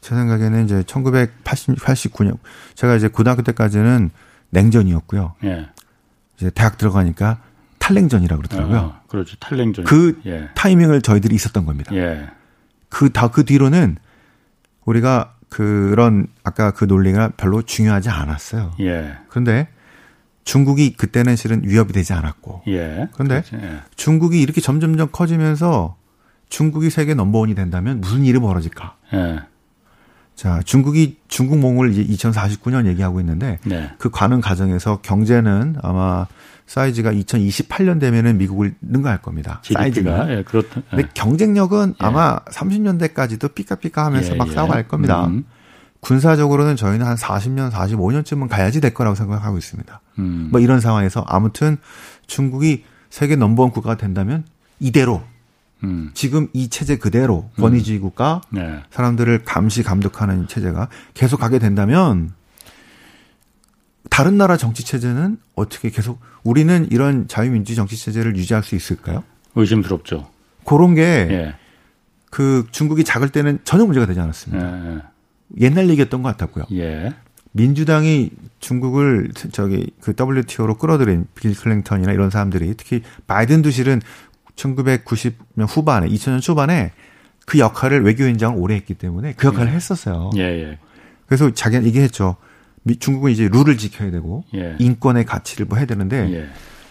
제 0.00 0.14
생각에는 0.14 0.64
이제 0.64 0.82
1989년 0.82 2.38
제가 2.74 2.96
이제 2.96 3.08
고등학교 3.08 3.42
때까지는 3.42 4.10
냉전이었고요. 4.50 5.34
예. 5.44 5.68
이제 6.36 6.50
대학 6.50 6.78
들어가니까 6.78 7.40
탈냉전이라 7.94 8.36
그러더라고요. 8.36 8.78
어, 8.78 9.00
그렇죠. 9.08 9.36
탈냉전. 9.38 9.84
그 9.84 10.20
예. 10.26 10.48
타이밍을 10.54 11.02
저희들이 11.02 11.34
있었던 11.34 11.64
겁니다. 11.66 11.94
예. 11.94 12.28
그 12.88 13.10
다그 13.10 13.36
그 13.36 13.44
뒤로는 13.44 13.96
우리가 14.84 15.34
그런 15.48 16.26
아까 16.44 16.70
그 16.70 16.84
논리가 16.84 17.32
별로 17.36 17.62
중요하지 17.62 18.08
않았어요. 18.08 18.72
예. 18.80 19.16
그런데 19.28 19.68
중국이 20.44 20.94
그때는 20.94 21.36
실은 21.36 21.62
위협이 21.64 21.92
되지 21.92 22.12
않았고. 22.12 22.62
예. 22.68 23.08
그런데 23.12 23.42
그렇지, 23.42 23.56
예. 23.56 23.80
중국이 23.96 24.40
이렇게 24.40 24.60
점점점 24.60 25.10
커지면서 25.12 25.96
중국이 26.48 26.90
세계 26.90 27.14
넘버원이 27.14 27.54
된다면 27.54 28.00
무슨 28.00 28.24
일이 28.24 28.38
벌어질까? 28.38 28.96
예. 29.14 29.40
자, 30.40 30.62
중국이 30.64 31.18
중국 31.28 31.58
몽을 31.58 31.92
이제 31.92 32.02
2049년 32.02 32.86
얘기하고 32.86 33.20
있는데 33.20 33.58
네. 33.66 33.90
그 33.98 34.08
가는 34.08 34.40
과정에서 34.40 35.00
경제는 35.02 35.76
아마 35.82 36.26
사이즈가 36.66 37.12
2028년 37.12 38.00
되면은 38.00 38.38
미국을 38.38 38.74
능가할 38.80 39.20
겁니다. 39.20 39.60
사이즈가. 39.62 40.32
예, 40.32 40.42
그렇다. 40.42 40.80
예. 40.80 40.82
근데 40.96 41.08
경쟁력은 41.12 41.90
예. 41.90 41.94
아마 41.98 42.38
30년대까지도 42.38 43.54
삐까삐까 43.54 44.06
하면서 44.06 44.32
예, 44.32 44.36
막 44.38 44.48
예. 44.48 44.52
싸워 44.54 44.68
갈 44.68 44.88
겁니다. 44.88 45.26
음. 45.26 45.44
군사적으로는 46.00 46.76
저희는 46.76 47.04
한 47.04 47.16
40년, 47.16 47.70
45년쯤은 47.70 48.48
가야지 48.48 48.80
될 48.80 48.94
거라고 48.94 49.16
생각하고 49.16 49.58
있습니다. 49.58 50.00
음. 50.20 50.48
뭐 50.50 50.60
이런 50.60 50.80
상황에서 50.80 51.22
아무튼 51.28 51.76
중국이 52.26 52.84
세계 53.10 53.36
넘버원 53.36 53.72
국가가 53.72 53.98
된다면 53.98 54.46
이대로 54.78 55.22
음. 55.84 56.10
지금 56.14 56.48
이 56.52 56.68
체제 56.68 56.96
그대로 56.96 57.50
음. 57.56 57.62
권위주의 57.62 57.98
국가 57.98 58.40
네. 58.50 58.82
사람들을 58.90 59.44
감시 59.44 59.82
감독하는 59.82 60.48
체제가 60.48 60.88
계속 61.14 61.40
가게 61.40 61.58
된다면 61.58 62.32
다른 64.08 64.36
나라 64.36 64.56
정치 64.56 64.84
체제는 64.84 65.38
어떻게 65.54 65.90
계속 65.90 66.20
우리는 66.42 66.88
이런 66.90 67.28
자유민주 67.28 67.74
정치 67.74 67.96
체제를 67.96 68.36
유지할 68.36 68.62
수 68.62 68.74
있을까요? 68.74 69.24
의심스럽죠. 69.54 70.28
그런 70.64 70.94
게그 70.94 71.32
예. 71.32 71.54
그 72.30 72.66
중국이 72.70 73.04
작을 73.04 73.30
때는 73.30 73.58
전혀 73.64 73.84
문제가 73.84 74.06
되지 74.06 74.20
않았습니다. 74.20 74.86
예. 74.86 74.96
예. 74.96 75.02
옛날 75.58 75.88
얘기였던 75.90 76.22
것 76.22 76.28
같았고요. 76.30 76.64
예. 76.72 77.14
민주당이 77.52 78.30
중국을 78.60 79.30
저기 79.52 79.90
그 80.00 80.14
WTO로 80.18 80.76
끌어들인 80.76 81.26
빌 81.34 81.54
클링턴이나 81.54 82.12
이런 82.12 82.30
사람들이 82.30 82.74
특히 82.76 83.02
바이든도 83.26 83.70
실은 83.70 84.00
1990년 84.60 85.66
후반에 85.68 86.08
2000년 86.08 86.40
초반에 86.40 86.92
그 87.46 87.58
역할을 87.58 88.04
외교위원장을 88.04 88.56
오래 88.58 88.74
했기 88.74 88.94
때문에 88.94 89.34
그 89.36 89.46
역할을 89.48 89.72
예. 89.72 89.76
했었어요. 89.76 90.30
예, 90.36 90.42
예. 90.42 90.78
그래서 91.26 91.50
자기가 91.50 91.84
얘기했죠. 91.84 92.36
중국은 92.98 93.30
이제 93.30 93.48
룰을 93.48 93.76
지켜야 93.76 94.10
되고 94.10 94.44
예. 94.54 94.76
인권의 94.78 95.24
가치를 95.24 95.66
뭐 95.66 95.78
해야 95.78 95.86
되는데 95.86 96.32
예. 96.32 96.48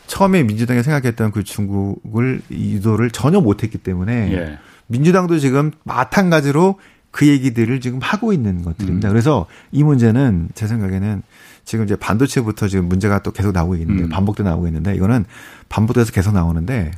처음에 0.07 0.43
민주당이 0.43 0.83
생각했던 0.83 1.31
그 1.31 1.43
중국을 1.43 2.41
유도를 2.51 3.11
전혀 3.11 3.39
못했기 3.39 3.77
때문에 3.77 4.33
예. 4.33 4.57
민주당도 4.87 5.39
지금 5.39 5.71
마찬가지로 5.83 6.79
그 7.11 7.27
얘기들을 7.27 7.79
지금 7.79 7.99
하고 8.01 8.33
있는 8.33 8.63
것들입니다. 8.63 9.07
음. 9.07 9.11
그래서 9.11 9.45
이 9.71 9.83
문제는 9.83 10.49
제 10.53 10.67
생각에는 10.67 11.23
지금 11.65 11.85
이제 11.85 11.95
반도체부터 11.95 12.67
지금 12.67 12.85
문제가 12.85 13.21
또 13.21 13.31
계속 13.31 13.51
나오고 13.51 13.75
있는데 13.75 14.03
음. 14.03 14.09
반복돼 14.09 14.43
나오고 14.43 14.67
있는데 14.67 14.95
이거는 14.95 15.25
반복돼서 15.69 16.11
계속 16.11 16.33
나오는데 16.33 16.91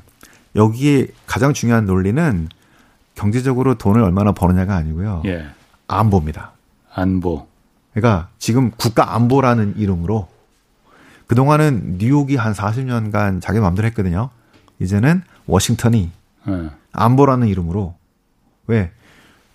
여기에 0.56 1.08
가장 1.26 1.54
중요한 1.54 1.86
논리는 1.86 2.50
경제적으로 3.16 3.76
돈을 3.76 4.02
얼마나 4.02 4.32
버느냐가 4.32 4.76
아니고요. 4.76 5.24
예. 5.26 5.46
안보입니다. 5.88 6.52
안보. 6.94 7.48
그러니까 7.94 8.30
지금 8.40 8.72
국가 8.72 9.16
안보라는 9.16 9.76
이름으로 9.78 10.28
그동안은 11.28 11.98
뉴욕이 11.98 12.36
한 12.36 12.54
40년간 12.54 13.42
자기 13.42 13.60
마음대로 13.60 13.86
했거든요. 13.88 14.30
이제는 14.80 15.22
워싱턴이 15.46 16.12
예. 16.48 16.70
안보라는 16.92 17.48
이름으로 17.48 17.96
왜? 18.68 18.92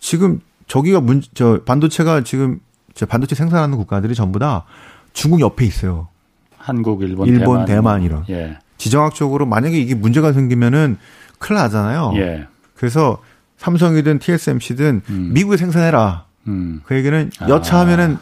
지금 0.00 0.40
저기가 0.66 1.00
문, 1.00 1.22
저 1.34 1.60
반도체가 1.64 2.22
지금 2.22 2.60
저 2.94 3.06
반도체 3.06 3.34
생산하는 3.34 3.76
국가들이 3.76 4.14
전부 4.14 4.38
다 4.38 4.64
중국 5.12 5.40
옆에 5.40 5.64
있어요. 5.64 6.08
한국, 6.56 7.02
일본, 7.02 7.28
일본, 7.28 7.64
대만, 7.64 7.66
대만 7.66 8.02
이런. 8.02 8.24
예. 8.28 8.58
지정학적으로 8.78 9.46
만약에 9.46 9.78
이게 9.78 9.94
문제가 9.94 10.32
생기면은 10.32 10.96
큰일 11.38 11.58
나잖아요. 11.60 12.12
예. 12.16 12.46
그래서 12.74 13.18
삼성이든 13.58 14.18
TSMC든 14.18 15.02
음. 15.08 15.30
미국에 15.32 15.56
생산해라. 15.56 16.24
음. 16.48 16.80
그 16.84 16.94
얘기는 16.94 17.30
아. 17.40 17.48
여차하면은 17.48 18.18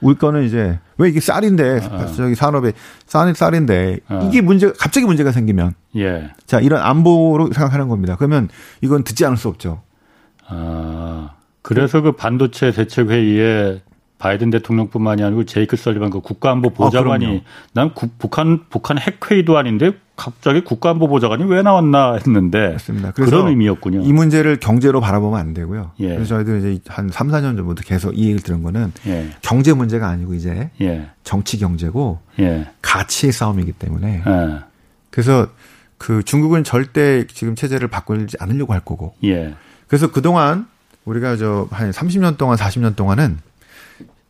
울 0.00 0.16
거는 0.16 0.44
이제 0.44 0.78
왜 0.98 1.08
이게 1.08 1.20
쌀인데 1.20 1.80
아. 1.90 2.06
저기 2.06 2.34
산업에 2.34 2.72
쌀이 3.06 3.34
쌀인데 3.34 4.00
아. 4.08 4.20
이게 4.28 4.40
문제 4.40 4.72
갑자기 4.78 5.06
문제가 5.06 5.32
생기면 5.32 5.74
예. 5.96 6.30
자 6.44 6.60
이런 6.60 6.82
안보로 6.82 7.52
생각하는 7.52 7.88
겁니다. 7.88 8.16
그러면 8.16 8.48
이건 8.80 9.04
듣지 9.04 9.24
않을 9.24 9.36
수 9.36 9.48
없죠. 9.48 9.82
아 10.46 11.30
그래서 11.62 12.00
그 12.00 12.12
반도체 12.12 12.72
대책 12.72 13.10
회의에 13.10 13.80
바이든 14.22 14.50
대통령뿐만이 14.50 15.24
아니고 15.24 15.44
제이크 15.46 15.76
설리반 15.76 16.10
그 16.10 16.20
국가안보 16.20 16.68
아, 16.68 16.72
보좌관이 16.72 17.38
아, 17.44 17.48
난 17.72 17.92
구, 17.92 18.06
북한 18.20 18.60
북한 18.70 18.96
핵회의도 18.96 19.58
아닌데 19.58 19.94
갑자기 20.14 20.62
국가안보 20.62 21.08
보좌관이 21.08 21.42
왜 21.50 21.62
나왔나 21.62 22.14
했는데 22.14 22.68
맞습니다. 22.68 23.10
그런 23.10 23.48
의미였군요. 23.48 24.02
이 24.02 24.12
문제를 24.12 24.60
경제로 24.60 25.00
바라보면 25.00 25.40
안 25.40 25.54
되고요. 25.54 25.90
예. 25.98 26.10
그래서 26.14 26.36
저희들 26.36 26.72
이제 26.72 26.80
한 26.86 27.08
3, 27.08 27.30
4년 27.30 27.56
전부터 27.56 27.82
계속 27.82 28.16
이 28.16 28.22
얘기를 28.22 28.38
들은 28.38 28.62
거는 28.62 28.92
예. 29.08 29.30
경제 29.42 29.72
문제가 29.72 30.06
아니고 30.06 30.34
이제 30.34 30.70
예. 30.80 31.08
정치 31.24 31.58
경제고 31.58 32.20
예. 32.38 32.68
가치의 32.80 33.32
싸움이기 33.32 33.72
때문에 33.72 34.22
예. 34.24 34.58
그래서 35.10 35.48
그 35.98 36.22
중국은 36.22 36.62
절대 36.62 37.26
지금 37.26 37.56
체제를 37.56 37.88
바꾸지 37.88 38.36
않으려고 38.38 38.72
할 38.72 38.82
거고. 38.82 39.16
예. 39.24 39.56
그래서 39.88 40.12
그동안 40.12 40.68
우리가 41.06 41.36
저 41.36 41.66
한 41.72 41.90
30년 41.90 42.38
동안 42.38 42.56
40년 42.56 42.94
동안은 42.94 43.38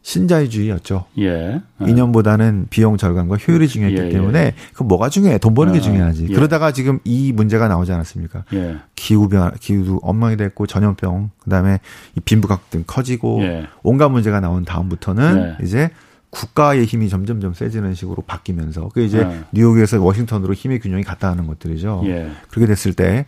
신자유주의였죠. 0.02 1.06
예. 1.20 1.60
이념보다는 1.80 2.66
비용 2.70 2.96
절감과 2.96 3.36
효율이 3.36 3.68
중요했기 3.68 4.00
예, 4.00 4.06
예. 4.06 4.10
때문에 4.10 4.54
그 4.74 4.82
뭐가 4.82 5.08
중요해? 5.08 5.38
돈 5.38 5.54
버는 5.54 5.72
게 5.72 5.78
아, 5.78 5.82
중요하지. 5.82 6.26
예. 6.28 6.34
그러다가 6.34 6.72
지금 6.72 6.98
이 7.04 7.32
문제가 7.32 7.68
나오지 7.68 7.92
않았습니까? 7.92 8.44
예. 8.52 8.78
기후 8.96 9.28
변 9.28 9.52
기후도 9.60 10.00
엉망이 10.02 10.36
됐고 10.36 10.66
전염병 10.66 11.30
그다음에 11.38 11.78
이 12.16 12.20
빈부각 12.20 12.70
등 12.70 12.82
커지고 12.86 13.42
예. 13.42 13.66
온갖 13.82 14.08
문제가 14.08 14.40
나온 14.40 14.64
다음부터는 14.64 15.56
이제 15.62 15.90
국가의 16.30 16.84
힘이 16.86 17.08
점점점 17.08 17.52
세지는 17.54 17.94
식으로 17.94 18.22
바뀌면서 18.26 18.88
그 18.94 19.02
이제 19.02 19.44
뉴욕에서 19.52 20.02
워싱턴으로 20.02 20.54
힘의 20.54 20.80
균형이 20.80 21.04
갔다 21.04 21.30
하는 21.30 21.46
것들이죠. 21.46 22.02
그렇게 22.48 22.66
됐을 22.66 22.94
때 22.94 23.26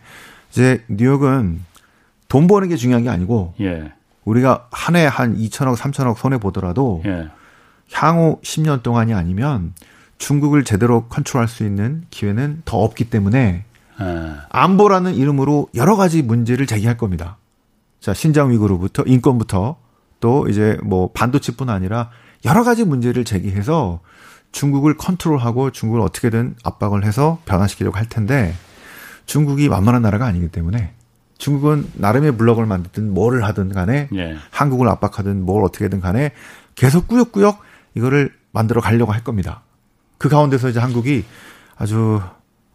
이제 0.51 0.83
뉴욕은 0.89 1.61
돈 2.27 2.47
버는 2.47 2.67
게 2.67 2.75
중요한 2.75 3.03
게 3.03 3.09
아니고 3.09 3.53
우리가 4.25 4.67
한 4.71 4.95
해 4.95 5.05
한 5.07 5.37
2천억, 5.37 5.75
3천억 5.77 6.17
손해 6.17 6.37
보더라도 6.39 7.01
예. 7.05 7.29
향후 7.93 8.39
10년 8.43 8.81
동안이 8.83 9.13
아니면 9.13 9.73
중국을 10.17 10.63
제대로 10.63 11.05
컨트롤할 11.07 11.47
수 11.47 11.63
있는 11.63 12.03
기회는 12.09 12.63
더 12.65 12.77
없기 12.77 13.09
때문에 13.09 13.63
예. 14.01 14.31
안보라는 14.49 15.13
이름으로 15.15 15.67
여러 15.75 15.95
가지 15.95 16.21
문제를 16.21 16.65
제기할 16.65 16.97
겁니다. 16.97 17.37
자, 17.99 18.13
신장 18.13 18.51
위구르부터 18.51 19.03
인권부터 19.05 19.77
또 20.19 20.47
이제 20.47 20.77
뭐 20.83 21.11
반도체뿐 21.13 21.69
아니라 21.69 22.09
여러 22.45 22.63
가지 22.63 22.83
문제를 22.83 23.25
제기해서 23.25 23.99
중국을 24.51 24.95
컨트롤하고 24.97 25.71
중국을 25.71 26.01
어떻게든 26.01 26.55
압박을 26.63 27.03
해서 27.05 27.39
변화시키려고 27.45 27.97
할 27.97 28.07
텐데 28.07 28.53
중국이 29.25 29.69
만만한 29.69 30.01
나라가 30.03 30.25
아니기 30.25 30.47
때문에 30.47 30.93
중국은 31.37 31.87
나름의 31.95 32.37
블록을 32.37 32.65
만들든 32.65 33.13
뭐를 33.13 33.43
하든 33.45 33.69
간에 33.73 34.07
예. 34.15 34.35
한국을 34.51 34.87
압박하든 34.87 35.45
뭘 35.45 35.63
어떻게든 35.63 35.99
간에 36.01 36.31
계속 36.75 37.07
꾸역꾸역 37.07 37.59
이거를 37.95 38.31
만들어 38.51 38.81
가려고 38.81 39.11
할 39.11 39.23
겁니다. 39.23 39.61
그 40.17 40.29
가운데서 40.29 40.69
이제 40.69 40.79
한국이 40.79 41.23
아주 41.77 42.21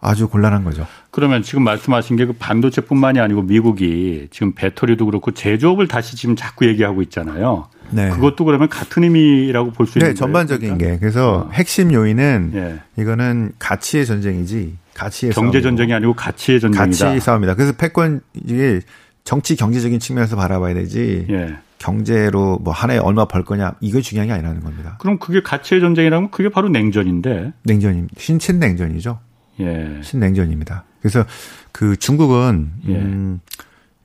아주 0.02 0.28
곤란한 0.28 0.64
거죠. 0.64 0.86
그러면 1.11 1.42
지금 1.42 1.62
말씀하신 1.64 2.16
게 2.16 2.26
그 2.26 2.32
반도체뿐만이 2.34 3.20
아니고 3.20 3.42
미국이 3.42 4.28
지금 4.30 4.52
배터리도 4.54 5.04
그렇고 5.06 5.30
제조업을 5.32 5.88
다시 5.88 6.16
지금 6.16 6.36
자꾸 6.36 6.66
얘기하고 6.66 7.02
있잖아요. 7.02 7.68
네. 7.90 8.08
그것도 8.11 8.44
그러면 8.44 8.68
같은 8.68 9.02
의미라고 9.04 9.72
볼 9.72 9.86
수 9.86 9.98
있는 9.98 10.11
네, 10.11 10.14
전반적인 10.14 10.78
그러니까? 10.78 10.90
게. 10.92 10.98
그래서 10.98 11.46
어. 11.48 11.50
핵심 11.52 11.92
요인은 11.92 12.52
예. 12.54 13.02
이거는 13.02 13.52
가치의 13.58 14.06
전쟁이지 14.06 14.76
가치의 15.01 15.32
경제 15.32 15.61
전쟁이 15.61 15.92
아니고 15.94 16.14
가치의 16.14 16.61
전쟁이다. 16.61 17.07
가치 17.07 17.20
싸움이다. 17.20 17.55
그래서 17.55 17.72
패권 17.72 18.20
이게 18.34 18.80
정치 19.24 19.57
경제적인 19.57 19.98
측면에서 19.98 20.36
바라봐야 20.36 20.74
되지. 20.74 21.26
예. 21.30 21.57
경제로 21.78 22.59
뭐 22.59 22.74
한 22.74 22.90
해 22.90 22.98
얼마 22.98 23.24
벌 23.24 23.42
거냐 23.44 23.72
이거 23.80 24.01
중요한 24.03 24.28
게 24.28 24.34
아니라는 24.34 24.61
겁니다. 24.61 24.96
그럼 25.01 25.18
그게 25.18 25.42
가치의 25.42 25.80
전쟁이라면 25.80 26.30
그게 26.30 26.48
바로 26.51 26.68
냉전인데. 26.68 27.53
냉전임 27.64 28.09
신친 28.18 28.59
냉전이죠. 28.59 29.18
예. 29.61 30.01
신냉전입니다. 30.03 30.84
그래서 31.01 31.24
그 31.72 31.96
중국은 31.96 32.70
예. 32.88 32.92
음 32.96 33.40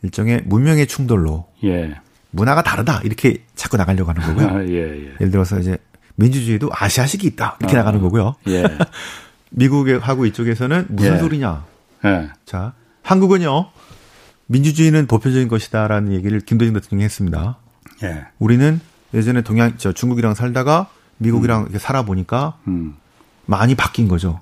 일종의 0.03 0.43
문명의 0.45 0.87
충돌로 0.87 1.47
예. 1.65 1.95
문화가 2.31 2.61
다르다 2.63 3.01
이렇게 3.03 3.43
자꾸 3.55 3.75
나가려고 3.77 4.11
하는 4.11 4.21
거고요. 4.21 4.47
아, 4.59 4.63
예, 4.65 4.73
예. 4.75 5.13
예를 5.19 5.31
들어서 5.31 5.59
이제 5.59 5.77
민주주의도 6.15 6.69
아시아식이 6.71 7.27
있다 7.27 7.57
이렇게 7.59 7.75
아, 7.75 7.79
나가는 7.79 7.99
거고요. 8.01 8.35
예. 9.51 9.57
미국하고 9.57 10.25
이쪽에서는 10.25 10.87
무슨 10.89 11.15
예. 11.15 11.17
소리냐. 11.19 11.65
예. 12.05 12.29
자, 12.45 12.73
한국은요, 13.03 13.69
민주주의는 14.47 15.07
보편적인 15.07 15.47
것이다라는 15.47 16.13
얘기를 16.13 16.39
김대중 16.41 16.73
대통령이 16.73 17.03
했습니다. 17.03 17.57
예. 18.03 18.25
우리는 18.39 18.79
예전에 19.13 19.41
동양, 19.41 19.77
저 19.77 19.91
중국이랑 19.91 20.33
살다가 20.33 20.89
미국이랑 21.17 21.61
음. 21.61 21.63
이렇게 21.63 21.79
살아보니까 21.79 22.57
음. 22.67 22.95
많이 23.45 23.75
바뀐 23.75 24.07
거죠. 24.07 24.41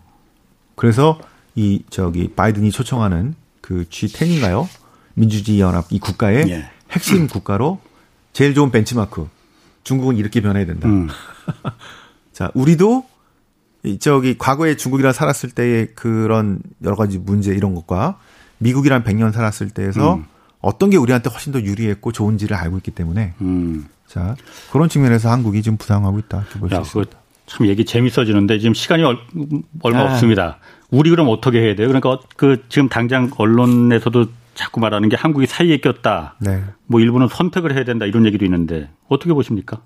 그래서 0.76 1.20
이, 1.56 1.84
저기, 1.90 2.30
바이든이 2.30 2.72
초청하는 2.72 3.36
그 3.62 3.86
G10인가요? 3.90 4.68
민주주의 5.14 5.60
연합 5.60 5.86
이 5.92 6.00
국가의 6.00 6.50
예. 6.50 6.70
핵심 6.92 7.28
국가로 7.28 7.80
제일 8.34 8.54
좋은 8.56 8.72
벤치마크. 8.72 9.30
중국은 9.84 10.18
이렇게 10.18 10.42
변해야 10.42 10.66
된다. 10.66 10.88
음. 10.88 11.08
자, 12.34 12.50
우리도 12.54 13.06
저기 14.00 14.38
과거에 14.38 14.76
중국이랑 14.78 15.12
살았을 15.14 15.52
때의 15.52 15.90
그런 15.96 16.60
여러 16.84 16.96
가지 16.96 17.18
문제 17.18 17.54
이런 17.54 17.76
것과 17.76 18.18
미국이랑 18.60 19.04
100년 19.04 19.32
살았을 19.34 19.70
때에서 19.72 20.16
음. 20.16 20.26
어떤 20.62 20.90
게 20.90 20.98
우리한테 20.98 21.30
훨씬 21.30 21.52
더 21.52 21.62
유리했고 21.62 22.12
좋은지를 22.14 22.56
알고 22.56 22.78
있기 22.78 22.92
때문에 22.92 23.34
음. 23.42 23.88
자 24.08 24.36
그런 24.72 24.88
측면에서 24.88 25.30
한국이 25.30 25.62
지금 25.62 25.78
부상하고 25.78 26.20
있다 26.20 26.46
있습니다. 26.80 27.18
참 27.46 27.68
얘기 27.68 27.84
재밌어지는데 27.84 28.60
지금 28.60 28.74
시간이 28.74 29.04
얼 29.04 29.18
마 29.94 30.00
아. 30.00 30.12
없습니다. 30.14 30.60
우리 30.90 31.10
그럼 31.10 31.28
어떻게 31.30 31.60
해야 31.60 31.76
돼요? 31.76 31.88
그러니까 31.90 32.20
그 32.38 32.64
지금 32.70 32.88
당장 32.88 33.30
언론에서도 33.38 34.28
자꾸 34.54 34.80
말하는 34.80 35.10
게 35.10 35.18
한국이 35.18 35.46
사이에 35.48 35.78
꼈다. 35.78 36.36
네. 36.40 36.64
뭐 36.86 37.02
일부는 37.02 37.28
선택을 37.28 37.76
해야 37.76 37.84
된다 37.84 38.06
이런 38.06 38.26
얘기도 38.26 38.46
있는데 38.46 38.90
어떻게 39.10 39.34
보십니까? 39.34 39.82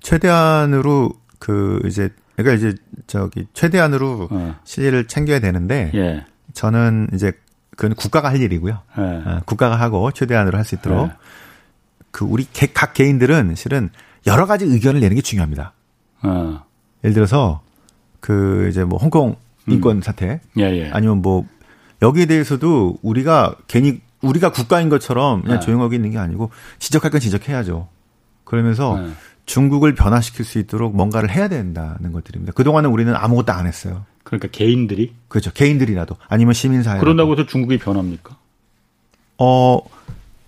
최대한으로 0.00 1.12
그 1.38 1.80
이제 1.86 2.10
그러니까 2.36 2.54
이제 2.68 2.76
저기 3.06 3.46
최대한으로 3.52 4.28
어. 4.30 4.56
실리를 4.64 5.06
챙겨야 5.06 5.40
되는데 5.40 5.90
예. 5.94 6.24
저는 6.54 7.08
이제 7.14 7.32
그건 7.76 7.94
국가가 7.94 8.28
할 8.30 8.40
일이고요. 8.40 8.78
예. 8.98 9.02
어, 9.02 9.40
국가가 9.46 9.76
하고 9.76 10.10
최대한으로 10.10 10.56
할 10.58 10.64
수 10.64 10.74
있도록 10.76 11.08
예. 11.08 11.12
그 12.10 12.24
우리 12.24 12.46
개, 12.52 12.66
각 12.72 12.94
개인들은 12.94 13.54
실은 13.54 13.90
여러 14.26 14.46
가지 14.46 14.64
의견을 14.64 15.00
내는 15.00 15.16
게 15.16 15.22
중요합니다. 15.22 15.72
어. 16.22 16.64
예를 17.04 17.14
들어서 17.14 17.62
그 18.20 18.68
이제 18.70 18.84
뭐 18.84 18.98
홍콩 18.98 19.36
음. 19.68 19.72
인권 19.72 19.96
음. 19.96 20.02
사태 20.02 20.40
예, 20.58 20.62
예. 20.62 20.90
아니면 20.90 21.22
뭐 21.22 21.46
여기에 22.02 22.26
대해서도 22.26 22.98
우리가 23.02 23.56
괜히 23.68 24.00
우리가 24.22 24.52
국가인 24.52 24.88
것처럼 24.88 25.42
그냥 25.42 25.56
예. 25.56 25.60
조용하게 25.60 25.96
있는 25.96 26.10
게 26.10 26.18
아니고 26.18 26.50
지적할 26.78 27.10
건 27.10 27.20
지적해야죠. 27.20 27.88
그러면서 28.44 29.02
예. 29.02 29.10
중국을 29.46 29.94
변화시킬 29.94 30.44
수 30.44 30.58
있도록 30.58 30.94
뭔가를 30.94 31.30
해야 31.30 31.48
된다는 31.48 32.12
것들입니다. 32.12 32.52
그동안은 32.52 32.90
우리는 32.90 33.14
아무것도 33.14 33.52
안 33.52 33.66
했어요. 33.66 34.04
그러니까 34.24 34.48
개인들이? 34.48 35.14
그렇죠. 35.28 35.52
개인들이라도 35.52 36.16
아니면 36.28 36.54
시민사회. 36.54 37.00
그런다고 37.00 37.32
해서 37.32 37.46
중국이 37.46 37.78
변합니까? 37.78 38.36
어, 39.38 39.80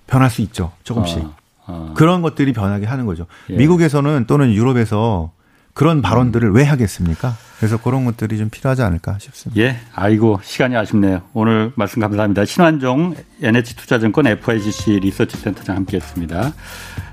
변할 0.06 0.30
수 0.30 0.42
있죠. 0.42 0.72
조금씩. 0.84 1.18
아, 1.18 1.32
아. 1.66 1.94
그런 1.96 2.22
것들이 2.22 2.52
변하게 2.52 2.86
하는 2.86 3.06
거죠. 3.06 3.26
예. 3.50 3.56
미국에서는 3.56 4.26
또는 4.26 4.52
유럽에서 4.52 5.32
그런 5.74 6.02
발언들을 6.02 6.48
음. 6.48 6.54
왜 6.54 6.64
하겠습니까? 6.64 7.36
그래서 7.58 7.76
그런 7.76 8.04
것들이 8.04 8.38
좀 8.38 8.48
필요하지 8.48 8.82
않을까 8.82 9.18
싶습니다. 9.20 9.60
예, 9.60 9.76
아이고 9.94 10.40
시간이 10.42 10.76
아쉽네요. 10.76 11.22
오늘 11.32 11.72
말씀 11.74 12.00
감사합니다. 12.00 12.44
신환종 12.44 13.16
NH투자증권 13.42 14.26
FIGC 14.26 15.00
리서치센터장 15.00 15.76
함께했습니다. 15.76 16.52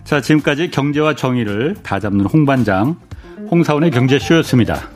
자, 0.04 0.22
지금까지 0.22 0.70
경제와 0.72 1.16
정의를 1.16 1.76
다 1.82 2.00
잡는 2.00 2.26
홍반장 2.26 2.98
홍사원의 3.50 3.92
경제쇼였습니다. 3.92 4.90